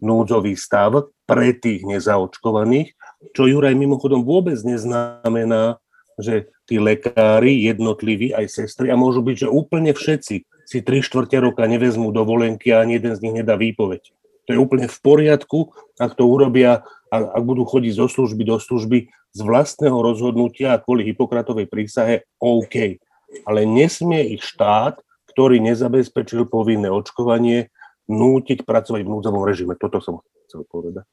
núdzový 0.00 0.56
stav 0.56 1.12
pre 1.28 1.52
tých 1.56 1.84
nezaočkovaných, 1.84 2.96
čo 3.36 3.48
Juraj 3.48 3.76
mimochodom 3.76 4.24
vôbec 4.24 4.56
neznamená, 4.64 5.76
že 6.20 6.52
tí 6.68 6.76
lekári 6.76 7.64
jednotliví, 7.64 8.32
aj 8.36 8.48
sestry, 8.48 8.92
a 8.92 8.96
môžu 8.96 9.24
byť, 9.24 9.46
že 9.46 9.48
úplne 9.48 9.92
všetci 9.96 10.36
si 10.68 10.78
tri 10.84 11.00
štvrte 11.00 11.40
roka 11.40 11.64
nevezmú 11.64 12.12
dovolenky 12.12 12.72
a 12.76 12.84
ani 12.84 13.00
jeden 13.00 13.16
z 13.16 13.22
nich 13.24 13.34
nedá 13.40 13.56
výpoveď. 13.56 14.12
To 14.50 14.58
je 14.58 14.58
úplne 14.58 14.90
v 14.90 14.98
poriadku, 14.98 15.70
ak 16.02 16.18
to 16.18 16.26
urobia, 16.26 16.82
ak 17.14 17.42
budú 17.46 17.62
chodiť 17.62 18.02
zo 18.02 18.10
služby 18.10 18.42
do 18.42 18.58
služby 18.58 19.06
z 19.30 19.40
vlastného 19.46 19.94
rozhodnutia 19.94 20.74
a 20.74 20.82
kvôli 20.82 21.06
Hipokratovej 21.06 21.70
prísahe, 21.70 22.26
OK. 22.42 22.98
Ale 23.46 23.62
nesmie 23.62 24.34
ich 24.34 24.42
štát, 24.42 24.98
ktorý 25.30 25.62
nezabezpečil 25.62 26.50
povinné 26.50 26.90
očkovanie, 26.90 27.70
nútiť 28.10 28.66
pracovať 28.66 29.06
v 29.06 29.12
núdzovom 29.14 29.46
režime. 29.46 29.78
Toto 29.78 30.02
som 30.02 30.18
chcel 30.50 30.66
povedať. 30.66 31.06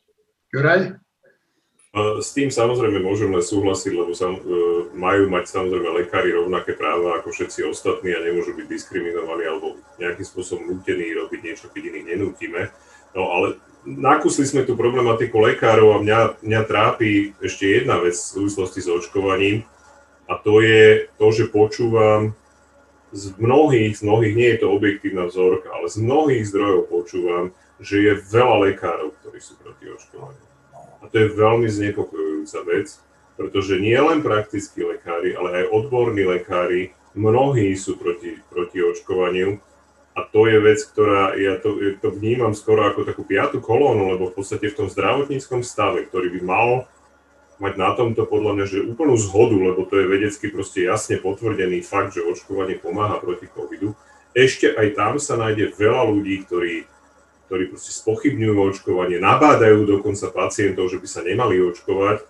Juraj? 0.50 0.98
S 1.98 2.34
tým 2.34 2.50
samozrejme 2.50 3.02
môžem 3.02 3.30
len 3.30 3.42
súhlasiť, 3.42 3.94
lebo 3.94 4.14
sam, 4.14 4.38
e, 4.38 4.42
majú 4.94 5.34
mať 5.34 5.50
samozrejme 5.50 5.88
lekári 6.04 6.30
rovnaké 6.30 6.78
práva 6.78 7.22
ako 7.22 7.34
všetci 7.34 7.66
ostatní 7.70 8.14
a 8.14 8.22
nemôžu 8.22 8.54
byť 8.54 8.68
diskriminovaní 8.70 9.50
alebo 9.50 9.78
nejakým 9.98 10.26
spôsobom 10.26 10.68
nútení 10.68 11.16
robiť 11.18 11.40
niečo, 11.42 11.66
keď 11.74 11.90
iných 11.90 12.08
nenútime. 12.14 12.70
No 13.16 13.24
ale 13.32 13.48
nakúsli 13.88 14.44
sme 14.44 14.68
tú 14.68 14.76
problematiku 14.76 15.40
lekárov 15.40 15.96
a 15.96 16.04
mňa, 16.04 16.20
mňa 16.44 16.62
trápi 16.68 17.38
ešte 17.40 17.84
jedna 17.84 18.04
vec 18.04 18.16
v 18.16 18.34
súvislosti 18.44 18.84
s 18.84 18.92
očkovaním 18.92 19.64
a 20.28 20.36
to 20.36 20.60
je 20.60 21.08
to, 21.16 21.28
že 21.32 21.48
počúvam 21.48 22.36
z 23.16 23.32
mnohých, 23.40 23.96
z 23.96 24.02
mnohých, 24.04 24.36
nie 24.36 24.50
je 24.52 24.60
to 24.60 24.68
objektívna 24.76 25.32
vzorka, 25.32 25.72
ale 25.72 25.88
z 25.88 26.04
mnohých 26.04 26.44
zdrojov 26.52 26.92
počúvam, 26.92 27.46
že 27.80 28.04
je 28.04 28.14
veľa 28.20 28.68
lekárov, 28.68 29.16
ktorí 29.24 29.40
sú 29.40 29.56
proti 29.64 29.88
očkovaniu. 29.88 30.44
A 31.00 31.04
to 31.08 31.16
je 31.16 31.28
veľmi 31.32 31.70
znepokojujúca 31.72 32.60
vec, 32.68 33.00
pretože 33.40 33.80
nie 33.80 33.96
len 33.96 34.20
praktickí 34.20 34.84
lekári, 34.84 35.38
ale 35.38 35.64
aj 35.64 35.72
odborní 35.72 36.28
lekári, 36.28 36.92
mnohí 37.16 37.72
sú 37.80 37.96
proti, 37.96 38.42
proti 38.52 38.84
očkovaniu. 38.84 39.64
A 40.18 40.26
to 40.26 40.50
je 40.50 40.58
vec, 40.58 40.82
ktorá, 40.82 41.38
ja 41.38 41.62
to, 41.62 41.78
ja 41.78 41.94
to 42.02 42.10
vnímam 42.10 42.58
skoro 42.58 42.90
ako 42.90 43.06
takú 43.06 43.22
piatu 43.22 43.62
kolónu, 43.62 44.18
lebo 44.18 44.34
v 44.34 44.42
podstate 44.42 44.74
v 44.74 44.78
tom 44.82 44.88
zdravotníckom 44.90 45.62
stave, 45.62 46.10
ktorý 46.10 46.34
by 46.34 46.42
mal 46.42 46.70
mať 47.62 47.74
na 47.78 47.94
tomto 47.94 48.26
podľa 48.26 48.52
mňa, 48.58 48.66
že 48.66 48.86
úplnú 48.86 49.14
zhodu, 49.18 49.54
lebo 49.54 49.86
to 49.86 49.98
je 50.02 50.10
vedecky 50.10 50.50
proste 50.50 50.86
jasne 50.86 51.22
potvrdený 51.22 51.86
fakt, 51.86 52.18
že 52.18 52.26
očkovanie 52.26 52.82
pomáha 52.82 53.22
proti 53.22 53.46
covidu. 53.50 53.94
Ešte 54.34 54.74
aj 54.74 54.88
tam 54.98 55.14
sa 55.22 55.38
nájde 55.38 55.74
veľa 55.78 56.10
ľudí, 56.10 56.46
ktorí, 56.46 56.86
ktorí 57.50 57.64
proste 57.74 57.94
spochybňujú 57.94 58.58
očkovanie, 58.74 59.18
nabádajú 59.22 59.86
dokonca 59.86 60.34
pacientov, 60.34 60.90
že 60.90 61.02
by 61.02 61.08
sa 61.10 61.22
nemali 61.26 61.62
očkovať. 61.62 62.26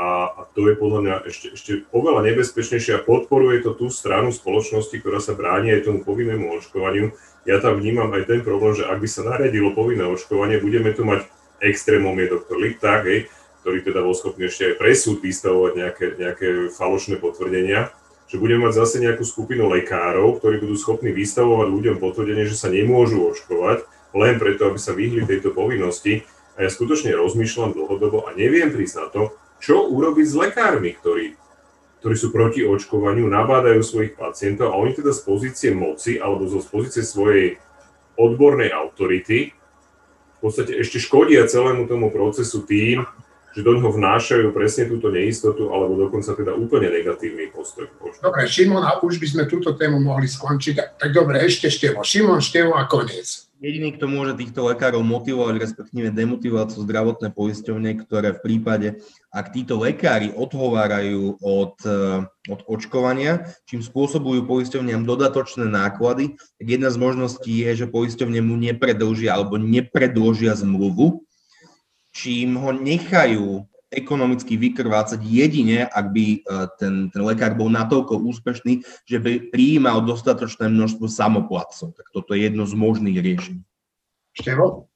A, 0.00 0.32
a 0.32 0.42
to 0.56 0.64
je 0.64 0.80
podľa 0.80 1.00
mňa 1.04 1.14
ešte, 1.28 1.46
ešte 1.52 1.72
oveľa 1.92 2.24
nebezpečnejšie 2.32 2.96
a 2.96 3.04
podporuje 3.04 3.60
to 3.60 3.76
tú 3.76 3.92
stranu 3.92 4.32
spoločnosti, 4.32 4.96
ktorá 4.96 5.20
sa 5.20 5.36
bráni 5.36 5.76
aj 5.76 5.92
tomu 5.92 6.00
povinnému 6.00 6.56
očkovaniu. 6.56 7.12
Ja 7.44 7.60
tam 7.60 7.76
vnímam 7.76 8.08
aj 8.16 8.24
ten 8.24 8.40
problém, 8.40 8.72
že 8.72 8.88
ak 8.88 8.96
by 8.96 9.08
sa 9.12 9.28
nariadilo 9.28 9.76
povinné 9.76 10.08
očkovanie, 10.08 10.56
budeme 10.56 10.96
tu 10.96 11.04
mať 11.04 11.28
extrémom 11.60 12.16
je 12.16 12.32
doktor 12.32 12.56
Lipták, 12.56 13.04
hej, 13.04 13.28
ktorý 13.60 13.84
teda 13.84 14.00
bol 14.00 14.16
schopný 14.16 14.48
ešte 14.48 14.72
aj 14.72 14.74
pre 14.80 14.92
súd 14.96 15.20
vystavovať 15.20 15.72
nejaké, 15.76 16.06
nejaké 16.16 16.46
falošné 16.72 17.20
potvrdenia, 17.20 17.92
že 18.32 18.40
budeme 18.40 18.72
mať 18.72 18.80
zase 18.80 19.04
nejakú 19.04 19.20
skupinu 19.28 19.68
lekárov, 19.68 20.40
ktorí 20.40 20.64
budú 20.64 20.80
schopní 20.80 21.12
vystavovať 21.12 21.68
ľuďom 21.68 21.96
potvrdenie, 22.00 22.48
že 22.48 22.56
sa 22.56 22.72
nemôžu 22.72 23.20
očkovať, 23.20 23.84
len 24.16 24.40
preto, 24.40 24.72
aby 24.72 24.80
sa 24.80 24.96
vyhli 24.96 25.28
tejto 25.28 25.52
povinnosti. 25.52 26.24
A 26.56 26.64
ja 26.64 26.70
skutočne 26.72 27.12
rozmýšľam 27.12 27.76
dlhodobo 27.76 28.24
a 28.28 28.32
neviem 28.32 28.72
prísť 28.72 28.96
na 28.96 29.06
to, 29.12 29.22
čo 29.60 29.86
urobiť 29.92 30.26
s 30.26 30.34
lekármi, 30.34 30.96
ktorí, 30.96 31.36
ktorí 32.00 32.14
sú 32.16 32.32
proti 32.32 32.64
očkovaniu, 32.64 33.28
nabádajú 33.28 33.84
svojich 33.84 34.16
pacientov 34.16 34.72
a 34.72 34.80
oni 34.80 34.96
teda 34.96 35.12
z 35.12 35.20
pozície 35.22 35.70
moci 35.76 36.16
alebo 36.16 36.48
zo 36.48 36.64
pozície 36.64 37.04
svojej 37.04 37.60
odbornej 38.16 38.72
autority 38.72 39.52
v 40.40 40.48
podstate 40.48 40.72
ešte 40.80 40.96
škodia 40.96 41.44
celému 41.44 41.84
tomu 41.84 42.08
procesu 42.08 42.64
tým, 42.64 43.04
že 43.52 43.60
do 43.60 43.76
ňoho 43.76 43.92
vnášajú 43.92 44.56
presne 44.56 44.88
túto 44.88 45.12
neistotu 45.12 45.68
alebo 45.68 46.00
dokonca 46.00 46.32
teda 46.32 46.56
úplne 46.56 46.88
negatívny 46.88 47.52
postoj. 47.52 47.92
Dobre, 48.24 48.48
Šimon, 48.48 48.80
a 48.80 48.96
už 49.04 49.20
by 49.20 49.26
sme 49.28 49.42
túto 49.44 49.76
tému 49.76 50.00
mohli 50.00 50.30
skončiť. 50.30 50.74
Tak, 50.78 50.88
tak 50.96 51.10
dobre, 51.12 51.44
ešte 51.44 51.68
Števo. 51.68 52.00
Šimon, 52.00 52.40
Števo 52.40 52.72
a 52.72 52.88
koniec. 52.88 53.49
Jediný, 53.60 53.92
kto 53.92 54.08
môže 54.08 54.40
týchto 54.40 54.72
lekárov 54.72 55.04
motivovať, 55.04 55.60
respektíve 55.60 56.08
demotivovať 56.16 56.72
sú 56.72 56.88
zdravotné 56.88 57.28
poisťovne, 57.28 57.92
ktoré 58.00 58.32
v 58.32 58.40
prípade, 58.40 58.88
ak 59.28 59.52
títo 59.52 59.76
lekári 59.76 60.32
odhovárajú 60.32 61.36
od, 61.44 61.76
eh, 61.84 62.24
od 62.48 62.60
očkovania, 62.64 63.44
čím 63.68 63.84
spôsobujú 63.84 64.48
poisťovniam 64.48 65.04
dodatočné 65.04 65.68
náklady, 65.68 66.40
tak 66.56 66.66
jedna 66.72 66.88
z 66.88 66.96
možností 67.04 67.52
je, 67.68 67.84
že 67.84 67.92
poisťovne 67.92 68.40
mu 68.40 68.56
nepredlžia 68.56 69.36
alebo 69.36 69.60
nepredložia 69.60 70.56
zmluvu, 70.56 71.28
čím 72.16 72.56
ho 72.56 72.72
nechajú 72.72 73.68
ekonomicky 73.90 74.54
vykrvácať 74.54 75.18
jedine, 75.26 75.90
ak 75.90 76.06
by 76.14 76.24
e, 76.34 76.38
ten, 76.78 77.10
ten 77.10 77.22
lekár 77.26 77.58
bol 77.58 77.66
natoľko 77.66 78.22
úspešný, 78.22 78.86
že 79.02 79.18
by 79.18 79.50
prijímal 79.50 80.06
dostatočné 80.06 80.70
množstvo 80.70 81.10
samoplatcov. 81.10 81.98
Tak 81.98 82.06
toto 82.14 82.32
je 82.38 82.46
jedno 82.46 82.64
z 82.70 82.74
možných 82.78 83.18
riešení. 83.18 83.62
Števo? 84.30 84.86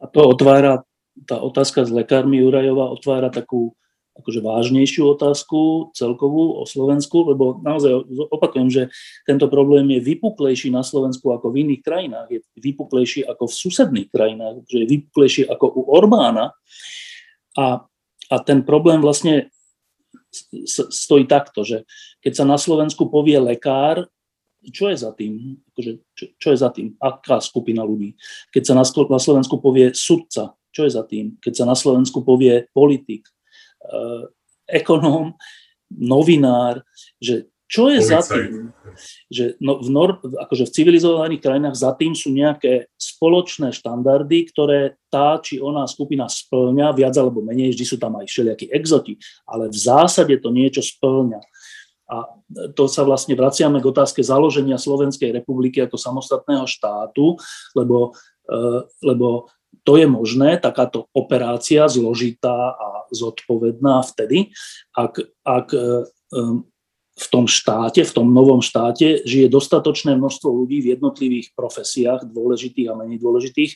A 0.00 0.08
to 0.08 0.24
otvára, 0.24 0.82
tá 1.28 1.38
otázka 1.38 1.84
s 1.84 1.92
lekármi 1.92 2.40
Jurajova 2.40 2.90
otvára 2.90 3.28
takú 3.28 3.76
akože 4.12 4.44
vážnejšiu 4.44 5.16
otázku 5.16 5.88
celkovú 5.96 6.60
o 6.60 6.64
Slovensku, 6.68 7.32
lebo 7.32 7.64
naozaj 7.64 8.04
opakujem, 8.28 8.68
že 8.68 8.82
tento 9.24 9.48
problém 9.48 9.88
je 9.88 10.04
vypuklejší 10.04 10.68
na 10.68 10.84
Slovensku 10.84 11.32
ako 11.32 11.48
v 11.48 11.64
iných 11.64 11.80
krajinách, 11.80 12.28
je 12.28 12.40
vypuklejší 12.60 13.24
ako 13.24 13.48
v 13.48 13.56
susedných 13.56 14.08
krajinách, 14.12 14.68
že 14.68 14.84
je 14.84 14.86
vypuklejší 14.88 15.42
ako 15.48 15.64
u 15.64 15.82
Orbána 15.96 16.52
a, 17.58 17.84
a 18.32 18.36
ten 18.44 18.64
problém 18.64 19.00
vlastne 19.00 19.52
stojí 20.88 21.28
takto, 21.28 21.60
že 21.64 21.84
keď 22.24 22.32
sa 22.32 22.44
na 22.48 22.56
Slovensku 22.56 23.12
povie 23.12 23.36
lekár, 23.36 24.08
čo 24.70 24.88
je 24.88 24.96
za 24.96 25.10
tým? 25.12 25.58
Akože, 25.74 25.92
čo, 26.14 26.24
čo 26.38 26.48
je 26.54 26.58
za 26.58 26.70
tým? 26.70 26.94
Aká 27.02 27.42
skupina 27.42 27.82
ľudí? 27.82 28.14
Keď 28.54 28.62
sa 28.62 28.74
na, 28.78 28.84
Slovensku 29.18 29.58
povie 29.58 29.90
sudca, 29.90 30.54
čo 30.70 30.86
je 30.86 30.90
za 30.94 31.02
tým? 31.02 31.36
Keď 31.42 31.52
sa 31.52 31.64
na 31.66 31.74
Slovensku 31.74 32.22
povie 32.22 32.70
politik, 32.70 33.26
uh, 33.90 34.30
ekonóm, 34.70 35.34
novinár, 35.90 36.86
že 37.18 37.50
čo 37.72 37.88
je 37.88 38.04
Policaj. 38.04 38.12
za 38.12 38.20
tým? 38.28 38.52
Že 39.32 39.44
no, 39.64 39.80
v, 39.80 39.88
nor, 39.88 40.20
akože 40.20 40.68
v 40.68 40.74
civilizovaných 40.76 41.40
krajinách 41.40 41.76
za 41.80 41.96
tým 41.96 42.12
sú 42.12 42.28
nejaké 42.28 42.92
spoločné 43.00 43.72
štandardy, 43.72 44.52
ktoré 44.52 45.00
tá 45.08 45.40
či 45.40 45.56
ona 45.56 45.88
skupina 45.88 46.28
splňa, 46.28 46.92
viac 46.92 47.16
alebo 47.16 47.40
menej, 47.40 47.72
vždy 47.72 47.84
sú 47.88 47.96
tam 47.96 48.20
aj 48.20 48.28
všelijakí 48.28 48.68
exoti, 48.68 49.16
ale 49.48 49.72
v 49.72 49.78
zásade 49.80 50.36
to 50.36 50.52
niečo 50.52 50.84
splňa. 50.84 51.40
A 52.12 52.28
to 52.76 52.84
sa 52.92 53.08
vlastne 53.08 53.32
vraciame 53.32 53.80
k 53.80 53.88
otázke 53.88 54.20
založenia 54.20 54.76
Slovenskej 54.76 55.32
republiky 55.32 55.80
ako 55.80 55.96
samostatného 55.96 56.68
štátu, 56.68 57.40
lebo, 57.72 58.12
uh, 58.52 58.84
lebo 59.00 59.48
to 59.88 59.96
je 59.96 60.04
možné, 60.04 60.60
takáto 60.60 61.08
operácia 61.16 61.88
zložitá 61.88 62.76
a 62.76 63.08
zodpovedná 63.08 64.04
vtedy, 64.04 64.52
ak, 64.92 65.24
ak 65.42 65.68
e, 65.72 65.80
v 67.22 67.28
tom 67.30 67.44
štáte, 67.46 68.02
v 68.02 68.12
tom 68.12 68.34
novom 68.34 68.58
štáte 68.58 69.22
žije 69.22 69.46
dostatočné 69.46 70.18
množstvo 70.18 70.50
ľudí 70.50 70.82
v 70.82 70.98
jednotlivých 70.98 71.54
profesiách, 71.54 72.26
dôležitých 72.26 72.90
a 72.90 72.98
menej 72.98 73.22
dôležitých, 73.22 73.72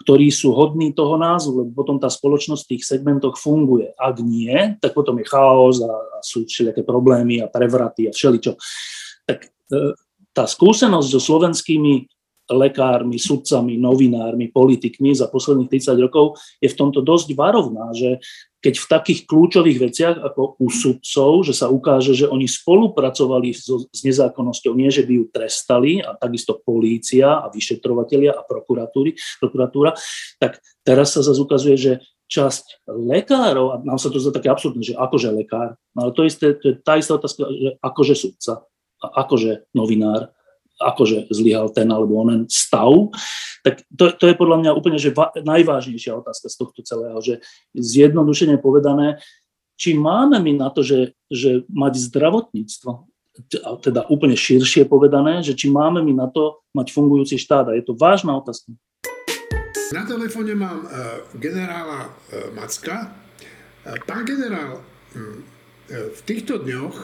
ktorí 0.00 0.32
sú 0.32 0.56
hodní 0.56 0.96
toho 0.96 1.20
názvu, 1.20 1.62
lebo 1.62 1.70
potom 1.76 2.00
tá 2.00 2.08
spoločnosť 2.08 2.62
v 2.64 2.70
tých 2.74 2.82
segmentoch 2.88 3.36
funguje. 3.36 3.92
Ak 4.00 4.18
nie, 4.24 4.74
tak 4.80 4.96
potom 4.96 5.20
je 5.20 5.28
chaos 5.28 5.78
a, 5.84 5.92
sú 6.24 6.48
všelijaké 6.48 6.82
problémy 6.82 7.44
a 7.44 7.52
prevraty 7.52 8.08
a 8.08 8.12
všeličo. 8.16 8.56
Tak 9.28 9.38
e, 9.44 9.48
tá 10.32 10.48
skúsenosť 10.48 11.08
so 11.12 11.20
slovenskými 11.20 12.08
lekármi, 12.50 13.16
sudcami, 13.16 13.78
novinármi, 13.78 14.50
politikmi 14.50 15.14
za 15.14 15.30
posledných 15.30 15.70
30 15.70 15.96
rokov 16.02 16.36
je 16.58 16.68
v 16.68 16.78
tomto 16.78 17.00
dosť 17.00 17.32
varovná, 17.38 17.94
že 17.94 18.18
keď 18.60 18.74
v 18.76 18.90
takých 18.92 19.20
kľúčových 19.24 19.78
veciach 19.80 20.16
ako 20.20 20.60
u 20.60 20.68
sudcov, 20.68 21.48
že 21.48 21.56
sa 21.56 21.72
ukáže, 21.72 22.12
že 22.12 22.28
oni 22.28 22.44
spolupracovali 22.44 23.56
so, 23.56 23.88
s 23.88 24.04
nezákonnosťou, 24.04 24.76
nie 24.76 24.92
že 24.92 25.08
by 25.08 25.12
ju 25.16 25.24
trestali, 25.32 26.04
a 26.04 26.12
takisto 26.12 26.60
polícia 26.60 27.40
a 27.40 27.48
vyšetrovatelia 27.48 28.36
a 28.36 28.44
prokuratúra, 28.44 29.96
tak 30.36 30.60
teraz 30.84 31.16
sa 31.16 31.24
zase 31.24 31.40
ukazuje, 31.40 31.76
že 31.80 31.92
časť 32.30 32.86
lekárov, 32.86 33.66
a 33.74 33.76
nám 33.82 33.98
sa 33.98 34.12
to 34.12 34.22
zdá 34.22 34.30
také 34.30 34.52
absurdné, 34.52 34.86
že 34.86 34.94
akože 34.94 35.34
lekár, 35.34 35.74
no 35.96 36.06
ale 36.06 36.12
to, 36.14 36.22
isté, 36.22 36.54
to 36.54 36.70
je 36.70 36.74
tá 36.78 36.94
istá 37.00 37.18
otázka, 37.18 37.48
že 37.48 37.70
akože 37.82 38.14
sudca, 38.14 38.70
a 39.00 39.06
akože 39.24 39.72
novinár, 39.72 40.30
akože 40.80 41.28
zlyhal 41.28 41.68
ten 41.76 41.92
alebo 41.92 42.24
onen 42.24 42.48
stav, 42.48 43.12
tak 43.60 43.84
to, 43.92 44.16
to 44.16 44.24
je 44.32 44.34
podľa 44.34 44.56
mňa 44.64 44.70
úplne 44.72 44.96
že 44.96 45.12
va, 45.12 45.28
najvážnejšia 45.36 46.16
otázka 46.16 46.48
z 46.48 46.56
tohto 46.56 46.80
celého, 46.80 47.20
že 47.20 47.44
zjednodušene 47.76 48.56
povedané, 48.56 49.20
či 49.76 49.92
máme 49.92 50.40
my 50.40 50.56
na 50.56 50.68
to, 50.72 50.80
že, 50.80 51.16
že 51.28 51.68
mať 51.68 52.00
zdravotníctvo, 52.10 52.90
teda 53.80 54.08
úplne 54.08 54.36
širšie 54.36 54.84
povedané, 54.88 55.40
že 55.40 55.56
či 55.56 55.72
máme 55.72 56.04
my 56.04 56.12
na 56.12 56.28
to 56.28 56.60
mať 56.76 56.92
fungujúci 56.92 57.40
štát. 57.40 57.72
A 57.72 57.76
je 57.76 57.84
to 57.84 57.96
vážna 57.96 58.36
otázka. 58.36 58.76
Na 59.90 60.04
telefóne 60.04 60.52
mám 60.52 60.84
uh, 60.84 61.24
generála 61.40 62.12
uh, 62.12 62.52
Macka. 62.52 63.08
Uh, 63.86 63.96
pán 64.04 64.28
generál, 64.28 64.84
v 65.90 66.20
týchto 66.22 66.62
dňoch 66.62 67.02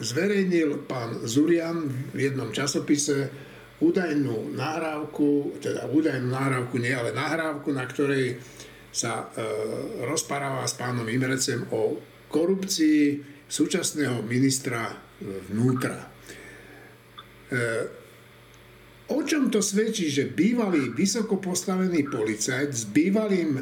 zverejnil 0.00 0.84
pán 0.84 1.24
Zurian 1.24 1.88
v 2.12 2.18
jednom 2.30 2.52
časopise 2.52 3.32
údajnú 3.80 4.56
nahrávku, 4.56 5.60
teda 5.60 5.88
údajnú 5.88 6.32
nahrávku 6.32 6.80
nie, 6.80 6.92
ale 6.92 7.12
nahrávku, 7.12 7.72
na 7.72 7.84
ktorej 7.84 8.40
sa 8.88 9.28
e, 9.28 9.44
rozparáva 10.08 10.64
s 10.64 10.80
pánom 10.80 11.04
Imrecem 11.04 11.68
o 11.72 12.00
korupcii 12.32 13.20
súčasného 13.44 14.24
ministra 14.24 14.96
vnútra. 15.20 16.00
E, 16.00 16.06
o 19.12 19.20
čom 19.22 19.52
to 19.52 19.60
svedčí, 19.60 20.08
že 20.08 20.32
bývalý 20.32 20.96
vysoko 20.96 21.36
postavený 21.36 22.08
policajt 22.08 22.70
s 22.72 22.84
bývalým 22.88 23.60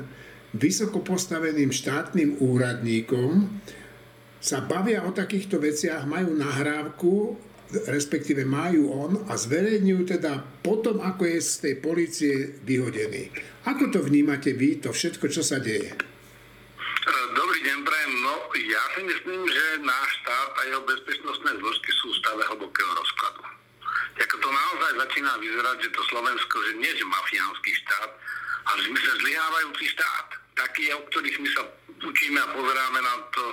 vysoko 0.55 1.03
postaveným 1.03 1.75
štátnym 1.75 2.39
úradníkom 2.39 3.51
sa 4.45 4.61
bavia 4.61 5.01
o 5.09 5.17
takýchto 5.17 5.57
veciach, 5.57 6.05
majú 6.05 6.37
nahrávku, 6.37 7.33
respektíve 7.89 8.45
majú 8.45 8.93
on 8.93 9.13
a 9.25 9.41
zverejňujú 9.41 10.03
teda 10.05 10.61
potom, 10.61 11.01
ako 11.01 11.25
je 11.25 11.41
z 11.41 11.53
tej 11.65 11.75
policie 11.81 12.35
vyhodený. 12.61 13.33
Ako 13.65 13.89
to 13.89 14.05
vnímate 14.05 14.53
vy, 14.53 14.85
to 14.85 14.93
všetko, 14.93 15.33
čo 15.33 15.41
sa 15.41 15.57
deje? 15.65 15.97
Dobrý 17.33 17.61
deň, 17.65 17.79
Brian. 17.89 18.13
No, 18.21 18.35
ja 18.53 18.85
si 18.93 19.01
myslím, 19.09 19.49
že 19.49 19.65
náš 19.81 20.09
štát 20.21 20.49
a 20.53 20.61
jeho 20.69 20.83
bezpečnostné 20.85 21.51
zložky 21.65 21.91
sú 22.05 22.13
v 22.13 22.19
stave 22.21 22.45
hlbokého 22.45 22.93
rozkladu. 23.01 23.43
Ako 24.21 24.37
to 24.45 24.49
naozaj 24.53 24.93
začína 25.09 25.41
vyzerať, 25.41 25.77
že 25.89 25.91
to 25.97 26.03
Slovensko, 26.13 26.57
že 26.69 26.73
nie 26.79 26.93
je 26.93 27.05
mafiánsky 27.09 27.71
štát, 27.81 28.11
ale 28.69 28.79
že 28.85 28.89
my 28.93 28.99
sme 29.01 29.15
zlyhávajúci 29.25 29.85
štát. 29.97 30.29
Taký, 30.55 30.85
o 30.95 31.03
ktorých 31.11 31.39
my 31.43 31.49
sa 31.51 31.63
učíme 32.05 32.39
a 32.39 32.53
pozeráme 32.55 33.01
na 33.03 33.15
to, 33.35 33.45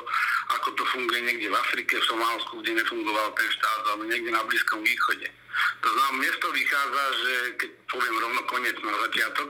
ako 0.59 0.67
to 0.75 0.83
funguje 0.91 1.21
niekde 1.23 1.47
v 1.47 1.59
Afrike, 1.59 1.99
v 1.99 2.09
Somálsku, 2.09 2.59
kde 2.61 2.81
nefungoval 2.83 3.31
ten 3.37 3.49
štát, 3.51 3.81
ale 3.95 4.03
niekde 4.09 4.31
na 4.31 4.43
Blízkom 4.43 4.83
východe. 4.83 5.27
To 5.81 5.89
znamená, 5.89 6.23
miesto 6.23 6.47
vychádza, 6.51 7.03
že 7.23 7.33
keď 7.59 7.71
poviem 7.91 8.15
rovno 8.19 8.41
koniec 8.47 8.77
na 8.83 8.95
začiatok, 9.07 9.49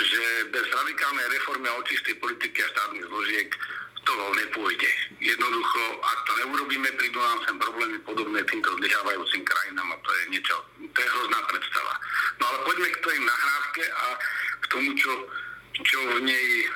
že 0.00 0.24
bez 0.52 0.64
radikálnej 0.68 1.26
reformy 1.36 1.66
a 1.68 1.78
očistej 1.80 2.14
politiky 2.20 2.58
a 2.60 2.72
štátnych 2.72 3.06
zložiek 3.08 3.48
to 4.00 4.12
nepôjde. 4.16 4.90
Jednoducho, 5.20 5.80
ak 6.00 6.18
to 6.24 6.32
neurobíme, 6.40 6.88
prídu 6.96 7.20
nám 7.20 7.40
sem 7.44 7.56
problémy 7.60 8.00
podobné 8.08 8.40
týmto 8.48 8.72
zlyhávajúcim 8.80 9.44
krajinám 9.44 9.92
a 9.92 9.96
to 10.00 10.10
je 10.10 10.24
niečo, 10.32 10.56
to 10.88 10.98
je 10.98 11.08
hrozná 11.08 11.40
predstava. 11.52 11.94
No 12.40 12.44
ale 12.48 12.58
poďme 12.64 12.88
k 12.96 13.02
tej 13.04 13.18
nahrávke 13.20 13.82
a 13.92 14.06
k 14.56 14.64
tomu, 14.72 14.88
čo, 14.96 15.12
čo 15.84 15.98
v 16.16 16.18
nej 16.24 16.48
e, 16.64 16.68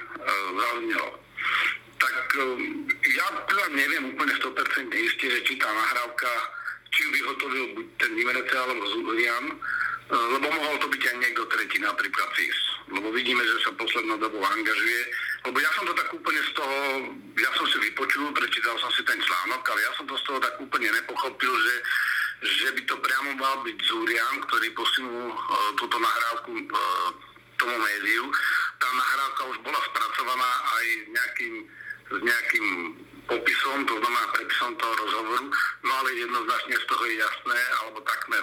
zaznelo 0.52 1.24
tak 1.98 2.16
um, 2.40 2.88
ja 3.02 3.26
teda 3.46 3.64
neviem 3.72 4.14
úplne 4.14 4.34
100% 4.38 4.54
isté, 4.90 5.24
že 5.30 5.40
či 5.46 5.54
tá 5.58 5.70
nahrávka, 5.70 6.30
či 6.90 6.98
ju 7.06 7.10
vyhotovil 7.14 7.64
buď 7.78 7.86
ten 7.98 8.10
Nimerece 8.18 8.54
alebo 8.54 8.84
Zurian, 8.86 9.46
uh, 9.54 10.26
lebo 10.38 10.46
mohol 10.50 10.76
to 10.82 10.86
byť 10.90 11.02
aj 11.02 11.16
niekto 11.22 11.42
tretí, 11.50 11.76
napríklad 11.78 12.28
CIS. 12.34 12.60
Lebo 12.92 13.08
vidíme, 13.10 13.40
že 13.40 13.64
sa 13.64 13.72
poslednou 13.74 14.20
dobou 14.20 14.44
angažuje. 14.44 15.02
Lebo 15.48 15.56
ja 15.60 15.70
som 15.72 15.84
to 15.88 15.94
tak 15.96 16.08
úplne 16.12 16.40
z 16.40 16.50
toho, 16.56 16.76
ja 17.40 17.50
som 17.56 17.66
si 17.68 17.76
vypočul, 17.80 18.28
prečítal 18.32 18.76
som 18.80 18.92
si 18.92 19.04
ten 19.04 19.20
článok, 19.20 19.60
ale 19.60 19.80
ja 19.84 19.92
som 19.96 20.04
to 20.08 20.16
z 20.20 20.24
toho 20.28 20.38
tak 20.40 20.54
úplne 20.60 20.88
nepochopil, 20.92 21.52
že 21.52 21.74
že 22.44 22.68
by 22.76 22.82
to 22.84 22.96
priamo 23.00 23.40
mal 23.40 23.56
byť 23.64 23.78
Zúrian, 23.88 24.36
ktorý 24.44 24.68
posunul 24.76 25.32
uh, 25.32 25.70
túto 25.80 25.96
nahrávku 25.96 26.52
uh, 26.52 27.08
tomu 27.56 27.76
médiu. 27.80 28.28
Tá 28.76 28.88
nahrávka 28.92 29.42
už 29.48 29.56
bola 29.64 29.80
spracovaná 29.88 30.50
aj 30.76 30.86
nejakým 31.08 31.54
s 32.10 32.18
nejakým 32.20 32.66
popisom, 33.24 33.78
to 33.88 33.94
znamená 33.96 34.26
prepisom 34.36 34.76
toho 34.76 34.94
rozhovoru, 35.00 35.46
no 35.84 35.92
ale 36.04 36.08
jednoznačne 36.12 36.76
z 36.76 36.84
toho 36.84 37.04
je 37.08 37.16
jasné, 37.16 37.58
alebo 37.80 37.98
takmer 38.04 38.42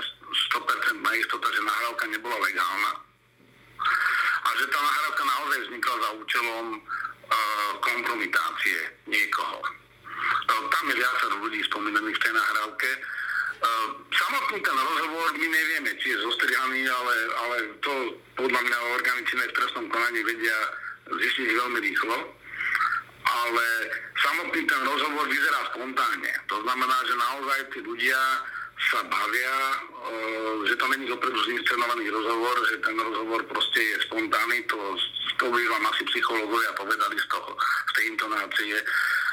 100% 0.57 1.21
istota, 1.21 1.47
že 1.53 1.61
nahrávka 1.61 2.05
nebola 2.09 2.37
legálna. 2.41 2.91
A 4.41 4.49
že 4.57 4.65
tá 4.73 4.79
nahrávka 4.81 5.23
naozaj 5.25 5.59
vznikla 5.69 5.95
za 6.01 6.09
účelom 6.17 6.65
uh, 6.81 7.71
kompromitácie 7.85 8.79
niekoho. 9.05 9.61
Uh, 9.61 10.65
tam 10.73 10.83
je 10.89 10.95
viacero 10.97 11.35
ľudí 11.45 11.61
spomínaných 11.69 12.17
v 12.17 12.23
tej 12.25 12.33
nahrávke. 12.33 12.89
Uh, 13.61 13.87
samotný 14.09 14.57
ten 14.65 14.77
rozhovor 14.81 15.27
my 15.37 15.45
nevieme, 15.45 15.91
či 16.01 16.17
je 16.17 16.23
zostrihaný, 16.25 16.89
ale, 16.89 17.15
ale 17.45 17.55
to 17.85 17.93
podľa 18.33 18.61
mňa 18.65 18.77
orgány 18.97 19.21
činné 19.29 19.45
v 19.45 19.57
trestnom 19.61 19.85
konaní 19.93 20.25
vedia 20.25 20.57
zistiť 21.05 21.47
veľmi 21.53 21.79
rýchlo 21.85 22.40
ale 23.31 23.65
samotný 24.19 24.61
ten 24.67 24.81
rozhovor 24.83 25.25
vyzerá 25.27 25.61
spontánne. 25.71 26.31
To 26.51 26.57
znamená, 26.67 26.97
že 27.07 27.15
naozaj 27.15 27.59
tí 27.71 27.79
ľudia 27.79 28.19
sa 28.91 28.99
bavia, 29.05 29.57
e, 29.71 29.77
že 30.67 30.75
to 30.75 30.85
není 30.89 31.05
dopredu 31.07 31.37
zinscenovaný 31.45 32.09
rozhovor, 32.09 32.55
že 32.67 32.81
ten 32.81 32.97
rozhovor 32.97 33.39
proste 33.45 33.79
je 33.79 33.97
spontánny, 34.09 34.65
to, 34.65 34.77
to 35.37 35.45
by 35.53 35.61
vám 35.69 35.85
asi 35.93 36.03
psychológovia 36.11 36.71
povedali 36.73 37.15
z 37.19 37.27
toho, 37.29 37.51
z 37.61 37.91
tej 37.93 38.03
intonácie 38.09 38.75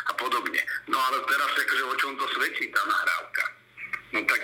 a 0.09 0.12
podobne. 0.14 0.61
No 0.86 1.01
ale 1.01 1.18
teraz 1.26 1.51
akože 1.57 1.84
o 1.84 1.94
čom 1.96 2.12
to 2.20 2.26
svedčí 2.36 2.68
tá 2.70 2.82
nahrávka? 2.84 3.44
No 4.12 4.20
tak 4.24 4.42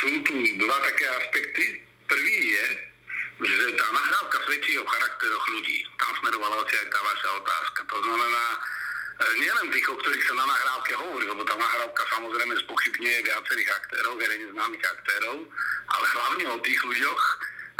sú 0.00 0.10
tu 0.22 0.34
dva 0.62 0.76
také 0.86 1.04
aspekty. 1.20 1.64
Prvý 2.06 2.38
je, 2.54 2.89
že 3.40 3.72
tá 3.72 3.86
nahrávka 3.88 4.36
svedčí 4.44 4.76
o 4.76 4.84
charakteroch 4.84 5.44
ľudí. 5.48 5.80
Tam 5.96 6.12
smerovala 6.20 6.60
asi 6.60 6.74
aj 6.76 6.88
tá 6.92 7.00
vaša 7.00 7.28
otázka. 7.40 7.80
To 7.88 7.98
znamená, 8.04 8.44
e, 8.52 8.58
nielen 9.40 9.66
tých, 9.72 9.86
o 9.88 9.96
ktorých 9.96 10.24
sa 10.28 10.34
na 10.36 10.44
nahrávke 10.44 10.92
hovorí, 11.00 11.24
lebo 11.24 11.42
tá 11.48 11.56
nahrávka 11.56 12.02
samozrejme 12.12 12.54
spochybňuje 12.68 13.18
viacerých 13.24 13.70
aktérov, 13.80 14.12
verejne 14.20 14.46
známych 14.52 14.84
aktérov, 14.84 15.36
ale 15.88 16.06
hlavne 16.12 16.44
o 16.52 16.58
tých 16.60 16.80
ľuďoch, 16.84 17.22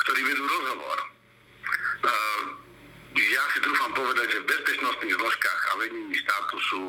ktorí 0.00 0.20
vedú 0.24 0.44
rozhovor. 0.48 0.98
E, 1.04 1.06
ja 3.20 3.42
si 3.52 3.58
trúfam 3.61 3.92
povedať, 3.92 4.26
že 4.32 4.40
v 4.40 4.48
bezpečnostných 4.48 5.16
zložkách 5.20 5.61
a 5.61 5.72
vedení 5.76 6.14
štátu 6.24 6.56
sú 6.72 6.82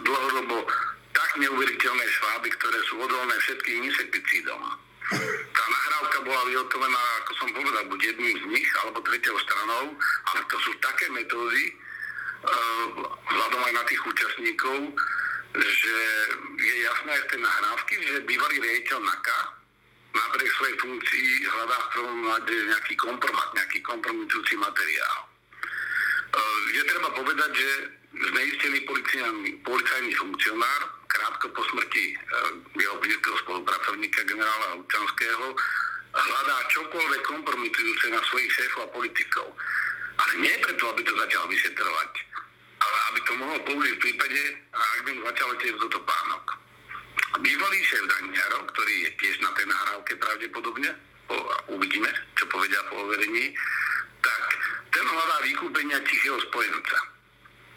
dlhodobo 0.00 0.64
tak 1.12 1.30
neuveriteľné 1.36 2.06
šváby, 2.16 2.48
ktoré 2.48 2.78
sú 2.88 2.94
odolné 2.96 3.36
všetkým 3.44 3.92
insekticídom 3.92 4.85
tá 5.54 5.64
nahrávka 5.70 6.18
bola 6.26 6.42
vyhotovená, 6.50 7.02
ako 7.22 7.32
som 7.38 7.48
povedal, 7.54 7.84
buď 7.86 8.00
jedným 8.10 8.36
z 8.42 8.46
nich, 8.50 8.70
alebo 8.82 8.98
tretiou 9.06 9.38
stranou, 9.38 9.94
ale 10.34 10.40
to 10.50 10.56
sú 10.66 10.72
také 10.82 11.06
metódy, 11.14 11.70
uh, 11.70 12.84
vzhľadom 13.30 13.62
aj 13.70 13.72
na 13.78 13.84
tých 13.86 14.02
účastníkov, 14.02 14.78
že 15.56 15.96
je 16.58 16.74
jasné 16.84 17.10
aj 17.16 17.22
z 17.22 17.28
tej 17.30 17.40
nahrávky, 17.40 17.94
že 18.02 18.26
bývalý 18.26 18.56
riaditeľ 18.60 18.98
NAKA 18.98 19.40
napriek 20.16 20.50
svojej 20.58 20.76
funkcii 20.80 21.28
hľadá 21.44 21.76
v 21.76 21.90
prvom 21.92 22.18
rade 22.26 22.56
nejaký 22.56 22.94
kompromat, 22.98 23.48
nejaký 23.54 23.78
kompromitujúci 23.84 24.54
materiál. 24.58 25.18
Uh, 26.34 26.60
je 26.74 26.82
treba 26.88 27.08
povedať, 27.14 27.50
že 27.54 27.70
zneistený 28.16 28.78
policajný 29.62 30.10
funkcionár 30.16 30.95
krátko 31.06 31.48
po 31.54 31.62
smrti 31.72 32.14
eh, 32.14 32.50
jeho 32.76 32.96
blízkeho 33.00 33.36
spolupracovníka 33.46 34.20
generála 34.26 34.78
Lučanského 34.78 35.46
hľadá 36.16 36.56
čokoľvek 36.72 37.22
kompromitujúce 37.28 38.06
na 38.08 38.20
svojich 38.24 38.52
šéfov 38.52 38.88
a 38.88 38.92
politikov. 38.94 39.48
Ale 40.16 40.32
nie 40.40 40.54
preto, 40.64 40.88
aby 40.88 41.04
to 41.04 41.12
začal 41.12 41.44
vyšetrovať, 41.44 42.12
ale 42.80 42.96
aby 43.12 43.18
to 43.20 43.32
mohol 43.36 43.58
použiť 43.68 43.92
v 44.00 44.02
prípade, 44.02 44.40
ak 44.72 45.00
by 45.04 45.10
mu 45.12 45.22
začalo 45.28 45.52
tiež 45.60 45.74
do 45.76 46.00
pánok. 46.00 46.44
Bývalý 47.44 47.78
šéf 47.84 48.04
Daniarov, 48.08 48.64
ktorý 48.72 48.94
je 49.04 49.10
tiež 49.20 49.36
na 49.44 49.50
tej 49.52 49.66
nahrávke 49.68 50.12
pravdepodobne, 50.16 50.90
po, 51.28 51.36
uvidíme, 51.68 52.08
čo 52.38 52.48
povedia 52.48 52.80
po 52.88 53.02
overení, 53.04 53.52
tak 54.24 54.42
ten 54.94 55.04
hľadá 55.04 55.36
vykúpenia 55.44 56.00
tichého 56.06 56.38
spojenca. 56.48 57.15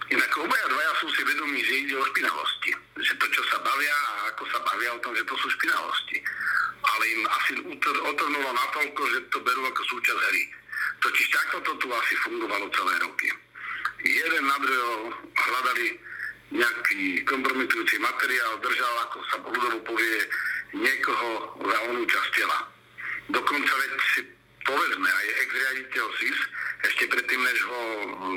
Inak 0.10 0.32
obaja 0.42 0.66
dvaja 0.66 0.92
sú 0.98 1.08
si 1.14 1.22
vedomí, 1.22 1.62
že 1.62 1.74
ide 1.86 1.94
o 1.94 2.04
špinavosti. 2.10 2.72
Že 2.98 3.14
to, 3.22 3.26
čo 3.30 3.42
sa 3.54 3.58
bavia 3.62 3.94
a 3.94 4.34
ako 4.34 4.44
sa 4.50 4.60
bavia 4.66 4.90
o 4.98 5.02
tom, 5.06 5.14
že 5.14 5.22
to 5.22 5.36
sú 5.38 5.48
špinavosti. 5.54 6.18
Ale 6.82 7.04
im 7.14 7.22
asi 7.30 7.52
otrnulo 8.02 8.50
natoľko, 8.50 9.02
že 9.14 9.20
to 9.30 9.38
berú 9.46 9.62
ako 9.70 9.82
súčasť 9.86 10.22
hry. 10.34 10.44
Totiž 11.06 11.28
takto 11.30 11.58
to 11.62 11.74
tu 11.78 11.88
asi 11.94 12.14
fungovalo 12.26 12.66
celé 12.74 12.94
roky. 13.06 13.30
Jeden 14.02 14.44
na 14.50 14.58
druhého 14.58 15.14
hľadali 15.36 15.86
nejaký 16.50 17.22
kompromitujúci 17.30 18.02
materiál, 18.02 18.58
držal, 18.66 18.96
ako 19.06 19.18
sa 19.30 19.38
ľudovo 19.46 19.78
povie, 19.86 20.18
niekoho 20.74 21.54
za 21.62 21.78
onú 21.86 22.02
časť 22.10 22.30
tela. 22.34 22.60
Dokonca 23.30 23.74
veď 23.78 23.94
si 24.18 24.22
povedzme, 24.70 25.10
aj 25.10 25.28
ex-riaditeľ 25.42 26.06
SIS, 26.22 26.40
ešte 26.86 27.04
predtým, 27.10 27.42
než 27.42 27.60
ho 27.66 27.82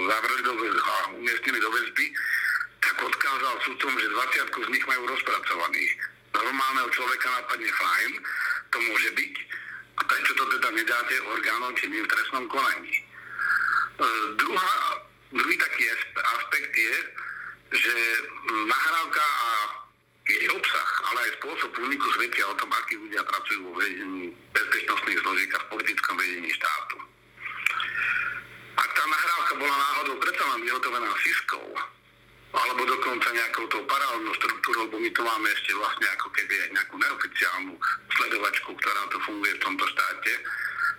zavreli 0.08 0.42
do 0.42 0.52
väzby 0.56 0.80
a 0.80 0.94
umiestnili 1.12 1.58
do 1.60 1.70
väzby, 1.70 2.06
tak 2.82 2.96
odkázal 2.98 3.54
sudcom, 3.62 3.92
že 4.00 4.08
20 4.08 4.66
z 4.66 4.68
nich 4.72 4.84
majú 4.88 5.02
rozpracovaných. 5.12 5.92
Normálneho 6.32 6.88
človeka 6.90 7.28
napadne 7.28 7.70
fajn, 7.70 8.10
to 8.72 8.76
môže 8.88 9.10
byť. 9.12 9.34
A 9.92 10.00
prečo 10.08 10.32
to 10.34 10.44
teda 10.56 10.68
nedáte 10.72 11.14
orgánom 11.28 11.72
či 11.76 11.86
v 11.92 12.08
trestnom 12.08 12.48
konaní? 12.48 12.96
E, 12.96 13.04
druhá, 14.40 14.72
druhý 15.36 15.56
taký 15.60 15.84
aspekt 16.16 16.72
je, 16.72 16.94
že 17.76 17.94
nahrávka 18.48 19.20
a 19.20 19.48
jej 20.32 20.48
obsah, 20.52 20.90
ale 21.12 21.18
aj 21.28 21.30
spôsob 21.40 21.70
úniku 21.76 22.06
svetia 22.16 22.44
o 22.48 22.54
tom, 22.56 22.70
akí 22.72 22.96
ľudia 22.96 23.22
pracujú 23.24 23.60
vo 23.68 23.72
vedení 23.76 24.32
bezpečnostných 24.56 25.20
zložiek 25.20 25.50
a 25.52 25.58
v 25.60 25.70
politickom 25.76 26.14
vedení 26.16 26.50
štátu. 26.56 26.96
Ak 28.80 28.90
tá 28.96 29.04
nahrávka 29.04 29.52
bola 29.60 29.76
náhodou 29.76 30.16
predsa 30.16 30.44
len 30.56 30.60
vyhotovená 30.64 31.10
SISkou, 31.20 31.66
alebo 32.52 32.82
dokonca 32.84 33.28
nejakou 33.32 33.64
tou 33.72 33.80
paralelnou 33.88 34.32
štruktúrou, 34.36 34.84
lebo 34.88 34.96
my 35.00 35.10
tu 35.16 35.20
máme 35.24 35.48
ešte 35.56 35.72
vlastne 35.72 36.06
ako 36.20 36.28
keby 36.36 36.52
aj 36.52 36.68
nejakú 36.76 36.94
neoficiálnu 37.00 37.74
sledovačku, 38.12 38.70
ktorá 38.76 39.02
tu 39.08 39.16
funguje 39.24 39.52
v 39.56 39.62
tomto 39.64 39.84
štáte, 39.88 40.32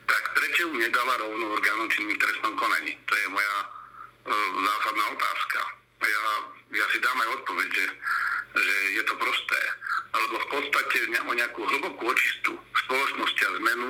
tak 0.10 0.24
prečo 0.34 0.66
ju 0.66 0.74
nedala 0.82 1.14
rovno 1.22 1.54
orgánom 1.54 1.88
činným 1.94 2.18
trestnom 2.18 2.58
konaní? 2.58 2.98
To 3.06 3.14
je 3.14 3.28
moja 3.30 3.56
e, 3.62 3.68
zásadná 4.66 5.06
otázka. 5.14 5.83
Ja, 6.04 6.24
ja 6.78 6.86
si 6.92 6.98
dám 7.00 7.18
aj 7.18 7.30
odpoveď, 7.42 7.70
že 7.72 7.86
že 8.54 8.76
je 8.94 9.04
to 9.04 9.16
prosté. 9.18 9.62
Lebo 10.14 10.38
v 10.38 10.48
podstate 10.54 10.98
o 11.26 11.34
nejakú 11.34 11.62
hlbokú 11.66 12.04
očistú 12.06 12.54
spoločnosti 12.86 13.42
a 13.50 13.52
zmenu 13.58 13.90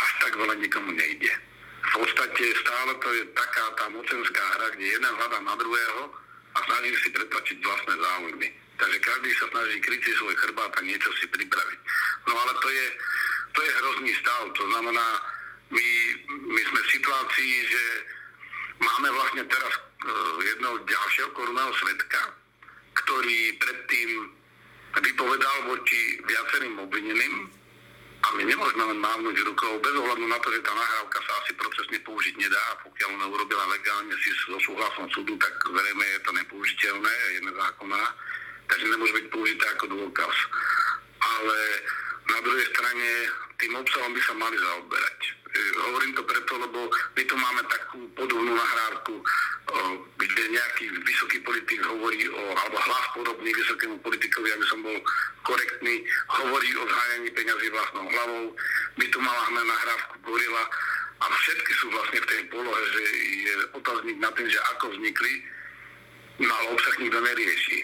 až 0.00 0.10
tak 0.24 0.32
veľa 0.40 0.56
nikomu 0.56 0.90
nejde. 0.96 1.32
V 1.80 1.88
podstate 2.00 2.44
stále 2.64 2.92
to 2.96 3.08
je 3.12 3.24
taká 3.36 3.64
tá 3.76 3.84
mocenská 3.92 4.44
hra, 4.56 4.68
kde 4.76 4.86
jeden 4.88 5.12
hľadá 5.20 5.38
na 5.44 5.54
druhého 5.56 6.02
a 6.56 6.58
snaží 6.64 6.96
si 7.04 7.08
pretlačiť 7.12 7.56
vlastné 7.60 7.94
záujmy. 8.00 8.48
Takže 8.80 8.98
každý 9.04 9.30
sa 9.36 9.46
snaží 9.52 9.76
kryť 9.84 10.02
svoj 10.16 10.36
chrbát 10.40 10.72
a 10.72 10.80
niečo 10.80 11.12
si 11.20 11.28
pripraviť. 11.28 11.78
No 12.24 12.32
ale 12.40 12.52
to 12.56 12.68
je, 12.72 12.86
to 13.52 13.60
je 13.60 13.70
hrozný 13.84 14.12
stav. 14.16 14.42
To 14.56 14.64
znamená, 14.72 15.06
my, 15.68 15.88
my 16.56 16.62
sme 16.72 16.80
v 16.80 16.92
situácii, 16.96 17.52
že 17.68 17.82
máme 18.80 19.08
vlastne 19.12 19.44
teraz 19.44 19.72
jedného 20.40 20.76
ďalšieho 20.84 21.30
korunného 21.36 21.72
svetka, 21.76 22.22
ktorý 23.04 23.40
predtým 23.60 24.10
vypovedal 24.98 25.56
voči 25.70 26.18
viacerým 26.24 26.74
obvineným 26.82 27.34
a 28.20 28.26
my 28.36 28.42
nemôžeme 28.44 28.84
len 28.84 29.00
mávnuť 29.00 29.36
rukou, 29.48 29.80
bez 29.80 29.94
ohľadu 29.96 30.28
na 30.28 30.36
to, 30.44 30.52
že 30.52 30.60
tá 30.60 30.72
nahrávka 30.76 31.18
sa 31.24 31.32
asi 31.40 31.52
procesne 31.56 31.98
použiť 32.04 32.34
nedá, 32.36 32.64
pokiaľ 32.84 33.08
ona 33.16 33.26
urobila 33.32 33.64
legálne 33.72 34.12
si 34.20 34.28
so 34.44 34.60
súhlasom 34.60 35.08
súdu, 35.08 35.40
tak 35.40 35.52
zrejme 35.56 36.04
je 36.04 36.20
to 36.20 36.30
nepoužiteľné, 36.36 37.14
je 37.32 37.40
nezákonná, 37.48 38.02
takže 38.68 38.86
nemôže 38.92 39.16
byť 39.16 39.26
použitá 39.32 39.66
ako 39.72 39.86
dôkaz. 39.96 40.34
Ale 41.20 41.58
na 42.28 42.38
druhej 42.44 42.66
strane 42.76 43.08
tým 43.56 43.72
obsahom 43.76 44.12
by 44.12 44.20
sa 44.20 44.34
mali 44.36 44.56
zaoberať. 44.60 45.39
E, 45.50 45.60
hovorím 45.82 46.12
to 46.14 46.22
preto, 46.22 46.52
lebo 46.62 46.86
my 47.16 47.22
tu 47.26 47.34
máme 47.34 47.62
takú 47.66 47.98
podobnú 48.14 48.54
nahrávku, 48.54 49.18
kde 50.18 50.42
nejaký 50.50 50.84
vysoký 51.02 51.38
politik 51.42 51.80
hovorí 51.86 52.26
o, 52.28 52.42
alebo 52.54 52.76
hlas 52.78 53.06
podobný 53.14 53.50
vysokému 53.54 53.98
politikovi, 54.02 54.48
aby 54.52 54.64
som 54.66 54.82
bol 54.82 54.96
korektný, 55.42 56.02
hovorí 56.28 56.70
o 56.76 56.84
zháňaní 56.86 57.30
peňazí 57.34 57.68
vlastnou 57.70 58.06
hlavou. 58.06 58.44
My 58.98 59.06
tu 59.10 59.18
máme 59.22 59.60
nahrávku 59.64 60.14
Gorila 60.22 60.64
a 61.20 61.24
všetky 61.28 61.72
sú 61.82 61.86
vlastne 61.90 62.18
v 62.22 62.30
tej 62.30 62.42
polohe, 62.50 62.82
že 62.94 63.02
je 63.46 63.54
otáznik 63.74 64.18
na 64.18 64.30
tým, 64.34 64.48
že 64.48 64.60
ako 64.76 64.94
vznikli, 64.94 65.34
ale 66.48 66.72
obsah 66.72 66.96
nikto 66.96 67.20
nerieši. 67.20 67.78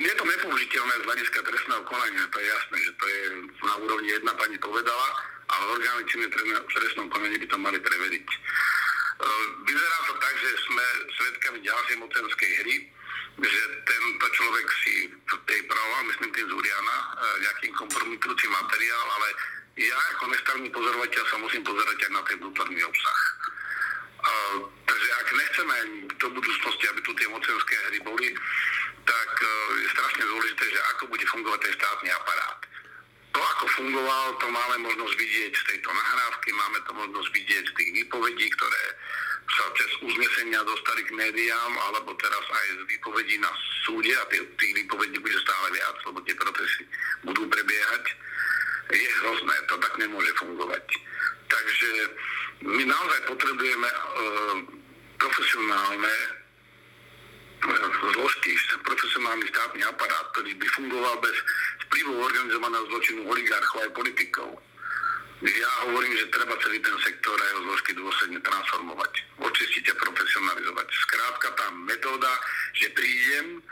Je 0.00 0.12
to 0.18 0.24
nepoužiteľné 0.26 0.94
z 0.98 1.06
hľadiska 1.06 1.38
trestného 1.46 1.82
konania, 1.86 2.24
to 2.32 2.36
je 2.42 2.46
jasné, 2.50 2.76
že 2.82 2.92
to 2.98 3.04
je 3.06 3.20
na 3.62 3.74
úrovni 3.78 4.08
jedna 4.10 4.32
pani 4.34 4.58
povedala, 4.58 5.06
ale 5.50 5.62
orgány 5.78 6.02
činné 6.10 6.26
v 6.26 6.72
trestnom 6.74 7.06
konaní 7.10 7.38
by 7.38 7.46
to 7.46 7.58
mali 7.58 7.78
preveriť. 7.78 8.28
Vyzerá 9.68 9.98
to 10.08 10.14
tak, 10.18 10.34
že 10.40 10.50
sme 10.66 10.86
svedkami 11.14 11.58
ďalšej 11.60 11.96
mocenskej 12.00 12.50
hry, 12.64 12.76
že 13.40 13.62
tento 13.86 14.26
človek 14.34 14.66
si 14.84 14.94
tej 15.46 15.60
prava, 15.68 15.98
myslím 16.10 16.30
tým 16.34 16.48
Zuriana, 16.50 16.96
nejakým 17.40 17.72
kompromitujúci 17.76 18.46
materiál, 18.50 19.06
ale 19.20 19.28
ja 19.80 19.96
ako 20.16 20.24
nestavný 20.28 20.68
pozorovateľ 20.74 21.24
sa 21.28 21.36
musím 21.38 21.62
pozerať 21.64 21.98
aj 22.04 22.12
na 22.12 22.22
ten 22.26 22.36
vnútorný 22.40 22.80
obsah. 22.84 23.20
Uh, 24.30 24.62
takže 24.86 25.08
ak 25.10 25.28
nechceme 25.34 25.76
do 26.22 26.28
budúcnosti, 26.30 26.84
aby 26.86 27.00
tu 27.02 27.10
tie 27.18 27.26
mocenské 27.26 27.74
hry 27.90 27.98
boli, 28.06 28.30
tak 29.02 29.30
uh, 29.42 29.50
je 29.82 29.88
strašne 29.90 30.22
dôležité, 30.22 30.64
že 30.70 30.80
ako 30.94 31.02
bude 31.10 31.26
fungovať 31.26 31.60
ten 31.66 31.72
štátny 31.74 32.08
aparát. 32.14 32.58
To, 33.30 33.40
ako 33.42 33.64
fungoval, 33.78 34.26
to 34.42 34.46
máme 34.50 34.76
možnosť 34.86 35.14
vidieť 35.14 35.52
z 35.54 35.64
tejto 35.74 35.90
nahrávky, 35.90 36.50
máme 36.50 36.78
to 36.82 36.92
možnosť 36.98 37.30
vidieť 37.30 37.64
z 37.70 37.76
tých 37.78 37.90
výpovedí, 38.02 38.46
ktoré 38.54 38.84
sa 39.50 39.64
cez 39.74 39.90
uznesenia 40.06 40.62
dostali 40.62 41.02
k 41.06 41.14
médiám, 41.14 41.72
alebo 41.90 42.14
teraz 42.18 42.44
aj 42.46 42.66
z 42.74 42.82
výpovedí 42.86 43.38
na 43.42 43.50
súde, 43.86 44.14
a 44.14 44.26
tých 44.30 44.74
výpovedí 44.82 45.18
bude 45.18 45.38
stále 45.42 45.66
viac, 45.74 45.96
lebo 46.06 46.18
tie 46.22 46.34
procesy 46.38 46.82
budú 47.26 47.46
prebiehať. 47.50 48.04
Je 48.90 49.10
hrozné, 49.22 49.54
to 49.70 49.78
tak 49.78 49.94
nemôže 50.02 50.34
fungovať. 50.38 50.86
Takže 51.50 51.90
my 52.60 52.82
naozaj 52.84 53.20
potrebujeme 53.24 53.88
e, 53.88 53.98
profesionálne 55.16 56.14
e, 56.14 56.28
zložky, 58.12 58.52
profesionálny 58.84 59.44
štátny 59.48 59.80
aparát, 59.88 60.26
ktorý 60.36 60.52
by 60.60 60.66
fungoval 60.76 61.14
bez 61.24 61.36
vplyvu 61.88 62.12
organizovaného 62.20 62.84
zločinu 62.92 63.20
oligarchov 63.24 63.78
aj 63.84 63.90
politikov. 63.96 64.50
Ja 65.40 65.70
hovorím, 65.88 66.12
že 66.20 66.28
treba 66.28 66.52
celý 66.60 66.84
ten 66.84 66.92
sektor 67.00 67.32
a 67.32 67.48
jeho 67.48 67.60
zložky 67.64 67.96
dôsledne 67.96 68.44
transformovať, 68.44 69.12
očistiť 69.40 69.84
a 69.88 69.94
profesionalizovať. 69.96 70.86
Skrátka 70.92 71.48
tá 71.56 71.66
metóda, 71.80 72.28
že 72.76 72.92
prídem 72.92 73.64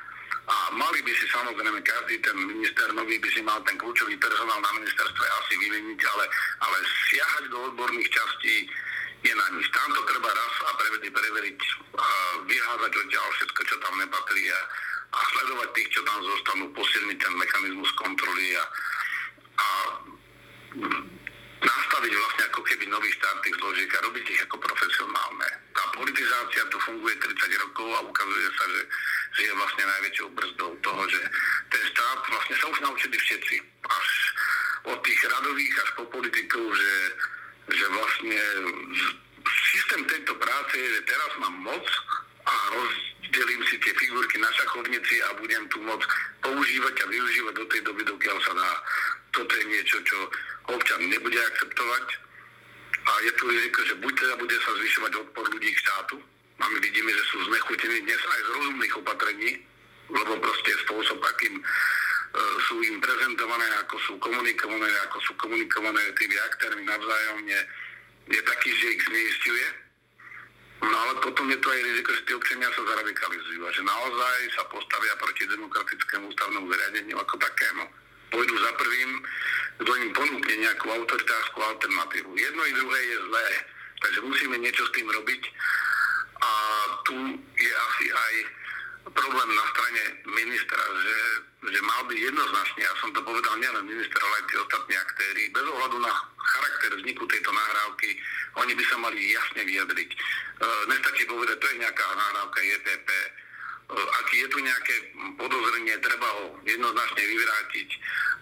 a 0.48 0.56
mali 0.72 1.04
by 1.04 1.12
si 1.12 1.28
samozrejme 1.28 1.80
každý 1.84 2.16
ten 2.24 2.36
minister 2.40 2.88
nový 2.96 3.20
by 3.20 3.28
si 3.28 3.44
mal 3.44 3.60
ten 3.68 3.76
kľúčový 3.76 4.16
personál 4.16 4.56
na 4.64 4.72
ministerstve 4.80 5.24
asi 5.44 5.54
vymeniť, 5.60 6.00
ale, 6.16 6.24
ale 6.64 6.76
siahať 7.12 7.44
do 7.52 7.58
odborných 7.68 8.08
častí 8.08 8.64
je 9.28 9.32
na 9.36 9.46
nich. 9.52 9.68
Tam 9.76 9.92
to 9.92 10.02
treba 10.08 10.30
raz 10.32 10.54
a 10.64 10.70
prevedy 10.80 11.08
preveriť, 11.12 11.58
vyházať 12.48 12.92
odtiaľ 12.96 13.26
všetko, 13.36 13.60
čo 13.60 13.76
tam 13.84 13.94
nepatrí 14.00 14.44
a, 14.48 14.60
a 15.12 15.18
sledovať 15.36 15.68
tých, 15.76 15.90
čo 15.92 16.00
tam 16.08 16.18
zostanú, 16.24 16.64
posilniť 16.72 17.18
ten 17.20 17.34
mechanizmus 17.36 17.90
kontroly 18.00 18.46
a, 18.56 18.64
a 19.58 19.66
nastaviť 21.58 22.12
vlastne 22.14 22.42
ako 22.52 22.60
keby 22.62 22.84
nový 22.86 23.10
štát 23.18 23.36
tých 23.42 23.56
zložiek 23.58 23.90
a 23.90 24.04
robiť 24.06 24.24
ich 24.30 24.40
ako 24.46 24.56
profesionálne. 24.62 25.48
Tá 25.74 25.84
politizácia 25.94 26.62
tu 26.70 26.78
funguje 26.86 27.14
30 27.18 27.64
rokov 27.66 27.88
a 27.98 28.00
ukazuje 28.06 28.48
sa, 28.54 28.64
že, 28.70 28.82
že 29.34 29.40
je 29.50 29.52
vlastne 29.58 29.84
najväčšou 29.86 30.28
brzdou 30.34 30.70
toho, 30.82 31.02
že 31.10 31.20
ten 31.70 31.82
štát 31.90 32.18
vlastne 32.30 32.54
sa 32.58 32.66
už 32.70 32.78
naučili 32.84 33.16
všetci. 33.18 33.56
Až 33.88 34.08
od 34.88 34.98
tých 35.02 35.20
radových 35.26 35.74
až 35.82 35.88
po 35.98 36.04
politikov, 36.08 36.64
že, 36.78 36.94
že 37.74 37.86
vlastne 37.90 38.40
systém 39.74 40.02
tejto 40.06 40.34
práce 40.38 40.74
je, 40.78 40.88
že 40.94 41.02
teraz 41.08 41.30
mám 41.42 41.56
moc 41.74 41.86
a 42.48 42.54
rozdelím 42.72 43.62
si 43.68 43.76
tie 43.84 43.92
figurky 43.92 44.40
na 44.40 44.48
šachovnici 44.56 45.20
a 45.28 45.36
budem 45.36 45.64
tú 45.68 45.84
moc 45.84 46.00
používať 46.40 46.94
a 47.04 47.06
využívať 47.12 47.54
do 47.60 47.66
tej 47.68 47.80
doby, 47.84 48.02
dokiaľ 48.08 48.38
sa 48.40 48.52
dá. 48.56 48.70
Toto 49.36 49.52
je 49.52 49.64
niečo, 49.68 50.00
čo 50.08 50.16
občan 50.72 51.04
nebude 51.04 51.36
akceptovať 51.36 52.06
a 53.08 53.10
je 53.24 53.32
tu 53.36 53.44
riziko, 53.48 53.80
že 53.84 53.94
buď 54.00 54.12
teda 54.16 54.34
bude 54.40 54.56
sa 54.64 54.70
zvyšovať 54.80 55.12
odpor 55.20 55.44
ľudí 55.52 55.70
k 55.72 55.82
štátu, 55.84 56.16
a 56.58 56.64
my 56.66 56.78
vidíme, 56.82 57.10
že 57.14 57.24
sú 57.30 57.38
znechutení 57.46 58.02
dnes 58.02 58.18
aj 58.18 58.40
z 58.42 58.48
rozumných 58.58 58.94
opatrení, 58.98 59.50
lebo 60.10 60.32
proste 60.42 60.74
spôsob, 60.86 61.22
akým 61.22 61.54
e, 61.54 61.62
sú 62.66 62.82
im 62.82 62.98
prezentované, 62.98 63.66
ako 63.86 63.96
sú 64.02 64.12
komunikované, 64.18 64.90
ako 65.06 65.18
sú 65.22 65.32
komunikované 65.38 66.02
tými 66.18 66.34
aktérmi 66.50 66.82
navzájom, 66.82 67.38
je, 67.46 67.60
je 68.34 68.40
taký, 68.42 68.70
že 68.74 68.86
ich 68.90 69.02
zneistuje. 69.06 69.64
No 70.78 70.94
ale 70.94 71.12
potom 71.18 71.50
je 71.50 71.58
to 71.58 71.68
aj 71.74 71.80
riziko, 71.82 72.10
že 72.14 72.22
tí 72.22 72.32
občania 72.38 72.70
sa 72.70 72.82
zaradikalizujú 72.86 73.60
a 73.66 73.70
že 73.74 73.82
naozaj 73.82 74.38
sa 74.54 74.62
postavia 74.70 75.14
proti 75.18 75.42
demokratickému 75.50 76.30
ústavnému 76.30 76.66
zariadeniu 76.70 77.16
ako 77.18 77.34
takému. 77.34 77.84
Pôjdu 78.30 78.54
za 78.62 78.70
prvým, 78.78 79.10
kto 79.82 79.90
im 79.98 80.10
ponúkne 80.14 80.54
nejakú 80.62 80.86
autoritárskú 80.92 81.58
alternatívu. 81.64 82.30
Jedno 82.36 82.62
i 82.62 82.76
druhé 82.78 83.00
je 83.10 83.18
zlé, 83.26 83.48
takže 84.04 84.20
musíme 84.22 84.56
niečo 84.62 84.84
s 84.86 84.94
tým 84.94 85.08
robiť 85.10 85.42
a 86.38 86.52
tu 87.02 87.16
je 87.58 87.72
asi 87.74 88.06
aj 88.14 88.34
problém 89.06 89.48
na 89.54 89.64
strane 89.72 90.02
ministra, 90.26 90.82
že, 91.02 91.16
že 91.70 91.80
mal 91.82 92.00
byť 92.06 92.18
jednoznačne, 92.18 92.80
ja 92.84 92.94
som 93.00 93.10
to 93.14 93.20
povedal 93.24 93.54
nielen 93.58 93.84
minister, 93.86 94.18
ale 94.20 94.34
aj 94.42 94.44
tí 94.46 94.54
ostatní 94.58 94.94
aktéry, 94.94 95.42
bez 95.50 95.64
ohľadu 95.64 95.96
na 96.02 96.12
charakter 96.38 96.90
vzniku 96.98 97.24
tejto 97.26 97.50
nahrávky, 97.50 98.10
oni 98.58 98.72
by 98.74 98.84
sa 98.86 98.96
mali 99.00 99.18
jasne 99.32 99.62
vyjadriť. 99.64 100.10
E, 100.12 100.16
nestačí 100.90 101.22
povedať, 101.26 101.56
to 101.58 101.66
je 101.72 101.80
nejaká 101.82 102.04
nahrávka 102.14 102.58
JTP, 102.62 103.08
e, 103.08 103.28
ak 103.96 104.26
je 104.32 104.46
tu 104.48 104.58
nejaké 104.60 104.94
podozrenie, 105.40 105.94
treba 106.00 106.28
ho 106.40 106.44
jednoznačne 106.64 107.22
vyvrátiť, 107.22 107.88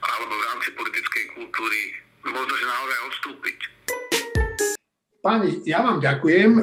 alebo 0.03 0.33
v 0.35 0.47
rámci 0.53 0.69
politickej 0.75 1.25
kultúry 1.35 1.81
možno, 2.27 2.55
že 2.59 2.67
naozaj 2.67 2.99
odstúpiť. 3.11 3.59
Páni, 5.27 5.59
ja 5.67 5.83
vám 5.83 5.99
ďakujem. 5.99 6.51
E, 6.55 6.63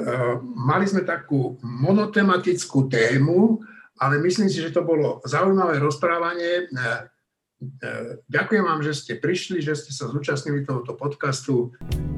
mali 0.55 0.85
sme 0.87 1.03
takú 1.03 1.59
monotematickú 1.59 2.87
tému, 2.87 3.59
ale 4.03 4.19
myslím 4.19 4.51
si, 4.51 4.59
že 4.59 4.75
to 4.75 4.83
bolo 4.83 5.23
zaujímavé 5.23 5.79
rozprávanie. 5.79 6.51
E, 6.51 6.63
e, 6.67 8.19
ďakujem 8.27 8.63
vám, 8.67 8.83
že 8.83 8.91
ste 8.91 9.13
prišli, 9.15 9.63
že 9.63 9.79
ste 9.79 9.95
sa 9.95 10.11
zúčastnili 10.11 10.67
tohoto 10.67 10.99
podcastu. 10.99 11.71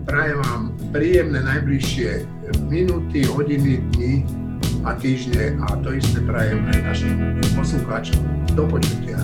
Prajem 0.10 0.42
vám 0.42 0.74
príjemné 0.90 1.46
najbližšie 1.46 2.26
minúty, 2.66 3.30
hodiny, 3.30 3.86
dni 3.94 4.26
a 4.82 4.98
týždne 4.98 5.62
a 5.62 5.78
to 5.86 5.94
isté 5.94 6.22
prajem 6.26 6.66
aj 6.74 6.80
našim 6.82 7.16
poslucháčom. 7.54 8.22
Do 8.58 8.66
počutia. 8.66 9.22